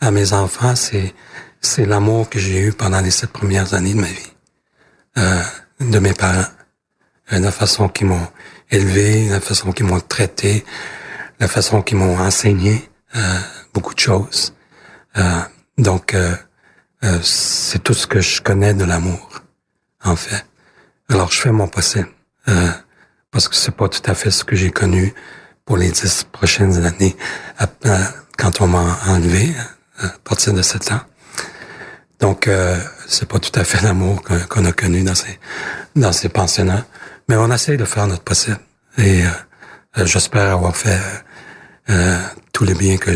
à 0.00 0.10
mes 0.10 0.32
enfants, 0.32 0.74
c'est 0.76 1.14
c'est 1.60 1.86
l'amour 1.86 2.28
que 2.30 2.38
j'ai 2.38 2.60
eu 2.66 2.72
pendant 2.72 3.00
les 3.00 3.10
sept 3.10 3.30
premières 3.32 3.74
années 3.74 3.94
de 3.94 4.00
ma 4.00 4.06
vie, 4.06 4.32
euh, 5.18 5.42
de 5.80 5.98
mes 6.00 6.14
parents, 6.14 6.50
Euh, 7.32 7.38
la 7.40 7.52
façon 7.52 7.88
qu'ils 7.94 8.06
m'ont 8.06 8.26
élevé, 8.70 9.28
la 9.28 9.40
façon 9.40 9.70
qu'ils 9.72 9.84
m'ont 9.86 10.00
traité, 10.00 10.64
la 11.40 11.46
façon 11.48 11.82
qu'ils 11.82 11.98
m'ont 11.98 12.16
enseigné 12.18 12.88
euh, 13.16 13.40
beaucoup 13.74 13.94
de 13.94 14.00
choses. 14.08 14.54
Euh, 15.16 15.40
donc, 15.78 16.14
euh, 16.14 16.34
euh, 17.04 17.18
c'est 17.22 17.82
tout 17.82 17.94
ce 17.94 18.06
que 18.06 18.20
je 18.20 18.42
connais 18.42 18.74
de 18.74 18.84
l'amour, 18.84 19.42
en 20.04 20.16
fait. 20.16 20.44
Alors, 21.08 21.30
je 21.30 21.40
fais 21.40 21.52
mon 21.52 21.68
possible. 21.68 22.08
Parce 23.30 23.46
que 23.46 23.54
c'est 23.54 23.76
pas 23.76 23.88
tout 23.88 24.10
à 24.10 24.14
fait 24.14 24.30
ce 24.30 24.42
que 24.42 24.56
j'ai 24.56 24.70
connu 24.70 25.12
pour 25.66 25.76
les 25.76 25.90
dix 25.90 26.24
prochaines 26.32 26.86
années 26.86 27.14
quand 28.38 28.62
on 28.62 28.66
m'a 28.68 28.98
enlevé 29.06 29.54
à 29.98 30.08
partir 30.24 30.54
de 30.54 30.62
sept 30.62 30.90
ans. 30.92 31.00
Donc 32.20 32.48
euh, 32.48 32.76
c'est 33.06 33.28
pas 33.28 33.38
tout 33.38 33.52
à 33.58 33.64
fait 33.64 33.80
l'amour 33.82 34.22
qu'on 34.48 34.64
a 34.64 34.72
connu 34.72 35.02
dans 35.02 35.14
ces 35.14 35.38
dans 35.96 36.12
ces 36.12 36.28
pensionnats, 36.28 36.86
mais 37.28 37.36
on 37.36 37.50
essaie 37.52 37.76
de 37.76 37.84
faire 37.84 38.06
notre 38.06 38.22
possible 38.22 38.58
et 38.96 39.24
euh, 39.24 40.06
j'espère 40.06 40.52
avoir 40.52 40.76
fait 40.76 41.00
euh, 41.90 42.18
tout 42.52 42.64
le 42.64 42.74
bien 42.74 42.96
que 42.96 43.10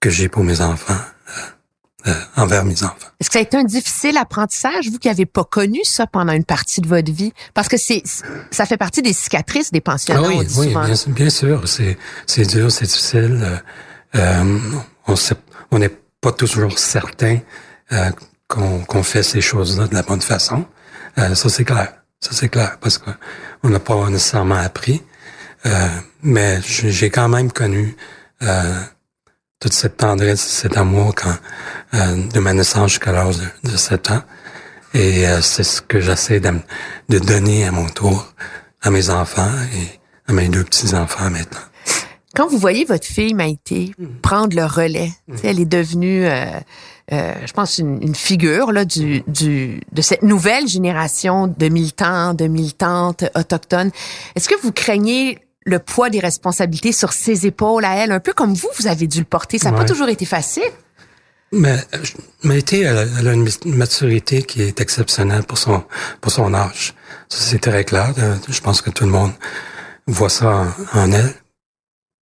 que 0.00 0.10
j'ai 0.10 0.28
pour 0.28 0.44
mes 0.44 0.60
enfants 0.60 0.94
euh, 1.28 1.32
euh, 2.08 2.14
envers 2.36 2.64
mes 2.64 2.82
enfants. 2.82 2.94
Est-ce 3.20 3.28
que 3.30 3.34
ça 3.34 3.38
a 3.38 3.42
été 3.42 3.56
un 3.56 3.64
difficile 3.64 4.16
apprentissage, 4.18 4.88
vous 4.90 4.98
qui 4.98 5.08
n'avez 5.08 5.26
pas 5.26 5.44
connu 5.44 5.80
ça 5.84 6.06
pendant 6.06 6.32
une 6.32 6.44
partie 6.44 6.80
de 6.80 6.86
votre 6.88 7.10
vie? 7.12 7.32
Parce 7.54 7.68
que 7.68 7.76
c'est 7.76 8.02
ça 8.50 8.66
fait 8.66 8.76
partie 8.76 9.02
des 9.02 9.12
cicatrices 9.12 9.72
des 9.72 9.80
pensionnats, 9.80 10.20
Ah 10.24 10.28
on 10.32 10.38
oui, 10.38 10.46
dit 10.46 10.54
oui, 10.58 10.68
bien, 10.68 10.94
bien 11.08 11.30
sûr, 11.30 11.66
c'est 11.68 11.98
c'est 12.26 12.46
dur, 12.46 12.70
c'est 12.70 12.86
difficile. 12.86 13.40
euh, 13.42 13.58
euh, 14.16 15.14
on 15.70 15.78
n'est 15.78 15.94
pas 16.20 16.32
toujours 16.32 16.78
certain 16.78 17.38
euh, 17.92 18.10
qu'on 18.48 18.80
qu'on 18.84 19.02
fait 19.02 19.22
ces 19.22 19.40
choses-là 19.40 19.88
de 19.88 19.94
la 19.94 20.02
bonne 20.02 20.22
façon. 20.22 20.64
Euh, 21.18 21.34
ça 21.34 21.48
c'est 21.48 21.64
clair, 21.64 21.92
ça 22.20 22.30
c'est 22.32 22.48
clair, 22.48 22.78
parce 22.80 22.98
que 22.98 23.10
on 23.62 23.68
n'a 23.70 23.80
pas 23.80 24.08
nécessairement 24.10 24.56
appris. 24.56 25.02
Euh, 25.64 25.88
mais 26.22 26.60
j'ai 26.62 27.10
quand 27.10 27.28
même 27.28 27.50
connu 27.50 27.96
euh, 28.42 28.80
toute 29.60 29.72
cette 29.72 29.96
tendresse, 29.96 30.40
cet 30.40 30.76
amour 30.76 31.14
quand, 31.14 31.36
euh, 31.94 32.16
de 32.32 32.40
ma 32.40 32.52
naissance 32.52 32.90
jusqu'à 32.90 33.12
l'âge 33.12 33.38
de, 33.38 33.70
de 33.70 33.76
7 33.76 34.10
ans. 34.10 34.22
Et 34.94 35.26
euh, 35.26 35.40
c'est 35.40 35.64
ce 35.64 35.80
que 35.82 36.00
j'essaie 36.00 36.40
de, 36.40 36.52
de 37.08 37.18
donner 37.18 37.66
à 37.66 37.72
mon 37.72 37.88
tour 37.88 38.32
à 38.82 38.90
mes 38.90 39.10
enfants 39.10 39.50
et 39.74 40.00
à 40.28 40.32
mes 40.32 40.48
deux 40.48 40.64
petits-enfants 40.64 41.30
maintenant. 41.30 41.60
Quand 42.34 42.48
vous 42.48 42.58
voyez 42.58 42.84
votre 42.84 43.06
fille 43.06 43.32
Maïté 43.32 43.92
prendre 44.20 44.54
le 44.54 44.66
relais, 44.66 45.10
sais, 45.36 45.48
elle 45.48 45.60
est 45.60 45.64
devenue, 45.64 46.26
euh, 46.26 46.44
euh, 47.12 47.32
je 47.46 47.52
pense, 47.54 47.78
une, 47.78 48.02
une 48.02 48.14
figure 48.14 48.72
là, 48.72 48.84
du, 48.84 49.22
du, 49.26 49.80
de 49.90 50.02
cette 50.02 50.22
nouvelle 50.22 50.68
génération 50.68 51.46
de 51.46 51.68
militants, 51.68 52.34
de 52.34 52.46
militantes 52.46 53.24
autochtones. 53.34 53.90
Est-ce 54.34 54.50
que 54.50 54.60
vous 54.62 54.70
craignez 54.70 55.38
le 55.66 55.78
poids 55.78 56.08
des 56.10 56.20
responsabilités 56.20 56.92
sur 56.92 57.12
ses 57.12 57.46
épaules 57.46 57.84
à 57.84 57.96
elle, 57.96 58.12
un 58.12 58.20
peu 58.20 58.32
comme 58.32 58.54
vous, 58.54 58.68
vous 58.78 58.86
avez 58.86 59.06
dû 59.06 59.18
le 59.18 59.24
porter? 59.26 59.58
Ça 59.58 59.70
n'a 59.70 59.76
pas 59.76 59.84
toujours 59.84 60.08
été 60.08 60.24
facile. 60.24 60.70
Mais 61.52 61.76
euh, 61.94 61.98
Maïté, 62.42 62.80
elle, 62.80 62.98
a- 63.28 63.32
une 63.32 63.48
maturité 63.66 64.42
qui 64.42 64.62
est 64.62 64.80
exceptionnelle 64.80 65.42
pour 65.44 65.58
son 65.58 65.84
pour 66.20 66.32
son 66.32 66.52
âge. 66.54 66.94
Ça, 67.28 67.38
c'est 67.50 67.60
très 67.60 67.84
clair. 67.84 68.12
Euh, 68.18 68.36
Je 68.48 68.60
pense 68.60 68.80
que 68.80 68.90
tout 68.90 69.04
le 69.04 69.10
monde 69.10 69.32
voit 70.06 70.28
ça 70.28 70.66
en, 70.94 70.98
en 71.00 71.12
elle. 71.12 71.34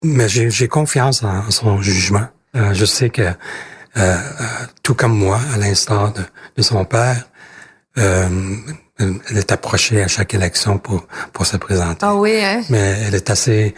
Mais 0.04 0.28
j'ai 0.30 0.68
confiance 0.68 1.24
en, 1.24 1.48
en 1.48 1.52
son 1.52 1.82
jugement. 1.82 2.28
Euh, 2.56 2.74
je 2.74 2.86
sais 2.86 3.10
que, 3.10 3.22
euh, 3.22 3.32
euh, 3.98 4.18
tout 4.84 4.94
comme 4.96 5.18
moi, 5.18 5.40
à 5.54 5.58
l'instar 5.58 6.12
de, 6.14 6.22
de 6.58 6.62
son 6.62 6.84
père, 6.86 7.28
elle 9.00 9.38
est 9.38 9.52
approchée 9.52 10.04
à 10.04 10.08
chaque 10.08 10.34
élection 10.34 10.78
pour 10.78 11.08
pour 11.34 11.46
se 11.46 11.58
présenter. 11.58 12.00
Ah 12.06 12.16
oui, 12.16 12.40
hein? 12.44 12.62
Mais 12.70 12.98
elle 13.08 13.16
est 13.16 13.30
assez 13.30 13.74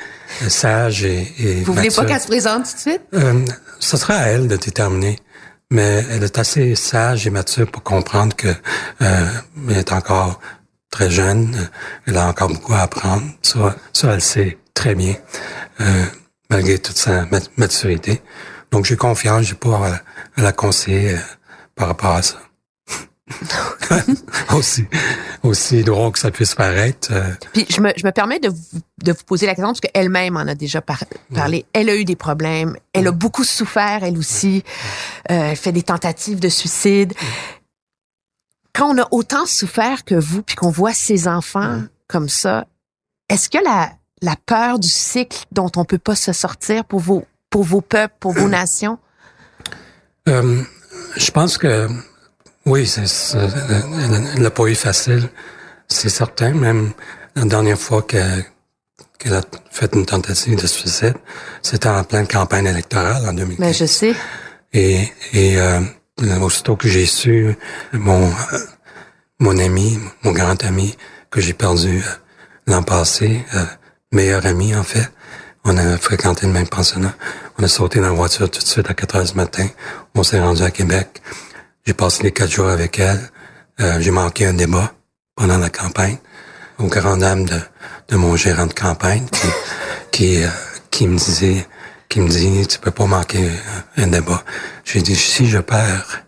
sage 0.48 1.04
et, 1.04 1.28
et 1.40 1.64
Vous 1.64 1.74
voulez 1.74 1.90
pas 1.90 2.02
mature. 2.02 2.06
qu'elle 2.08 2.22
se 2.22 2.28
présente 2.28 2.66
tout 2.66 2.74
de 2.76 2.80
suite? 2.80 3.02
Euh, 3.14 3.46
ce 3.80 3.98
sera 3.98 4.16
à 4.16 4.26
elle 4.28 4.48
de 4.48 4.58
déterminer. 4.58 5.18
Mais 5.72 6.06
elle 6.12 6.24
est 6.24 6.38
assez 6.38 6.76
sage 6.76 7.26
et 7.26 7.30
mature 7.32 7.70
pour 7.72 7.82
comprendre 7.82 8.36
que 8.36 8.50
euh, 9.02 9.28
elle 9.70 9.78
est 9.78 9.92
encore 9.94 10.40
très 10.92 11.10
jeune. 11.10 11.70
Elle 12.06 12.18
a 12.18 12.28
encore 12.28 12.50
beaucoup 12.50 12.74
à 12.74 12.82
apprendre. 12.82 13.24
Ça, 13.42 13.76
ça 13.92 14.14
elle 14.14 14.22
sait 14.22 14.58
très 14.76 14.94
bien, 14.96 15.16
euh, 15.82 16.06
malgré 16.52 16.78
toute 16.78 16.98
sa 16.98 17.26
mat- 17.26 17.50
maturité. 17.58 18.22
Donc 18.72 18.86
j'ai 18.86 18.96
confiance, 18.96 19.44
j'ai 19.44 19.56
pas 19.56 19.88
à, 19.88 20.40
à 20.40 20.44
la 20.44 20.52
conseiller 20.52 21.14
euh, 21.16 21.20
par 21.76 21.88
rapport 21.88 22.12
à 22.16 22.22
ça. 22.22 22.36
aussi, 24.54 24.86
aussi 25.44 25.84
drôle 25.84 26.12
que 26.12 26.20
ça 26.20 26.30
puisse 26.32 26.54
paraître. 26.56 27.10
euh, 27.12 27.24
Puis 27.54 27.66
je 27.70 27.82
me, 27.82 27.92
je 27.98 28.06
me 28.06 28.12
permets 28.12 28.40
de 28.40 28.50
vous, 28.50 28.80
de 29.04 29.12
vous 29.12 29.24
poser 29.26 29.46
la 29.48 29.54
question 29.56 29.70
parce 29.70 29.82
qu'elle-même 29.82 30.38
en 30.38 30.42
a 30.48 30.56
déjà 30.56 30.82
par- 30.82 31.04
parlé. 31.34 31.66
Elle 31.74 31.90
a 31.90 31.96
eu 31.96 32.06
des 32.06 32.16
problèmes. 32.16 32.76
Elle 32.94 33.08
a 33.08 33.12
beaucoup 33.12 33.44
souffert, 33.44 34.04
elle 34.04 34.18
aussi. 34.18 34.64
Euh, 35.32 35.50
elle 35.52 35.56
fait 35.58 35.72
des 35.72 35.82
tentatives 35.84 36.40
de 36.40 36.50
suicide. 36.50 37.14
Quand 38.74 38.94
on 38.96 39.02
a 39.02 39.08
autant 39.12 39.46
souffert 39.46 40.04
que 40.04 40.16
vous, 40.16 40.42
puis 40.44 40.56
qu'on 40.56 40.70
voit 40.70 40.94
ses 40.94 41.28
enfants 41.28 41.82
comme 42.08 42.30
ça, 42.30 42.68
est-ce 43.30 43.50
que 43.50 43.58
la, 43.64 43.92
la 44.22 44.36
peur 44.46 44.78
du 44.80 44.90
cycle 44.90 45.46
dont 45.52 45.72
on 45.78 45.86
peut 45.86 45.98
pas 45.98 46.16
se 46.16 46.32
sortir 46.34 46.86
pour 46.86 47.00
vos, 47.00 47.26
pour 47.50 47.64
vos 47.64 47.82
peuples, 47.82 48.14
pour 48.20 48.34
vos 48.34 48.50
nations? 48.50 49.00
Euh, 50.28 50.62
je 51.16 51.32
pense 51.32 51.58
que 51.58 51.88
oui, 52.66 52.86
c'est, 52.88 53.08
c'est- 53.08 53.38
elle 53.38 54.28
elle 54.36 54.42
l'a 54.42 54.50
pas 54.52 54.64
eu 54.66 54.76
facile, 54.76 55.30
c'est 55.88 56.10
certain. 56.10 56.54
Même 56.54 56.92
la 57.36 57.44
dernière 57.46 57.80
fois 57.80 58.02
que- 58.02 58.42
qu'elle 59.20 59.34
a 59.36 59.42
fait 59.72 59.94
une 59.96 60.06
tentative 60.06 60.60
de 60.62 60.68
suicide, 60.68 61.16
c'était 61.62 61.90
en 61.90 62.04
pleine 62.04 62.28
campagne 62.28 62.66
électorale 62.66 63.24
en 63.28 63.34
2015. 63.34 63.60
Mais 63.60 63.68
Ben, 63.68 63.74
je 63.74 63.86
sais. 63.86 64.16
Et, 64.74 65.08
et 65.34 65.60
euh, 65.60 65.80
aussitôt 66.42 66.76
que 66.76 66.88
j'ai 66.88 67.06
su, 67.06 67.56
mon 67.94 68.32
mon 69.40 69.58
ami, 69.58 70.00
mon 70.24 70.32
grand 70.32 70.64
ami 70.64 70.96
que 71.30 71.42
j'ai 71.42 71.54
perdu 71.54 71.98
euh, 72.00 72.10
l'an 72.68 72.84
passé, 72.84 73.44
euh, 73.54 73.66
meilleur 74.12 74.46
ami 74.46 74.76
en 74.76 74.84
fait, 74.84 75.10
on 75.66 75.78
a 75.78 75.98
fréquenté 75.98 76.46
le 76.48 76.54
même 76.54 76.68
pensionnat. 76.68 77.14
On 77.58 77.64
a 77.64 77.68
sauté 77.68 78.00
dans 78.00 78.08
la 78.08 78.14
voiture 78.14 78.50
tout 78.50 78.60
de 78.62 78.66
suite 78.66 78.90
à 78.90 78.94
4 78.94 79.16
heures 79.16 79.24
du 79.26 79.34
matin. 79.34 79.68
On 80.14 80.24
s'est 80.24 80.40
rendu 80.40 80.62
à 80.64 80.72
Québec. 80.72 81.22
J'ai 81.86 81.94
passé 81.94 82.24
les 82.24 82.32
quatre 82.32 82.50
jours 82.50 82.70
avec 82.70 82.98
elle. 82.98 83.30
Euh, 83.80 84.00
j'ai 84.00 84.10
manqué 84.10 84.48
un 84.48 84.56
débat 84.56 84.92
pendant 85.36 85.60
la 85.60 85.70
campagne 85.70 86.18
au 86.80 86.88
grand 86.88 87.18
dame 87.18 87.46
de, 87.46 87.60
de 88.08 88.16
mon 88.16 88.36
gérant 88.36 88.66
de 88.66 88.74
campagne 88.74 89.28
qui, 89.28 89.48
qui, 90.12 90.44
euh, 90.44 90.50
qui 90.90 91.08
me 91.08 91.16
disait, 91.16 91.68
qui 92.10 92.22
me 92.22 92.28
dit, 92.28 92.66
tu 92.66 92.80
peux 92.80 92.90
pas 92.90 93.06
manquer 93.06 93.52
un, 93.98 94.08
débat. 94.08 94.44
J'ai 94.84 95.04
dit, 95.04 95.16
si 95.16 95.46
je 95.46 95.60
perds 95.60 96.24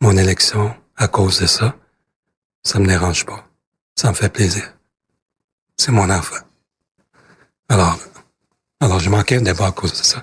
mon 0.00 0.16
élection 0.16 0.72
à 0.96 1.08
cause 1.08 1.40
de 1.40 1.46
ça, 1.46 1.74
ça 2.62 2.78
me 2.78 2.86
dérange 2.86 3.26
pas. 3.26 3.44
Ça 3.96 4.10
me 4.10 4.14
fait 4.14 4.28
plaisir. 4.28 4.72
C'est 5.76 5.90
mon 5.90 6.08
enfant. 6.10 6.44
Alors, 7.68 7.98
alors 8.78 9.00
j'ai 9.00 9.10
manqué 9.10 9.36
un 9.36 9.42
débat 9.42 9.66
à 9.66 9.72
cause 9.72 9.98
de 9.98 10.04
ça. 10.04 10.22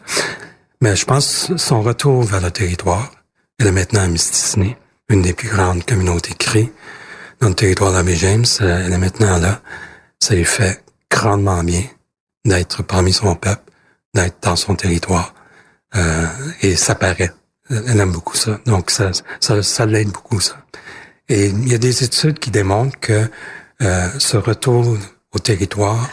Mais 0.79 0.95
je 0.95 1.03
pense 1.03 1.53
son 1.57 1.81
retour 1.81 2.23
vers 2.23 2.39
le 2.39 2.51
territoire, 2.51 3.11
elle 3.59 3.67
est 3.67 3.71
maintenant 3.71 4.01
à 4.01 4.07
Mysticini, 4.07 4.75
une 5.09 5.21
des 5.21 5.33
plus 5.33 5.49
grandes 5.49 5.83
communautés 5.83 6.35
cri 6.35 6.71
dans 7.39 7.49
le 7.49 7.55
territoire 7.55 7.91
de 7.91 8.07
la 8.07 8.15
James. 8.15 8.45
Euh, 8.61 8.83
Elle 8.85 8.93
est 8.93 8.97
maintenant 8.97 9.37
là. 9.37 9.61
Ça 10.19 10.35
lui 10.35 10.45
fait 10.45 10.83
grandement 11.09 11.63
bien 11.63 11.83
d'être 12.45 12.83
parmi 12.83 13.13
son 13.13 13.35
peuple, 13.35 13.71
d'être 14.13 14.37
dans 14.41 14.55
son 14.55 14.75
territoire. 14.75 15.33
Euh, 15.95 16.27
et 16.61 16.75
ça 16.75 16.95
paraît. 16.95 17.33
Elle 17.69 17.99
aime 17.99 18.11
beaucoup 18.11 18.37
ça. 18.37 18.59
Donc, 18.65 18.91
ça, 18.91 19.11
ça, 19.39 19.63
ça 19.63 19.85
l'aide 19.85 20.09
beaucoup, 20.09 20.39
ça. 20.39 20.57
Et 21.27 21.47
il 21.47 21.67
y 21.67 21.73
a 21.73 21.77
des 21.77 22.03
études 22.03 22.39
qui 22.39 22.51
démontrent 22.51 22.99
que 22.99 23.29
euh, 23.81 24.09
ce 24.19 24.37
retour 24.37 24.97
au 25.31 25.39
territoire, 25.39 26.09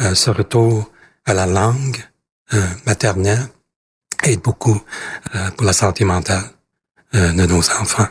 euh, 0.00 0.14
ce 0.14 0.30
retour 0.30 0.90
à 1.26 1.34
la 1.34 1.46
langue 1.46 1.98
euh, 2.54 2.62
maternelle 2.86 3.46
aide 4.22 4.40
beaucoup 4.40 4.80
euh, 5.34 5.50
pour 5.50 5.66
la 5.66 5.72
santé 5.72 6.04
mentale 6.04 6.44
de 7.14 7.46
nos 7.46 7.58
enfants. 7.58 8.08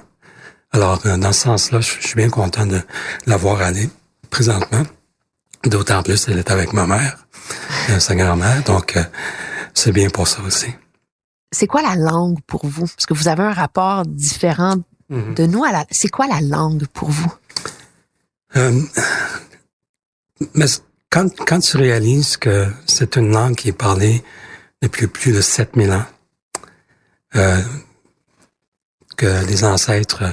Alors, 0.71 0.99
euh, 1.05 1.17
dans 1.17 1.31
ce 1.33 1.41
sens-là, 1.41 1.81
je 1.81 1.99
suis 1.99 2.15
bien 2.15 2.29
content 2.29 2.65
de 2.65 2.81
l'avoir 3.27 3.61
allé 3.61 3.89
présentement. 4.29 4.83
D'autant 5.65 6.01
plus, 6.03 6.27
elle 6.27 6.39
est 6.39 6.51
avec 6.51 6.73
ma 6.73 6.87
mère, 6.87 7.25
euh, 7.89 7.99
sa 7.99 8.15
grand-mère, 8.15 8.63
donc 8.63 8.97
euh, 8.97 9.03
c'est 9.73 9.91
bien 9.91 10.09
pour 10.09 10.27
ça 10.27 10.41
aussi. 10.41 10.73
C'est 11.51 11.67
quoi 11.67 11.81
la 11.81 11.95
langue 11.95 12.39
pour 12.47 12.65
vous? 12.65 12.87
Parce 12.87 13.05
que 13.05 13.13
vous 13.13 13.27
avez 13.27 13.43
un 13.43 13.53
rapport 13.53 14.03
différent 14.05 14.75
de 15.09 15.45
nous 15.45 15.63
à 15.63 15.71
la, 15.71 15.85
c'est 15.91 16.09
quoi 16.09 16.25
la 16.25 16.41
langue 16.41 16.87
pour 16.87 17.11
vous? 17.11 17.31
Euh, 18.55 18.81
mais 20.55 20.65
quand, 21.09 21.29
quand 21.45 21.59
tu 21.59 21.77
réalises 21.77 22.37
que 22.37 22.67
c'est 22.87 23.15
une 23.17 23.31
langue 23.31 23.55
qui 23.55 23.69
est 23.69 23.77
parlée 23.77 24.23
depuis 24.81 25.07
plus 25.07 25.31
de 25.31 25.41
7000 25.41 25.91
ans, 25.91 26.05
euh, 27.35 27.61
que 29.15 29.45
les 29.45 29.63
ancêtres 29.63 30.23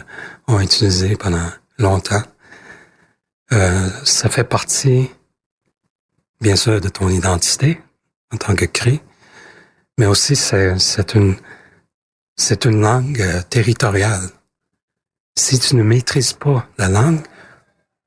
ont 0.46 0.60
utilisé 0.60 1.16
pendant 1.16 1.48
longtemps, 1.78 2.22
euh, 3.52 3.90
ça 4.04 4.28
fait 4.28 4.44
partie, 4.44 5.10
bien 6.40 6.56
sûr, 6.56 6.80
de 6.80 6.88
ton 6.88 7.08
identité 7.08 7.80
en 8.32 8.36
tant 8.36 8.54
que 8.54 8.64
cri, 8.64 9.00
mais 9.98 10.06
aussi 10.06 10.36
c'est, 10.36 11.14
une, 11.14 11.36
c'est 12.36 12.64
une 12.64 12.80
langue 12.80 13.20
euh, 13.20 13.42
territoriale. 13.42 14.30
Si 15.36 15.58
tu 15.58 15.76
ne 15.76 15.82
maîtrises 15.82 16.32
pas 16.32 16.68
la 16.78 16.88
langue, 16.88 17.22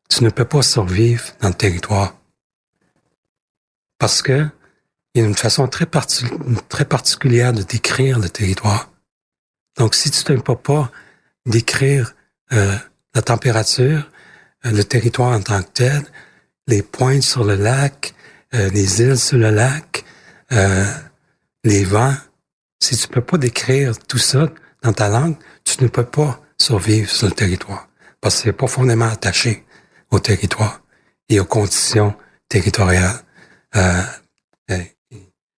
tu 0.09 0.23
ne 0.23 0.29
peux 0.29 0.45
pas 0.45 0.61
survivre 0.61 1.25
dans 1.41 1.49
le 1.49 1.53
territoire. 1.55 2.15
Parce 3.97 4.21
que 4.21 4.47
il 5.15 5.21
y 5.21 5.25
a 5.25 5.27
une 5.27 5.35
façon 5.35 5.67
très 5.67 5.85
particulière 5.85 7.53
de 7.53 7.61
décrire 7.61 8.17
le 8.17 8.29
territoire. 8.29 8.92
Donc, 9.77 9.95
si 9.95 10.11
tu 10.11 10.31
ne 10.31 10.37
peux 10.37 10.55
pas 10.55 10.91
décrire 11.45 12.13
euh, 12.51 12.75
la 13.15 13.21
température, 13.21 14.09
euh, 14.65 14.71
le 14.71 14.83
territoire 14.83 15.35
en 15.35 15.41
tant 15.41 15.61
que 15.61 15.69
tel, 15.73 16.03
les 16.67 16.81
pointes 16.81 17.23
sur 17.23 17.43
le 17.43 17.55
lac, 17.55 18.13
euh, 18.53 18.69
les 18.69 19.01
îles 19.01 19.17
sur 19.17 19.37
le 19.37 19.49
lac, 19.49 20.05
euh, 20.51 20.85
les 21.63 21.83
vents, 21.83 22.15
si 22.79 22.95
tu 22.97 23.07
peux 23.07 23.21
pas 23.21 23.37
décrire 23.37 23.97
tout 24.07 24.17
ça 24.17 24.49
dans 24.81 24.93
ta 24.93 25.09
langue, 25.09 25.35
tu 25.63 25.81
ne 25.81 25.87
peux 25.87 26.05
pas 26.05 26.41
survivre 26.57 27.09
sur 27.09 27.27
le 27.27 27.33
territoire. 27.33 27.87
Parce 28.21 28.35
que 28.35 28.41
c'est 28.43 28.53
profondément 28.53 29.09
attaché 29.09 29.65
au 30.11 30.19
territoire 30.19 30.81
et 31.29 31.39
aux 31.39 31.45
conditions 31.45 32.15
territoriales. 32.47 33.19
Euh, 33.75 34.03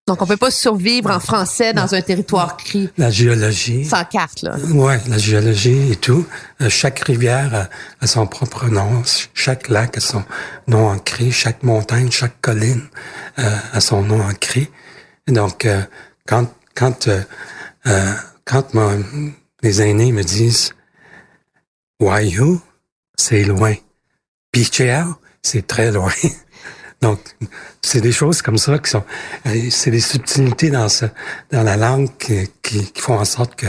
Donc, 0.07 0.21
on 0.21 0.27
peut 0.27 0.37
pas 0.37 0.51
survivre 0.51 1.09
en 1.09 1.19
français 1.19 1.73
dans 1.73 1.95
un 1.95 2.01
territoire 2.01 2.57
cri 2.57 2.89
la 2.95 3.09
géologie. 3.09 3.85
sans 3.85 4.05
carte, 4.05 4.43
là. 4.43 4.55
Ouais, 4.71 4.99
la 5.07 5.17
géologie 5.17 5.93
et 5.93 5.95
tout. 5.95 6.27
Euh, 6.61 6.69
chaque 6.69 6.99
rivière 6.99 7.55
a, 7.55 7.69
a 8.03 8.07
son 8.07 8.27
propre 8.27 8.67
nom. 8.67 9.03
Ch- 9.03 9.29
Chaque 9.33 9.67
lac 9.67 9.97
a 9.97 9.99
son 9.99 10.23
nom 10.67 10.89
en 10.89 10.99
cri. 10.99 11.31
Chaque 11.31 11.63
montagne, 11.63 12.11
chaque 12.11 12.39
colline 12.39 12.83
euh, 13.39 13.57
a 13.73 13.81
son 13.81 14.03
nom 14.03 14.21
en 14.21 14.33
cri. 14.35 14.69
Et 15.25 15.31
donc, 15.31 15.65
euh, 15.65 15.81
quand 16.27 16.47
quand 16.75 17.09
quand 18.45 18.73
mon- 18.75 19.03
les 19.63 19.81
aînés 19.81 20.11
me 20.11 20.23
disent 20.23 20.73
Waihu, 21.99 22.59
c'est 23.17 23.43
loin. 23.43 23.73
Pichea, 24.51 25.07
c'est 25.41 25.65
très 25.65 25.91
loin. 25.91 26.11
Donc, 27.05 27.19
c'est 27.83 28.01
des 28.01 28.11
choses 28.11 28.41
comme 28.41 28.57
ça 28.57 28.79
qui 28.79 28.89
sont, 28.89 29.03
euh, 29.45 29.69
c'est 29.69 29.91
des 29.91 29.99
subtilités 29.99 30.71
dans 30.71 30.89
la 31.51 31.77
langue 31.77 32.09
qui, 32.17 32.91
font 32.95 33.19
en 33.19 33.25
sorte 33.25 33.55
que 33.55 33.67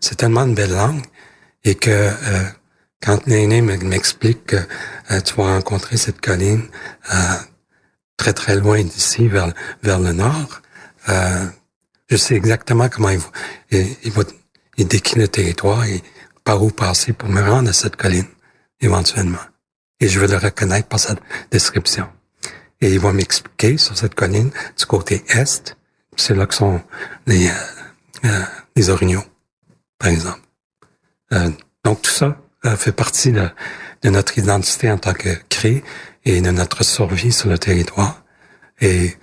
c'est 0.00 0.14
tellement 0.14 0.44
une 0.46 0.54
belle 0.54 0.72
langue 0.72 1.04
et 1.64 1.74
que 1.74 1.90
euh, 1.90 2.44
quand 3.02 3.26
me- 3.26 3.84
m'explique 3.84 4.46
que 4.46 4.56
euh, 5.10 5.20
tu 5.20 5.34
vas 5.34 5.52
rencontrer 5.56 5.98
cette 5.98 6.22
colline 6.22 6.62
très 8.16 8.32
très 8.32 8.56
loin 8.56 8.82
d'ici 8.82 9.28
vers 9.28 9.52
le 9.84 10.12
nord, 10.12 10.62
je 12.10 12.16
sais 12.16 12.36
exactement 12.36 12.88
comment 12.88 13.10
il 13.10 14.12
va, 14.12 14.24
décrit 14.78 15.20
le 15.20 15.28
territoire 15.28 15.84
et 15.84 16.02
par 16.42 16.62
où 16.62 16.70
passer 16.70 17.12
pour 17.12 17.28
me 17.28 17.42
rendre 17.42 17.68
à 17.68 17.74
cette 17.74 17.96
colline 17.96 18.28
éventuellement. 18.80 19.46
Et 20.00 20.08
je 20.08 20.18
vais 20.18 20.28
le 20.28 20.38
reconnaître 20.38 20.88
par 20.88 21.00
sa 21.00 21.16
description. 21.50 22.08
Et 22.80 22.92
il 22.92 23.00
va 23.00 23.12
m'expliquer 23.12 23.76
sur 23.76 23.96
cette 23.96 24.14
colline 24.14 24.50
du 24.76 24.86
côté 24.86 25.24
est, 25.28 25.76
c'est 26.16 26.34
là 26.34 26.46
que 26.46 26.54
sont 26.54 26.80
les, 27.26 27.48
euh, 27.48 27.52
euh, 28.24 28.42
les 28.76 28.90
orignaux, 28.90 29.24
par 29.98 30.10
exemple. 30.10 30.40
Euh, 31.32 31.50
donc 31.84 32.02
tout 32.02 32.10
ça 32.10 32.40
euh, 32.64 32.76
fait 32.76 32.92
partie 32.92 33.32
de, 33.32 33.48
de 34.02 34.10
notre 34.10 34.38
identité 34.38 34.90
en 34.90 34.98
tant 34.98 35.12
que 35.12 35.30
cré 35.48 35.82
et 36.24 36.40
de 36.40 36.50
notre 36.50 36.84
survie 36.84 37.32
sur 37.32 37.48
le 37.48 37.58
territoire. 37.58 38.22
Et 38.80 39.16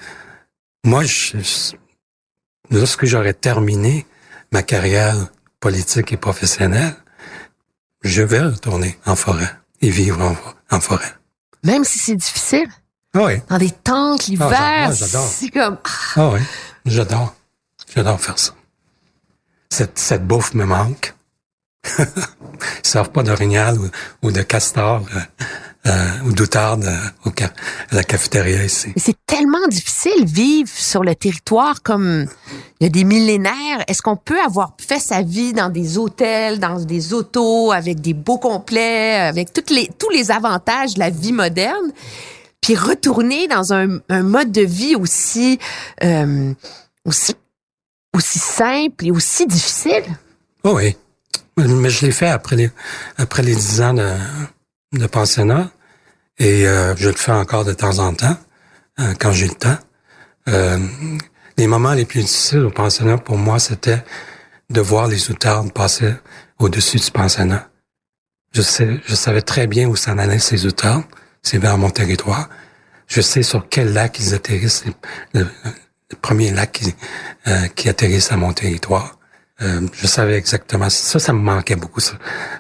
moi, 0.84 1.04
je, 1.04 1.38
lorsque 2.72 3.06
j'aurai 3.06 3.34
terminé 3.34 4.06
ma 4.52 4.64
carrière 4.64 5.16
politique 5.60 6.12
et 6.12 6.18
professionnelle, 6.18 6.96
je 8.04 8.22
vais 8.22 8.42
retourner 8.42 8.98
en 9.06 9.16
forêt 9.16 9.52
et 9.82 9.90
vivre 9.90 10.36
en 10.70 10.80
forêt. 10.80 11.14
Même 11.64 11.84
si 11.84 11.98
c'est 11.98 12.16
difficile, 12.16 12.70
Ah 13.16 13.24
oui, 13.24 13.34
dans 13.50 13.58
des 13.58 13.72
tentes 13.72 14.28
l'hiver, 14.28 14.50
Ah, 14.54 14.92
j'adore, 14.92 14.96
j'adore. 14.96 15.28
c'est 15.28 15.50
comme... 15.50 15.78
ah 16.18 16.30
oui, 16.34 16.40
j'adore. 16.86 17.34
J'adore 17.96 18.20
faire 18.20 18.38
ça. 18.38 18.52
Cette, 19.70 19.98
cette 19.98 20.26
bouffe 20.28 20.54
me 20.54 20.66
manque. 20.66 21.14
Ils 22.00 22.04
servent 22.84 23.12
pas 23.12 23.24
d'orignal 23.24 23.78
ou, 23.80 23.90
ou 24.24 24.32
de 24.32 24.42
castor 24.42 25.04
euh, 25.16 25.20
euh, 25.88 26.20
ou 26.26 26.34
d'outarde 26.34 26.84
euh, 26.86 27.30
à 27.92 27.96
la 27.96 28.04
cafétéria 28.04 28.64
ici. 28.64 28.88
Mais 28.96 29.02
c'est 29.02 29.18
tellement 29.28 29.68
difficile 29.70 30.26
vivre 30.26 30.70
sur 30.74 31.04
le 31.04 31.14
territoire 31.16 31.84
comme 31.84 32.26
il 32.80 32.84
y 32.84 32.88
a 32.88 32.90
des 32.90 33.04
millénaires. 33.04 33.84
Est-ce 33.88 34.02
qu'on 34.02 34.16
peut 34.18 34.40
avoir 34.42 34.74
fait 34.80 35.00
sa 35.00 35.22
vie 35.22 35.54
dans 35.54 35.70
des 35.70 35.98
hôtels, 35.98 36.60
dans 36.60 36.80
des 36.80 37.14
autos, 37.14 37.72
avec 37.72 38.02
des 38.02 38.14
beaux 38.14 38.40
complets, 38.40 39.16
avec 39.16 39.54
toutes 39.54 39.70
les, 39.70 39.88
tous 40.00 40.10
les 40.10 40.32
avantages 40.32 40.96
de 40.96 41.00
la 41.00 41.12
vie 41.12 41.34
moderne, 41.34 41.92
puis 42.66 42.76
retourner 42.76 43.48
dans 43.48 43.74
un, 43.74 44.00
mode 44.24 44.52
de 44.52 44.62
vie 44.62 44.96
aussi, 44.96 45.60
euh, 46.04 46.52
aussi, 47.06 47.36
aussi 48.12 48.40
simple 48.40 49.06
et 49.06 49.12
aussi 49.12 49.46
difficile? 49.46 50.04
Oh 50.64 50.74
oui. 50.78 50.98
Mais 51.58 51.92
je 51.92 52.08
l'ai 52.08 52.12
fait 52.12 52.28
après 52.28 52.56
les, 52.56 52.72
après 53.18 53.44
les 53.44 53.56
dix 53.56 53.82
ans 53.82 53.94
de, 53.94 54.10
de 54.94 55.06
pensionnat. 55.06 55.70
Et 56.40 56.68
euh, 56.68 56.96
je 56.96 57.10
le 57.10 57.16
fais 57.16 57.34
encore 57.34 57.66
de 57.66 57.74
temps 57.74 58.00
en 58.00 58.16
temps, 58.16 58.36
euh, 59.00 59.14
quand 59.20 59.32
j'ai 59.32 59.48
le 59.48 59.54
temps. 59.54 59.78
Les 61.58 61.68
moments 61.68 61.94
les 61.94 62.06
plus 62.06 62.22
difficiles 62.22 62.66
au 62.66 62.72
pensionnat, 62.72 63.20
pour 63.20 63.38
moi, 63.38 63.60
c'était 63.60 64.04
de 64.72 64.82
voir 64.82 65.08
les 65.08 65.30
outardes 65.30 65.72
passer 65.72 66.16
au-dessus 66.58 66.98
du 66.98 67.12
pensionnat. 67.12 67.70
Je 68.54 68.64
sais, 68.64 69.00
je 69.06 69.14
savais 69.14 69.44
très 69.44 69.68
bien 69.68 69.88
où 69.88 69.96
s'en 69.96 70.18
allaient 70.18 70.40
ces 70.40 70.66
outardes. 70.66 71.04
C'est 71.46 71.60
vers 71.60 71.78
mon 71.78 71.92
territoire. 71.92 72.50
Je 73.08 73.22
sais 73.22 73.44
sur 73.44 73.70
quel 73.70 73.94
lac 73.94 74.18
ils 74.20 74.34
atterrissent, 74.34 74.84
le, 75.34 75.42
le- 75.42 75.48
premier 76.22 76.50
lac 76.52 76.72
qui, 76.72 76.96
euh, 77.48 77.68
qui 77.76 77.88
atterrissent 77.90 78.32
à 78.32 78.38
mon 78.38 78.52
territoire. 78.54 79.20
Euh, 79.62 79.82
je 79.94 80.08
savais 80.08 80.38
exactement. 80.38 80.90
Ça, 80.90 81.20
ça 81.20 81.34
me 81.34 81.40
manquait 81.40 81.76
beaucoup. 81.76 82.00
Ça, 82.00 82.14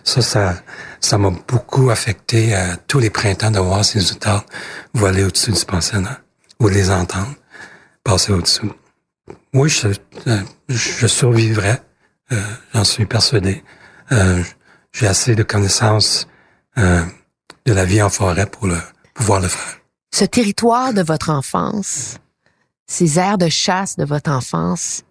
ça, 0.03 0.21
ça, 0.21 0.55
ça 0.99 1.17
m'a 1.17 1.31
beaucoup 1.31 1.89
affecté 1.89 2.55
euh, 2.55 2.75
tous 2.88 2.99
les 2.99 3.09
printemps 3.09 3.51
de 3.51 3.59
voir 3.59 3.83
ces 3.83 4.11
outardes 4.11 4.45
voler 4.93 5.23
au-dessus 5.23 5.51
du 5.51 5.65
pensionnat 5.65 6.19
ou 6.59 6.69
de 6.69 6.75
les 6.75 6.91
entendre 6.91 7.33
passer 8.03 8.31
au-dessus. 8.33 8.69
Oui, 9.53 9.69
je, 9.69 9.88
euh, 10.27 10.41
je 10.69 11.07
survivrai. 11.07 11.75
Euh, 12.31 12.41
J'en 12.73 12.83
suis 12.83 13.05
persuadé. 13.07 13.63
Euh, 14.11 14.43
J'ai 14.93 15.07
assez 15.07 15.33
de 15.36 15.43
connaissances 15.43 16.27
de 17.66 17.74
la 17.74 17.86
vie 17.86 18.01
en 18.01 18.09
forêt 18.09 18.45
pour 18.45 18.68
le 18.68 18.78
pouvoir 19.13 19.39
le 19.39 19.47
faire. 19.47 19.80
Ce 20.13 20.26
territoire 20.26 20.93
de 20.93 21.01
votre 21.01 21.30
enfance, 21.30 22.18
ces 22.88 23.18
aires 23.20 23.38
de 23.38 23.49
chasse 23.49 23.97
de 23.97 24.05
votre 24.05 24.30
enfance, 24.32 25.03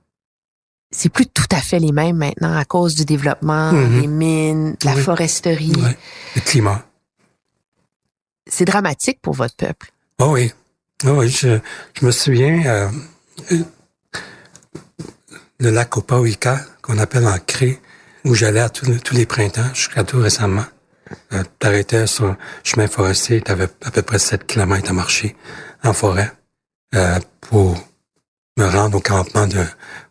c'est 0.91 1.09
plus 1.09 1.27
tout 1.27 1.49
à 1.51 1.61
fait 1.61 1.79
les 1.81 1.93
mêmes 1.93 2.17
maintenant 2.19 2.57
à 2.57 2.65
cause 2.65 2.95
du 2.95 3.05
développement 3.05 3.73
Mhm. 3.73 4.01
des 4.01 4.07
mines, 4.07 4.77
de 4.81 4.87
la 4.87 4.95
Oui. 4.95 5.03
foresterie. 5.03 5.73
Ouais. 5.77 5.99
Le 6.37 6.41
climat. 6.41 6.85
C'est 8.49 8.65
dramatique 8.67 9.21
pour 9.21 9.35
votre 9.35 9.57
peuple. 9.57 9.91
Oh 10.21 10.33
oui. 10.33 10.53
Oh 11.05 11.11
oui, 11.19 11.29
je, 11.29 11.59
je 11.99 12.07
me 12.07 12.11
souviens, 12.13 12.65
euh, 12.67 12.89
euh, 13.53 13.65
le 15.59 15.71
lac 15.71 15.91
qu'on 15.91 16.99
appelle 16.99 17.27
en 17.27 17.39
Cré, 17.39 17.81
où 18.25 18.35
j'allais 18.35 18.61
à 18.61 18.69
tous, 18.69 18.87
tous 19.01 19.15
les 19.15 19.27
printemps, 19.27 19.75
jusqu'à 19.75 20.05
tout 20.05 20.19
récemment. 20.21 20.65
Euh, 21.33 21.43
T'arrêtais 21.59 22.07
sur 22.07 22.27
un 22.27 22.39
chemin 22.63 22.87
forestier, 22.87 23.41
t'avais 23.41 23.69
à 23.83 23.91
peu 23.91 24.03
près 24.03 24.19
7 24.19 24.47
kilomètres 24.47 24.91
à 24.91 24.93
marcher 24.93 25.37
en 25.83 25.93
forêt 25.93 26.33
euh, 26.95 27.19
pour 27.41 27.77
me 28.57 28.67
rendre 28.67 28.99
au 28.99 29.01
campement 29.01 29.47
de 29.47 29.65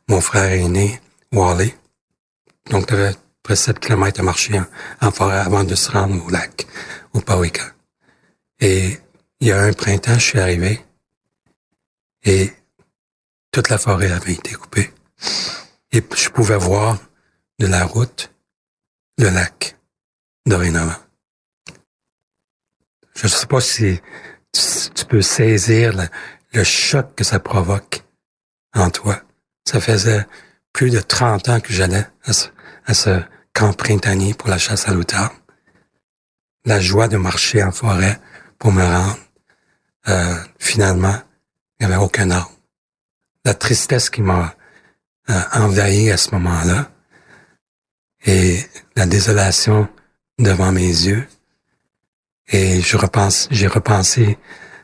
mon 0.08 0.22
frère 0.22 0.52
aîné, 0.52 1.00
Wally. 1.32 1.74
Donc, 2.70 2.88
t'avais 2.88 3.08
à 3.08 3.12
peu 3.14 3.18
près 3.42 3.56
7 3.56 3.80
kilomètres 3.80 4.20
à 4.20 4.24
marcher 4.24 4.62
en, 5.02 5.12
forêt 5.12 5.40
avant 5.40 5.64
de 5.64 5.76
se 5.76 5.92
rendre 5.92 6.24
au 6.26 6.30
lac 6.30 6.68
Opawika. 7.14 7.64
Et 8.60 9.00
il 9.40 9.48
y 9.48 9.52
a 9.52 9.62
un 9.62 9.74
printemps, 9.74 10.14
je 10.14 10.20
suis 10.20 10.40
arrivé 10.40 10.84
et 12.24 12.54
toute 13.52 13.70
la 13.70 13.78
forêt 13.78 14.12
avait 14.12 14.34
été 14.34 14.54
coupée. 14.54 14.92
Et 15.92 16.04
je 16.16 16.30
pouvais 16.30 16.58
voir 16.58 16.98
de 17.60 17.68
la 17.68 17.86
route 17.86 18.32
le 19.18 19.30
lac 19.30 19.78
dorénavant. 20.46 20.96
Je 23.16 23.24
ne 23.24 23.30
sais 23.30 23.48
pas 23.48 23.62
si 23.62 24.02
tu, 24.52 25.06
peux 25.06 25.22
saisir 25.22 25.94
le, 26.54 26.64
choc 26.64 27.16
que 27.16 27.24
ça 27.24 27.40
provoque 27.40 28.04
en 28.74 28.90
toi. 28.90 29.22
Ça 29.66 29.80
faisait 29.80 30.26
plus 30.72 30.90
de 30.90 31.00
30 31.00 31.50
ans 31.50 31.60
que 31.60 31.72
j'allais 31.72 32.06
à 32.24 32.34
ce, 32.34 32.48
à 32.86 32.94
ce 32.94 33.22
camp 33.54 33.74
printanier 33.74 34.34
pour 34.34 34.50
la 34.50 34.58
chasse 34.58 34.88
à 34.88 34.94
l'outarde. 34.94 35.34
La 36.66 36.80
joie 36.80 37.08
de 37.08 37.18
marcher 37.18 37.64
en 37.64 37.72
forêt 37.72 38.20
pour 38.58 38.72
me 38.72 38.84
rendre. 38.84 39.20
Euh, 40.08 40.36
finalement, 40.60 41.16
il 41.80 41.88
n'y 41.88 41.94
avait 41.94 42.04
aucun 42.04 42.30
arbre. 42.32 42.52
La 43.46 43.54
tristesse 43.54 44.10
qui 44.10 44.22
m'a 44.22 44.56
euh, 45.30 45.42
envahi 45.54 46.12
à 46.12 46.18
ce 46.18 46.32
moment-là 46.32 46.90
et 48.26 48.60
la 48.96 49.06
désolation 49.06 49.88
devant 50.40 50.72
mes 50.72 50.88
yeux. 50.88 51.28
Et 52.48 52.82
je 52.82 52.98
repense, 52.98 53.48
j'ai 53.52 53.68
repensé 53.68 54.38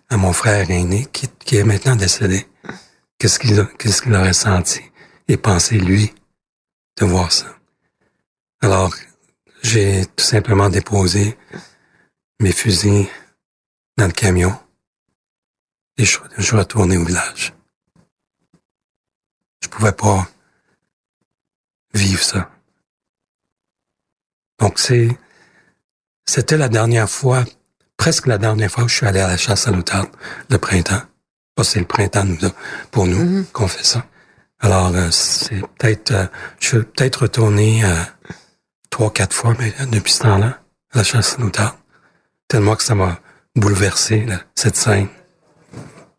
à 0.10 0.18
mon 0.18 0.34
frère 0.34 0.70
aîné 0.72 1.06
qui, 1.08 1.28
qui 1.28 1.58
est 1.58 1.64
maintenant 1.64 1.96
décédé. 1.96 2.48
Qu'est-ce 3.18 3.38
qu'il 3.40 3.68
qu'est-ce 3.78 4.02
qu'il 4.02 4.16
aurait 4.16 4.34
senti 4.34 4.82
et 5.28 5.38
pensé 5.38 5.78
lui 5.78 6.14
de 6.98 7.06
voir 7.06 7.32
ça? 7.32 7.58
Alors, 8.62 8.96
j'ai 9.62 10.06
tout 10.16 10.24
simplement 10.24 10.70
déposé 10.70 11.38
mes 12.40 12.54
fusils 12.54 13.08
dans 13.98 14.08
le 14.08 14.14
camion 14.14 14.58
et 15.98 16.06
je, 16.06 16.18
je 16.38 16.42
suis 16.42 16.56
retourné 16.56 16.96
au 16.96 17.04
village. 17.04 17.54
Je 19.62 19.68
pouvais 19.68 19.92
pas 19.92 20.30
vivre 21.94 22.24
ça. 22.24 22.50
Donc 24.60 24.80
c'est, 24.80 25.10
c'était 26.30 26.58
la 26.58 26.70
dernière 26.70 27.10
fois, 27.10 27.44
presque 27.98 28.28
la 28.28 28.38
dernière 28.38 28.70
fois 28.72 28.84
que 28.84 28.90
je 28.90 28.96
suis 28.98 29.06
allé 29.08 29.20
à 29.20 29.28
la 29.28 29.38
chasse 29.38 29.68
à 29.68 29.72
l'outarde, 29.72 30.10
le 30.50 30.58
printemps. 30.58 31.02
C'est 31.62 31.80
le 31.80 31.86
printemps 31.86 32.26
pour 32.92 33.06
nous 33.06 33.20
Mhm. 33.20 33.46
qu'on 33.52 33.68
fait 33.68 33.84
ça. 33.84 34.06
Alors 34.60 34.96
euh, 34.96 35.10
c'est 35.12 35.60
peut-être, 35.78 36.12
euh, 36.12 36.26
je 36.60 36.68
suis 36.68 36.78
peut-être 36.84 37.24
retourné 37.24 37.84
euh, 37.84 37.96
trois, 38.90 39.12
quatre 39.12 39.34
fois 39.36 39.56
mais, 39.60 39.74
depuis 39.92 40.14
ce 40.14 40.20
temps-là 40.22 40.62
à 40.94 40.98
la 41.00 41.04
chasse 41.04 41.36
à 41.38 41.42
l'outarde. 41.42 41.76
Tellement 42.48 42.76
que 42.76 42.84
ça 42.84 42.96
m'a 42.96 43.20
bouleversé 43.56 44.26
là, 44.26 44.40
cette 44.56 44.78
scène. 44.78 45.08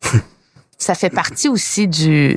Ça 0.78 0.94
fait 0.94 1.10
partie 1.10 1.48
aussi 1.48 1.86
du 1.88 2.36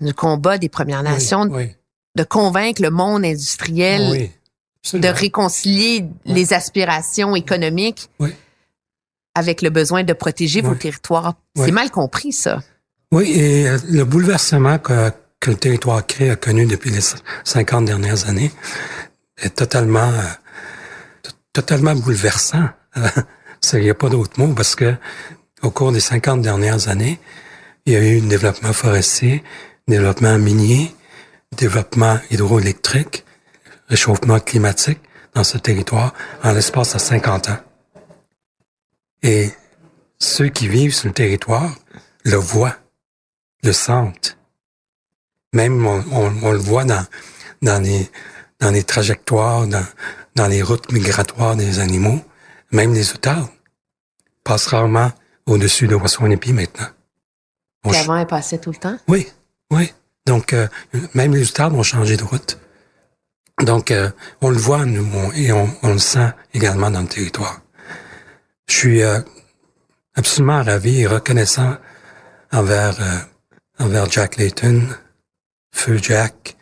du 0.00 0.14
combat 0.14 0.56
des 0.56 0.68
Premières 0.68 1.02
Nations, 1.02 1.48
Oui, 1.50 1.64
oui, 1.64 1.76
de 2.16 2.22
convaincre 2.24 2.80
le 2.80 2.90
monde 2.90 3.24
industriel 3.24 4.08
oui, 4.12 4.30
de 4.92 5.08
réconcilier 5.08 6.04
les 6.24 6.52
aspirations 6.52 7.34
économiques 7.34 8.10
Oui. 8.20 8.34
avec 9.34 9.62
le 9.62 9.70
besoin 9.70 10.04
de 10.04 10.12
protéger 10.12 10.60
vos 10.60 10.74
territoires. 10.74 11.34
C'est 11.56 11.72
mal 11.72 11.90
compris, 11.90 12.32
ça. 12.32 12.62
Oui, 13.12 13.30
et 13.32 13.68
euh, 13.68 13.78
le 13.88 14.04
bouleversement 14.04 14.78
que, 14.78 15.10
que 15.40 15.50
le 15.50 15.56
territoire 15.56 16.04
crée 16.06 16.30
a 16.30 16.36
connu 16.36 16.66
depuis 16.66 16.90
les 16.90 17.00
50 17.44 17.84
dernières 17.84 18.28
années 18.28 18.50
est 19.38 19.54
totalement, 19.54 20.10
euh, 20.12 21.30
totalement 21.52 21.94
bouleversant. 21.94 22.68
Il 23.72 23.80
n'y 23.80 23.90
a 23.90 23.94
pas 23.94 24.10
d'autre 24.10 24.38
mot 24.38 24.52
parce 24.52 24.74
que 24.74 24.94
au 25.62 25.70
cours 25.70 25.90
des 25.90 26.00
50 26.00 26.42
dernières 26.42 26.88
années, 26.88 27.18
il 27.86 27.94
y 27.94 27.96
a 27.96 28.00
eu 28.00 28.20
un 28.20 28.26
développement 28.26 28.74
forestier, 28.74 29.42
développement 29.88 30.38
minier, 30.38 30.94
développement 31.56 32.18
hydroélectrique, 32.30 33.24
réchauffement 33.98 34.40
climatique 34.40 34.98
dans 35.34 35.44
ce 35.44 35.56
territoire 35.56 36.12
en 36.42 36.50
l'espace 36.52 36.94
de 36.94 36.98
50 36.98 37.48
ans. 37.50 37.58
Et 39.22 39.50
ceux 40.18 40.48
qui 40.48 40.66
vivent 40.68 40.92
sur 40.94 41.06
le 41.08 41.14
territoire 41.14 41.70
le 42.24 42.36
voient, 42.36 42.76
le 43.62 43.72
sentent. 43.72 44.36
Même 45.52 45.86
on, 45.86 46.02
on- 46.10 46.42
on 46.42 46.50
le 46.52 46.58
voit 46.58 46.84
dans, 46.84 47.06
dans, 47.62 47.80
les, 47.80 48.10
dans 48.58 48.72
les 48.72 48.82
trajectoires, 48.82 49.68
dans, 49.68 49.86
dans 50.34 50.48
les 50.48 50.60
routes 50.62 50.90
migratoires 50.90 51.54
des 51.54 51.78
animaux, 51.78 52.20
même 52.72 52.92
les 52.94 53.12
outardes 53.12 53.48
passent 54.42 54.66
rarement 54.66 55.12
au-dessus 55.46 55.86
de 55.86 55.94
Waswanipi 55.94 56.52
maintenant. 56.52 56.88
On 57.84 57.90
Puis 57.90 57.98
ch- 57.98 58.08
avant, 58.08 58.16
elle 58.18 58.26
passait 58.26 58.58
tout 58.58 58.72
le 58.72 58.76
temps? 58.78 58.98
oui, 59.06 59.28
oui. 59.70 59.92
Donc, 60.26 60.52
euh, 60.54 60.66
même 61.12 61.34
les 61.34 61.48
outardes 61.48 61.74
ont 61.74 61.82
changé 61.84 62.16
de 62.16 62.24
route. 62.24 62.58
Donc, 63.62 63.90
euh, 63.90 64.10
on 64.40 64.50
le 64.50 64.56
voit, 64.56 64.84
nous, 64.84 65.06
on- 65.14 65.32
et 65.32 65.52
on, 65.52 65.68
on 65.82 65.92
le 65.92 65.98
sent 65.98 66.32
également 66.52 66.90
dans 66.90 67.02
le 67.02 67.06
territoire. 67.08 67.60
Je 68.66 68.74
suis 68.74 69.02
euh, 69.02 69.20
absolument 70.16 70.62
ravi 70.62 71.00
et 71.02 71.06
reconnaissant 71.06 71.76
envers, 72.52 72.96
euh, 73.00 73.84
envers 73.84 74.10
Jack 74.10 74.36
Layton, 74.36 74.82
Feu 75.72 75.98
Jack, 76.02 76.56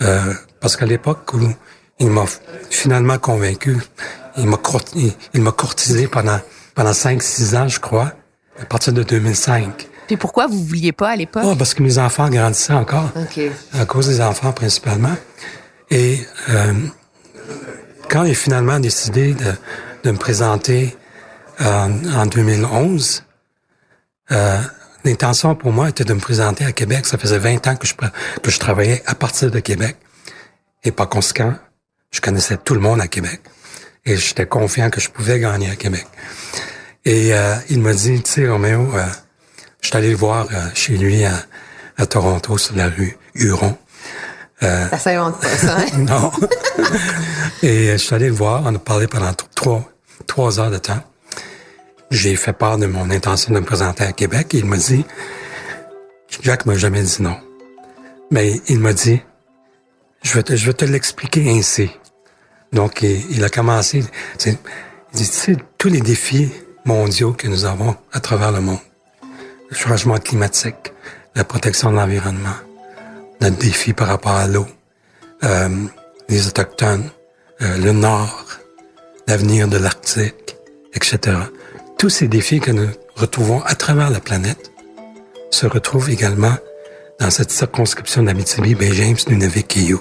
euh, 0.00 0.32
parce 0.60 0.76
qu'à 0.76 0.86
l'époque 0.86 1.32
où 1.34 1.40
il 1.98 2.08
m'a 2.10 2.24
finalement 2.70 3.18
convaincu, 3.18 3.76
il 4.38 4.46
m'a 4.46 4.58
il, 4.94 5.12
il 5.34 5.44
courtisé 5.44 6.08
pendant, 6.08 6.40
pendant 6.74 6.92
5-6 6.92 7.56
ans, 7.56 7.68
je 7.68 7.78
crois, 7.78 8.12
à 8.60 8.64
partir 8.64 8.92
de 8.92 9.02
2005. 9.02 9.88
Puis 10.06 10.16
pourquoi 10.16 10.46
vous 10.46 10.64
vouliez 10.64 10.92
pas 10.92 11.10
à 11.10 11.16
l'époque? 11.16 11.42
Oh, 11.46 11.54
parce 11.56 11.74
que 11.74 11.82
mes 11.82 11.98
enfants 11.98 12.28
grandissaient 12.28 12.72
encore, 12.72 13.10
OK. 13.16 13.40
à 13.74 13.84
cause 13.86 14.08
des 14.08 14.20
enfants 14.20 14.52
principalement. 14.52 15.14
Et 15.92 16.26
euh, 16.48 16.72
quand 18.08 18.24
j'ai 18.24 18.34
finalement 18.34 18.80
décidé 18.80 19.34
de, 19.34 20.10
me 20.10 20.16
présenter 20.16 20.96
euh, 21.60 21.88
en 22.14 22.24
2011, 22.24 23.24
euh, 24.30 24.58
l'intention 25.04 25.54
pour 25.54 25.70
moi 25.70 25.90
était 25.90 26.04
de 26.04 26.14
me 26.14 26.18
présenter 26.18 26.64
à 26.64 26.72
Québec. 26.72 27.04
Ça 27.04 27.18
faisait 27.18 27.38
20 27.38 27.66
ans 27.66 27.76
que 27.76 27.86
je, 27.86 28.58
travaillais 28.58 29.02
à 29.04 29.14
partir 29.14 29.50
de 29.50 29.60
Québec. 29.60 29.98
Et 30.82 30.92
par 30.92 31.10
conséquent, 31.10 31.54
je 32.10 32.22
connaissais 32.22 32.56
tout 32.56 32.72
le 32.72 32.80
monde 32.80 33.02
à 33.02 33.06
Québec. 33.06 33.42
Et 34.06 34.16
j'étais 34.16 34.46
confiant 34.46 34.88
que 34.88 35.00
je 35.00 35.10
pouvais 35.10 35.38
gagner 35.40 35.68
à 35.68 35.76
Québec. 35.76 36.06
Et 37.04 37.34
euh, 37.34 37.54
il 37.68 37.80
m'a 37.82 37.92
dit, 37.92 38.22
tu 38.22 38.30
sais, 38.30 38.48
Roméo, 38.48 38.90
je 39.82 39.88
suis 39.88 39.96
allé 39.98 40.08
le 40.08 40.16
voir 40.16 40.48
chez 40.72 40.96
lui 40.96 41.22
à 41.24 42.06
Toronto, 42.06 42.56
sur 42.56 42.76
la 42.76 42.88
rue 42.88 43.18
Huron. 43.34 43.76
Ça 44.90 44.98
s'invente 44.98 45.40
pas, 45.40 45.48
ça. 45.48 45.76
hein? 45.78 45.86
Non. 45.98 46.30
Et 47.62 47.88
euh, 47.90 47.92
je 47.92 47.96
suis 47.98 48.14
allé 48.14 48.28
le 48.28 48.34
voir, 48.34 48.62
on 48.64 48.74
a 48.74 48.78
parlé 48.78 49.06
pendant 49.06 49.32
trois, 49.54 49.82
trois 50.26 50.60
heures 50.60 50.70
de 50.70 50.78
temps. 50.78 51.00
J'ai 52.10 52.36
fait 52.36 52.52
part 52.52 52.78
de 52.78 52.86
mon 52.86 53.10
intention 53.10 53.54
de 53.54 53.60
me 53.60 53.64
présenter 53.64 54.04
à 54.04 54.12
Québec 54.12 54.54
et 54.54 54.58
il 54.58 54.66
m'a 54.66 54.76
dit, 54.76 55.04
Jacques 56.42 56.66
m'a 56.66 56.74
jamais 56.76 57.02
dit 57.02 57.16
non. 57.20 57.36
Mais 58.30 58.60
il 58.68 58.78
m'a 58.80 58.92
dit, 58.92 59.20
je 60.22 60.34
vais 60.34 60.42
te, 60.42 60.56
je 60.56 60.66
vais 60.66 60.72
te 60.74 60.84
l'expliquer 60.84 61.50
ainsi. 61.50 61.90
Donc, 62.72 63.02
il, 63.02 63.30
il 63.36 63.44
a 63.44 63.48
commencé, 63.48 63.98
il 63.98 64.04
dit, 64.52 64.58
tu 65.14 65.24
sais, 65.24 65.56
tous 65.78 65.88
les 65.88 66.00
défis 66.00 66.50
mondiaux 66.84 67.32
que 67.32 67.46
nous 67.48 67.64
avons 67.64 67.96
à 68.12 68.20
travers 68.20 68.52
le 68.52 68.60
monde, 68.60 68.78
le 69.70 69.76
changement 69.76 70.18
climatique, 70.18 70.92
la 71.34 71.44
protection 71.44 71.90
de 71.90 71.96
l'environnement, 71.96 72.54
notre 73.42 73.56
défi 73.56 73.92
par 73.92 74.06
rapport 74.06 74.36
à 74.36 74.46
l'eau, 74.46 74.66
euh, 75.42 75.68
les 76.28 76.46
Autochtones, 76.46 77.10
euh, 77.60 77.76
le 77.78 77.92
Nord, 77.92 78.46
l'avenir 79.26 79.66
de 79.66 79.78
l'Arctique, 79.78 80.56
etc. 80.94 81.36
Tous 81.98 82.08
ces 82.08 82.28
défis 82.28 82.60
que 82.60 82.70
nous 82.70 82.88
retrouvons 83.16 83.60
à 83.62 83.74
travers 83.74 84.10
la 84.10 84.20
planète 84.20 84.70
se 85.50 85.66
retrouvent 85.66 86.10
également 86.10 86.54
dans 87.18 87.30
cette 87.30 87.50
circonscription 87.50 88.22
d'Abitibi, 88.22 88.76
Bay 88.76 88.92
James, 88.92 89.16
Nunavik-Kiyou. 89.26 90.00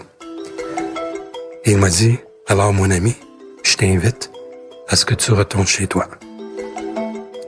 Et 1.65 1.71
il 1.71 1.77
m'a 1.77 1.89
dit, 1.89 2.17
alors 2.47 2.73
mon 2.73 2.91
ami, 2.91 3.15
je 3.63 3.75
t'invite 3.75 4.31
à 4.87 4.95
ce 4.95 5.03
que 5.03 5.15
tu 5.15 5.31
retournes 5.31 5.67
chez 5.67 5.87
toi. 5.87 6.07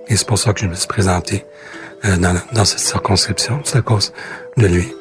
Et 0.07 0.17
c'est 0.17 0.27
pour 0.27 0.39
ça 0.39 0.53
que 0.53 0.59
je 0.59 0.67
me 0.67 0.75
suis 0.75 0.87
présenté 0.87 1.45
euh, 2.05 2.17
dans, 2.17 2.35
dans 2.53 2.65
cette 2.65 2.79
circonscription. 2.79 3.61
C'est 3.63 3.77
à 3.77 3.81
cause 3.81 4.11
de 4.57 4.65
lui. 4.65 4.93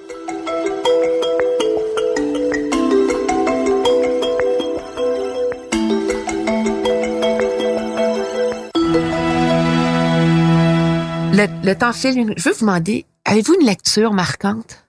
Le, 11.32 11.46
le 11.64 11.74
temps 11.74 11.94
file. 11.94 12.34
Je 12.36 12.44
veux 12.44 12.54
vous 12.54 12.60
demander, 12.60 13.06
avez-vous 13.24 13.54
une 13.58 13.66
lecture 13.66 14.12
marquante? 14.12 14.86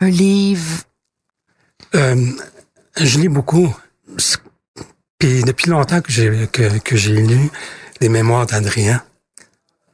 Un 0.00 0.08
livre? 0.08 0.84
Euh, 1.96 2.30
je 2.96 3.18
lis 3.18 3.28
beaucoup. 3.28 3.74
Puis 5.18 5.42
depuis 5.42 5.70
longtemps 5.70 6.00
que 6.00 6.12
j'ai 6.12 6.30
lu 6.30 7.50
les 8.00 8.08
mémoires 8.08 8.46
d'Adrien, 8.46 9.02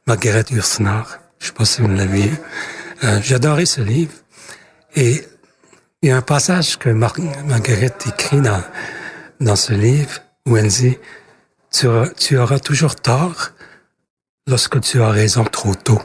Marguerite 0.05 0.51
Ursinard. 0.51 1.19
Je 1.39 1.47
sais 1.47 1.53
pas 1.53 1.65
si 1.65 1.81
vous 1.81 1.87
l'avez 1.87 2.23
lu. 2.23 2.37
Euh, 3.03 3.19
ce 3.65 3.81
livre. 3.81 4.13
Et 4.95 5.25
il 6.03 6.09
y 6.09 6.11
a 6.11 6.17
un 6.17 6.21
passage 6.21 6.77
que 6.77 6.89
Mar 6.89 7.15
Marguerite 7.45 8.05
écrit 8.07 8.41
dans, 8.41 8.63
dans 9.39 9.55
ce 9.55 9.73
livre 9.73 10.19
où 10.45 10.55
elle 10.55 10.67
dit 10.67 10.97
tu 11.71 12.37
auras 12.37 12.59
toujours 12.59 12.95
tort 12.95 13.51
lorsque 14.47 14.81
tu 14.81 15.01
as 15.01 15.09
raison 15.09 15.43
trop 15.43 15.75
tôt. 15.75 16.01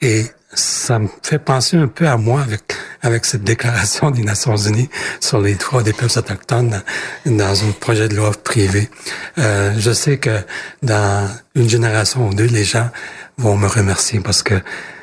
Et 0.00 0.26
ça 0.52 0.98
me 0.98 1.08
fait 1.22 1.38
penser 1.38 1.76
un 1.76 1.88
peu 1.88 2.06
à 2.06 2.16
moi 2.16 2.40
avec 2.42 2.74
avec 3.04 3.26
cette 3.26 3.44
déclaration 3.44 4.10
des 4.10 4.22
Nations 4.22 4.56
Unies 4.56 4.88
sur 5.20 5.40
les 5.40 5.54
droits 5.56 5.82
des 5.82 5.92
peuples 5.92 6.18
autochtones 6.18 6.82
dans, 7.26 7.64
un 7.64 7.72
projet 7.72 8.08
de 8.08 8.16
loi 8.16 8.32
privé. 8.32 8.88
Euh, 9.36 9.74
je 9.76 9.92
sais 9.92 10.16
que 10.16 10.40
dans 10.82 11.30
une 11.54 11.68
génération 11.68 12.28
ou 12.28 12.34
deux, 12.34 12.46
les 12.46 12.64
gens 12.64 12.88
vont 13.36 13.56
me 13.56 13.66
remercier 13.66 14.20
parce 14.20 14.42
que 14.42 14.54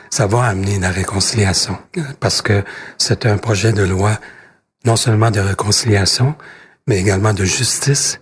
ça 0.10 0.26
va 0.26 0.46
amener 0.46 0.80
la 0.80 0.90
réconciliation. 0.90 1.78
Parce 2.20 2.42
que 2.42 2.64
c'est 2.98 3.28
un 3.28 3.38
projet 3.38 3.72
de 3.72 3.84
loi 3.84 4.20
non 4.84 4.96
seulement 4.96 5.30
de 5.30 5.40
réconciliation, 5.40 6.34
mais 6.88 6.98
également 6.98 7.34
de 7.34 7.46
justice 7.46 8.20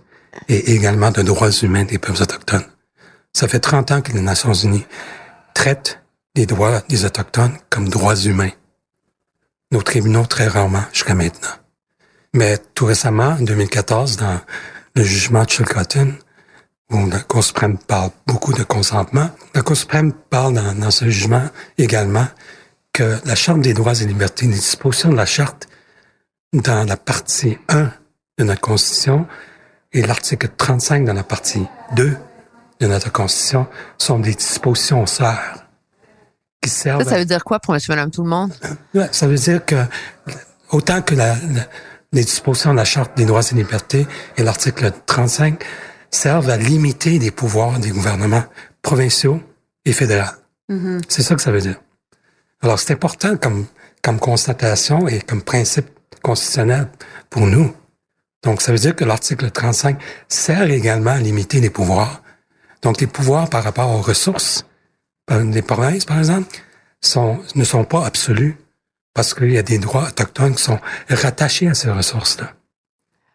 et 0.48 0.74
également 0.74 1.10
de 1.10 1.22
droits 1.22 1.50
humains 1.50 1.84
des 1.84 1.98
peuples 1.98 2.22
autochtones. 2.22 2.66
Ça 3.32 3.48
fait 3.48 3.60
30 3.60 3.90
ans 3.92 4.02
que 4.02 4.12
les 4.12 4.20
Nations 4.20 4.52
Unies 4.52 4.86
traitent 5.54 6.00
les 6.34 6.46
droits 6.46 6.80
des 6.88 7.04
Autochtones 7.04 7.56
comme 7.70 7.88
droits 7.88 8.16
humains. 8.16 8.50
Nos 9.72 9.82
tribunaux, 9.82 10.26
très 10.26 10.48
rarement, 10.48 10.84
jusqu'à 10.92 11.14
maintenant. 11.14 11.54
Mais 12.34 12.58
tout 12.74 12.86
récemment, 12.86 13.36
en 13.38 13.42
2014, 13.42 14.16
dans 14.16 14.40
le 14.94 15.02
jugement 15.02 15.44
de 15.44 15.50
Chilcotin, 15.50 16.12
où 16.90 17.08
la 17.08 17.20
Cour 17.20 17.44
suprême 17.44 17.78
parle 17.78 18.10
beaucoup 18.26 18.52
de 18.52 18.64
consentement, 18.64 19.30
la 19.54 19.62
Cour 19.62 19.76
suprême 19.76 20.12
parle 20.12 20.54
dans, 20.54 20.74
dans 20.74 20.90
ce 20.90 21.08
jugement 21.08 21.48
également 21.78 22.26
que 22.92 23.18
la 23.24 23.34
Charte 23.34 23.60
des 23.60 23.74
droits 23.74 23.94
et 23.94 24.06
libertés, 24.06 24.46
les 24.46 24.54
dispositions 24.54 25.10
de 25.10 25.16
la 25.16 25.26
Charte 25.26 25.68
dans 26.52 26.84
la 26.84 26.96
partie 26.96 27.58
1 27.68 27.92
de 28.38 28.44
notre 28.44 28.60
Constitution 28.60 29.26
et 29.92 30.02
l'article 30.02 30.48
35 30.56 31.04
dans 31.04 31.12
la 31.12 31.22
partie 31.22 31.66
2 31.94 32.16
de 32.80 32.86
notre 32.86 33.12
Constitution 33.12 33.66
sont 33.98 34.18
des 34.18 34.34
dispositions 34.34 35.06
sœurs 35.06 35.64
qui 36.62 36.70
servent 36.70 37.04
Ça, 37.04 37.10
ça 37.10 37.18
veut 37.18 37.24
dire 37.24 37.44
quoi 37.44 37.60
pour 37.60 37.74
monsieur, 37.74 37.92
madame, 37.94 38.10
tout 38.10 38.22
le 38.22 38.28
monde? 38.28 38.52
Ça 39.12 39.26
veut 39.26 39.36
dire 39.36 39.64
que 39.64 39.76
autant 40.70 41.02
que 41.02 41.14
la, 41.14 41.34
la- 41.36 41.66
les 42.12 42.24
dispositions 42.24 42.72
de 42.72 42.76
la 42.78 42.84
Charte 42.84 43.16
des 43.16 43.24
droits 43.24 43.42
et 43.42 43.54
libertés 43.54 44.06
et 44.36 44.42
l'article 44.42 44.90
35 45.06 45.62
servent 46.10 46.50
à 46.50 46.56
limiter 46.56 47.18
les 47.20 47.30
pouvoirs 47.30 47.78
des 47.78 47.90
gouvernements 47.90 48.42
provinciaux 48.82 49.40
et 49.84 49.92
fédéraux. 49.92 50.26
C'est 51.08 51.22
ça 51.22 51.34
que 51.36 51.42
ça 51.42 51.50
veut 51.52 51.60
dire. 51.60 51.80
Alors, 52.62 52.78
c'est 52.80 52.92
important 52.92 53.36
comme, 53.36 53.66
comme 54.02 54.18
constatation 54.18 55.06
et 55.08 55.20
comme 55.20 55.42
principe 55.42 55.86
constitutionnel 56.22 56.88
pour 57.30 57.46
nous. 57.46 57.72
Donc, 58.42 58.60
ça 58.60 58.72
veut 58.72 58.78
dire 58.78 58.94
que 58.96 59.04
l'article 59.04 59.50
35 59.50 60.00
sert 60.28 60.70
également 60.70 61.10
à 61.12 61.18
limiter 61.18 61.60
les 61.60 61.70
pouvoirs. 61.70 62.22
Donc, 62.82 63.00
les 63.00 63.06
pouvoirs 63.06 63.48
par 63.48 63.62
rapport 63.64 63.90
aux 63.90 64.00
ressources 64.00 64.64
des 65.28 65.62
provinces, 65.62 66.04
par 66.04 66.18
exemple, 66.18 66.48
sont, 67.00 67.38
ne 67.54 67.64
sont 67.64 67.84
pas 67.84 68.04
absolus 68.04 68.56
parce 69.14 69.34
qu'il 69.34 69.50
y 69.50 69.58
a 69.58 69.62
des 69.62 69.78
droits 69.78 70.08
autochtones 70.08 70.54
qui 70.54 70.62
sont 70.62 70.78
rattachés 71.08 71.68
à 71.68 71.74
ces 71.74 71.90
ressources-là. 71.90 72.52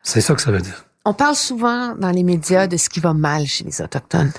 C'est 0.04 0.22
ça 0.22 0.36
que 0.36 0.42
ça 0.42 0.52
veut 0.52 0.62
dire. 0.62 0.86
On 1.06 1.14
parle 1.14 1.36
souvent 1.36 1.96
dans 1.96 2.12
les 2.12 2.24
médias 2.24 2.68
de 2.68 2.78
ce 2.78 2.90
qui 2.90 3.00
va 3.00 3.14
mal 3.14 3.46
chez 3.46 3.64
les 3.64 3.82
Autochtones. 3.82 4.32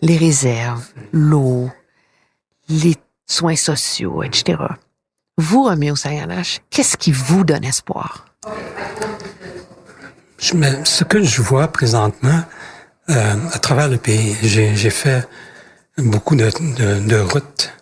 Les 0.00 0.16
réserves, 0.16 0.84
l'eau, 1.12 1.70
les 2.68 2.96
soins 3.26 3.56
sociaux, 3.56 4.24
etc. 4.24 4.58
Vous, 5.38 5.62
Roméo 5.62 5.94
Sayanash, 5.94 6.60
qu'est-ce 6.70 6.96
qui 6.96 7.12
vous 7.12 7.44
donne 7.44 7.64
espoir? 7.64 8.26
Je, 10.38 10.54
ce 10.84 11.04
que 11.04 11.22
je 11.22 11.40
vois 11.40 11.68
présentement 11.68 12.42
euh, 13.10 13.34
à 13.52 13.58
travers 13.58 13.88
le 13.88 13.98
pays, 13.98 14.36
j'ai 14.42 14.90
fait 14.90 15.26
beaucoup 15.98 16.36
de, 16.36 16.50
de, 16.76 17.00
de 17.00 17.16
routes 17.16 17.72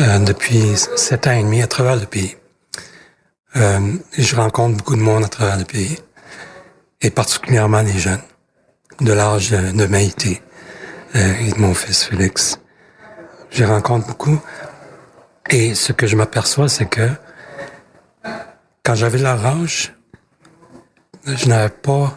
euh, 0.00 0.18
depuis 0.18 0.76
sept 0.96 1.26
ans 1.26 1.32
et 1.32 1.42
demi 1.42 1.62
à 1.62 1.66
travers 1.66 1.96
le 1.96 2.06
pays. 2.06 2.36
Euh, 3.56 3.94
je 4.16 4.36
rencontre 4.36 4.76
beaucoup 4.76 4.96
de 4.96 5.00
monde 5.00 5.24
à 5.24 5.28
travers 5.28 5.58
le 5.58 5.64
pays, 5.64 5.98
et 7.00 7.10
particulièrement 7.10 7.82
les 7.82 7.98
jeunes, 7.98 8.22
de 9.00 9.12
l'âge 9.12 9.50
de 9.50 9.86
Maïté 9.86 10.42
euh, 11.16 11.34
et 11.40 11.50
de 11.50 11.58
mon 11.58 11.74
fils 11.74 12.04
Félix. 12.04 12.60
Je 13.50 13.64
rencontre 13.64 14.06
beaucoup, 14.06 14.38
et 15.48 15.74
ce 15.74 15.92
que 15.92 16.06
je 16.06 16.16
m'aperçois, 16.16 16.68
c'est 16.68 16.86
que 16.86 17.08
quand 18.84 18.94
j'avais 18.94 19.18
leur 19.18 19.44
âge, 19.44 19.94
je 21.26 21.46
n'avais 21.48 21.70
pas 21.70 22.16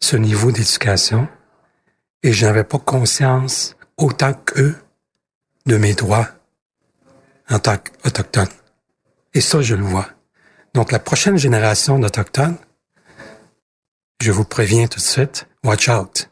ce 0.00 0.16
niveau 0.16 0.50
d'éducation 0.50 1.28
et 2.22 2.32
je 2.32 2.46
n'avais 2.46 2.64
pas 2.64 2.78
conscience 2.78 3.76
autant 3.96 4.32
qu'eux 4.34 4.76
de 5.66 5.76
mes 5.76 5.94
droits 5.94 6.28
en 7.50 7.58
tant 7.58 7.76
qu'Autochtone. 7.76 8.48
Et 9.34 9.40
ça, 9.40 9.60
je 9.60 9.74
le 9.74 9.84
vois. 9.84 10.08
Donc, 10.74 10.92
la 10.92 10.98
prochaine 10.98 11.36
génération 11.36 11.98
d'Autochtones, 11.98 12.56
je 14.20 14.32
vous 14.32 14.44
préviens 14.44 14.86
tout 14.86 14.98
de 14.98 15.04
suite, 15.04 15.46
watch 15.64 15.88
out. 15.88 16.28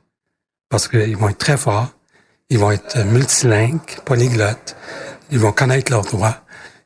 Parce 0.69 0.89
qu'ils 0.89 1.17
vont 1.17 1.29
être 1.29 1.39
très 1.39 1.57
forts, 1.57 1.91
ils 2.51 2.59
vont 2.59 2.71
être 2.71 2.99
multilingues, 3.05 4.01
polyglottes, 4.05 4.77
ils 5.31 5.39
vont 5.39 5.53
connaître 5.53 5.93
leurs 5.93 6.05
droits, 6.05 6.43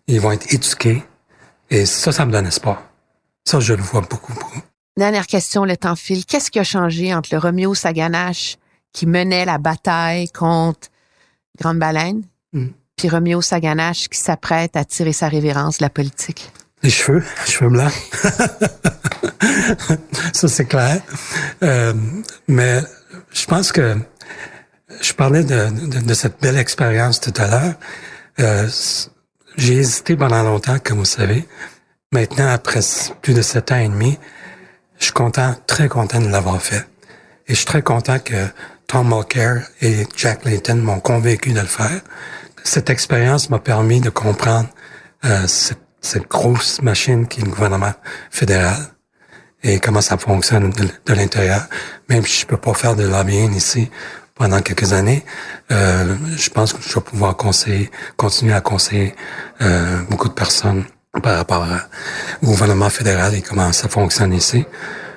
ils 0.07 0.21
vont 0.21 0.33
être 0.33 0.53
éduqués. 0.53 1.03
Et 1.71 1.87
ça, 1.87 2.13
ça 2.13 2.27
me 2.27 2.33
donne 2.33 2.47
espoir. 2.47 2.83
Ça, 3.45 3.61
je 3.61 3.75
le 3.75 3.83
vois 3.83 4.03
beaucoup, 4.03 4.33
beaucoup. 4.33 4.61
Dernière 4.97 5.27
question, 5.27 5.65
le 5.65 5.77
temps 5.77 5.97
file. 5.97 6.27
Qu'est-ce 6.27 6.51
qui 6.51 6.59
a 6.59 6.65
changé 6.65 7.15
entre 7.15 7.31
le 7.33 7.39
Romeo 7.39 7.75
Saganache 7.75 8.57
qui 8.93 9.07
menait 9.07 9.45
la 9.45 9.59
bataille 9.59 10.31
contre 10.31 10.89
Grande 11.59 11.79
Baleine 11.79 12.23
mm 12.53 12.69
puis 13.01 13.09
Roméo 13.09 13.41
Saganache 13.41 14.09
qui 14.09 14.19
s'apprête 14.19 14.77
à 14.77 14.85
tirer 14.85 15.15
sa 15.15 15.29
révérence 15.29 15.81
la 15.81 15.89
politique? 15.89 16.53
Les 16.83 16.91
cheveux, 16.91 17.25
les 17.47 17.51
cheveux 17.51 17.71
blancs. 17.71 17.93
ça, 20.35 20.49
c'est 20.49 20.67
clair. 20.67 21.01
Euh, 21.63 21.95
mais 22.47 22.83
je 23.33 23.47
pense 23.47 23.73
que 23.73 23.97
je 25.01 25.15
parlais 25.15 25.45
de, 25.45 26.01
de, 26.01 26.15
cette 26.15 26.43
belle 26.43 26.59
expérience 26.59 27.21
tout 27.21 27.33
à 27.39 27.49
l'heure. 27.49 27.75
Euh, 28.39 28.69
j'ai 29.57 29.77
hésité 29.77 30.15
pendant 30.15 30.43
longtemps, 30.43 30.77
comme 30.83 30.99
vous 30.99 31.07
savez. 31.07 31.49
Maintenant, 32.13 32.49
après 32.49 32.81
plus 33.23 33.33
de 33.33 33.41
sept 33.41 33.73
ans 33.73 33.79
et 33.79 33.89
demi, 33.89 34.19
je 34.99 35.05
suis 35.05 35.15
content, 35.15 35.57
très 35.67 35.89
content 35.89 36.21
de 36.21 36.29
l'avoir 36.29 36.61
fait. 36.61 36.87
Et 37.47 37.53
je 37.53 37.55
suis 37.55 37.67
très 37.67 37.83
content 37.83 38.19
que 38.19 38.47
Tom 38.91 39.09
Mulcair 39.09 39.69
et 39.81 40.07
Jack 40.17 40.45
Layton 40.45 40.77
m'ont 40.77 41.01
convaincu 41.01 41.53
de 41.53 41.61
le 41.61 41.67
faire 41.67 42.01
cette 42.65 42.91
expérience 42.91 43.51
m'a 43.51 43.59
permis 43.59 44.01
de 44.01 44.11
comprendre 44.11 44.69
euh, 45.25 45.47
cette, 45.47 45.81
cette, 46.01 46.29
grosse 46.29 46.83
machine 46.83 47.27
qui 47.27 47.41
est 47.41 47.45
le 47.45 47.51
gouvernement 47.51 47.93
fédéral 48.31 48.77
et 49.63 49.79
comment 49.79 50.01
ça 50.01 50.17
fonctionne 50.17 50.71
de, 50.71 51.13
l'intérieur. 51.13 51.67
Même 52.09 52.25
si 52.25 52.41
je 52.41 52.47
peux 52.47 52.57
pas 52.57 52.75
faire 52.75 52.97
de 52.97 53.05
lobbying 53.05 53.55
ici 53.55 53.91
pendant 54.35 54.61
quelques 54.61 54.93
années, 54.93 55.25
euh, 55.71 56.17
je 56.37 56.51
pense 56.51 56.73
que 56.73 56.83
je 56.83 56.95
vais 56.95 57.01
pouvoir 57.01 57.37
conseiller, 57.37 57.91
continuer 58.17 58.55
à 58.55 58.61
conseiller 58.61 59.15
euh, 59.61 60.01
beaucoup 60.09 60.29
de 60.29 60.35
personnes 60.35 60.85
par 61.23 61.37
rapport 61.37 61.67
au 62.43 62.47
gouvernement 62.47 62.89
fédéral 62.89 63.35
et 63.35 63.43
comment 63.43 63.73
ça 63.73 63.89
fonctionne 63.89 64.33
ici. 64.33 64.65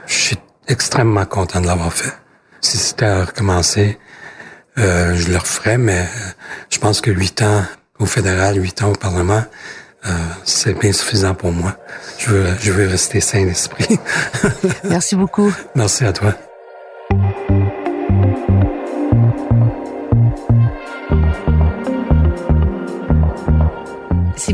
Je 0.07 0.13
suis 0.13 0.37
extrêmement 0.67 1.25
content 1.25 1.61
de 1.61 1.67
l'avoir 1.67 1.93
fait. 1.93 2.22
Si 2.63 2.77
c'était 2.77 3.05
à 3.05 3.25
recommencer, 3.25 3.99
euh, 4.77 5.15
je 5.15 5.29
le 5.29 5.37
referais, 5.37 5.77
mais 5.77 5.99
euh, 5.99 6.29
je 6.69 6.79
pense 6.79 7.01
que 7.01 7.11
huit 7.11 7.41
ans 7.41 7.65
au 7.99 8.05
fédéral, 8.05 8.55
huit 8.55 8.81
ans 8.81 8.91
au 8.91 8.95
Parlement, 8.95 9.43
euh, 10.05 10.09
c'est 10.45 10.73
bien 10.79 10.93
suffisant 10.93 11.35
pour 11.35 11.51
moi. 11.51 11.77
Je 12.17 12.29
veux, 12.29 12.47
je 12.61 12.71
veux 12.71 12.87
rester 12.87 13.19
sain 13.19 13.43
d'esprit. 13.43 13.99
Merci 14.85 15.17
beaucoup. 15.17 15.53
Merci 15.75 16.05
à 16.05 16.13
toi. 16.13 16.33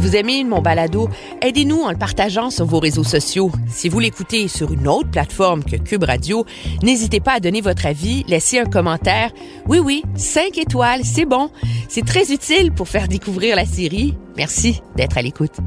Vous 0.10 0.16
aimez 0.16 0.44
mon 0.44 0.60
balado, 0.60 1.08
aidez-nous 1.40 1.82
en 1.82 1.92
le 1.92 1.98
partageant 1.98 2.50
sur 2.50 2.66
vos 2.66 2.80
réseaux 2.80 3.04
sociaux. 3.04 3.52
Si 3.68 3.90
vous 3.90 4.00
l'écoutez 4.00 4.48
sur 4.48 4.72
une 4.72 4.88
autre 4.88 5.12
plateforme 5.12 5.64
que 5.64 5.76
Cube 5.76 6.04
Radio, 6.04 6.48
n'hésitez 6.82 7.20
pas 7.20 7.34
à 7.34 7.40
donner 7.40 7.62
votre 7.62 7.86
avis, 7.86 8.24
laisser 8.28 8.58
un 8.58 8.66
commentaire. 8.66 9.32
Oui, 9.68 9.78
oui, 9.78 10.02
cinq 10.16 10.58
étoiles, 10.58 11.02
c'est 11.04 11.26
bon. 11.26 11.52
C'est 11.90 12.04
très 12.04 12.34
utile 12.34 12.72
pour 12.72 12.88
faire 12.88 13.08
découvrir 13.08 13.56
la 13.56 13.66
série. 13.66 14.16
Merci 14.36 14.82
d'être 14.96 15.16
à 15.16 15.22
l'écoute. 15.22 15.58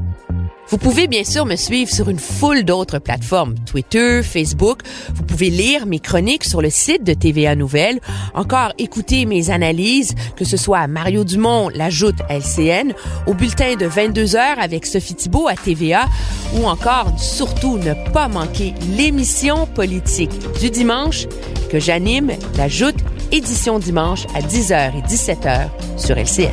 Vous 0.69 0.77
pouvez 0.77 1.07
bien 1.07 1.23
sûr 1.23 1.45
me 1.45 1.55
suivre 1.55 1.91
sur 1.91 2.09
une 2.09 2.19
foule 2.19 2.63
d'autres 2.63 2.99
plateformes, 2.99 3.55
Twitter, 3.65 4.21
Facebook. 4.23 4.79
Vous 5.13 5.23
pouvez 5.23 5.49
lire 5.49 5.85
mes 5.85 5.99
chroniques 5.99 6.45
sur 6.45 6.61
le 6.61 6.69
site 6.69 7.03
de 7.03 7.13
TVA 7.13 7.55
Nouvelles, 7.55 7.99
encore 8.33 8.73
écouter 8.77 9.25
mes 9.25 9.49
analyses, 9.49 10.15
que 10.35 10.45
ce 10.45 10.57
soit 10.57 10.87
Mario 10.87 11.23
Dumont, 11.23 11.69
l'ajoute 11.69 12.15
LCN, 12.29 12.93
au 13.27 13.33
bulletin 13.33 13.75
de 13.75 13.85
22 13.85 14.35
heures 14.35 14.59
avec 14.59 14.85
Sophie 14.85 15.15
Thibault 15.15 15.47
à 15.47 15.55
TVA, 15.55 16.05
ou 16.55 16.65
encore 16.65 17.13
surtout 17.19 17.77
ne 17.77 17.93
pas 18.11 18.27
manquer 18.27 18.73
l'émission 18.95 19.67
politique 19.67 20.31
du 20.59 20.69
dimanche 20.69 21.27
que 21.69 21.79
j'anime, 21.79 22.31
l'ajoute 22.57 22.95
édition 23.31 23.79
dimanche 23.79 24.25
à 24.35 24.41
10h 24.41 24.91
et 24.97 25.01
17h 25.01 25.67
sur 25.97 26.17
LCN. 26.17 26.51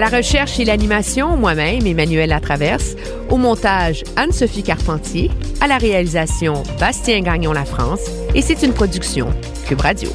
À 0.00 0.08
la 0.08 0.16
recherche 0.16 0.58
et 0.58 0.64
l'animation, 0.64 1.36
moi-même, 1.36 1.86
Emmanuel 1.86 2.30
Latraverse. 2.30 2.96
Au 3.28 3.36
montage, 3.36 4.02
Anne-Sophie 4.16 4.62
Carpentier. 4.62 5.30
À 5.60 5.66
la 5.66 5.76
réalisation, 5.76 6.62
Bastien 6.78 7.20
Gagnon 7.20 7.52
La 7.52 7.66
France. 7.66 8.08
Et 8.34 8.40
c'est 8.40 8.62
une 8.62 8.72
production 8.72 9.28
Cube 9.66 9.82
Radio. 9.82 10.08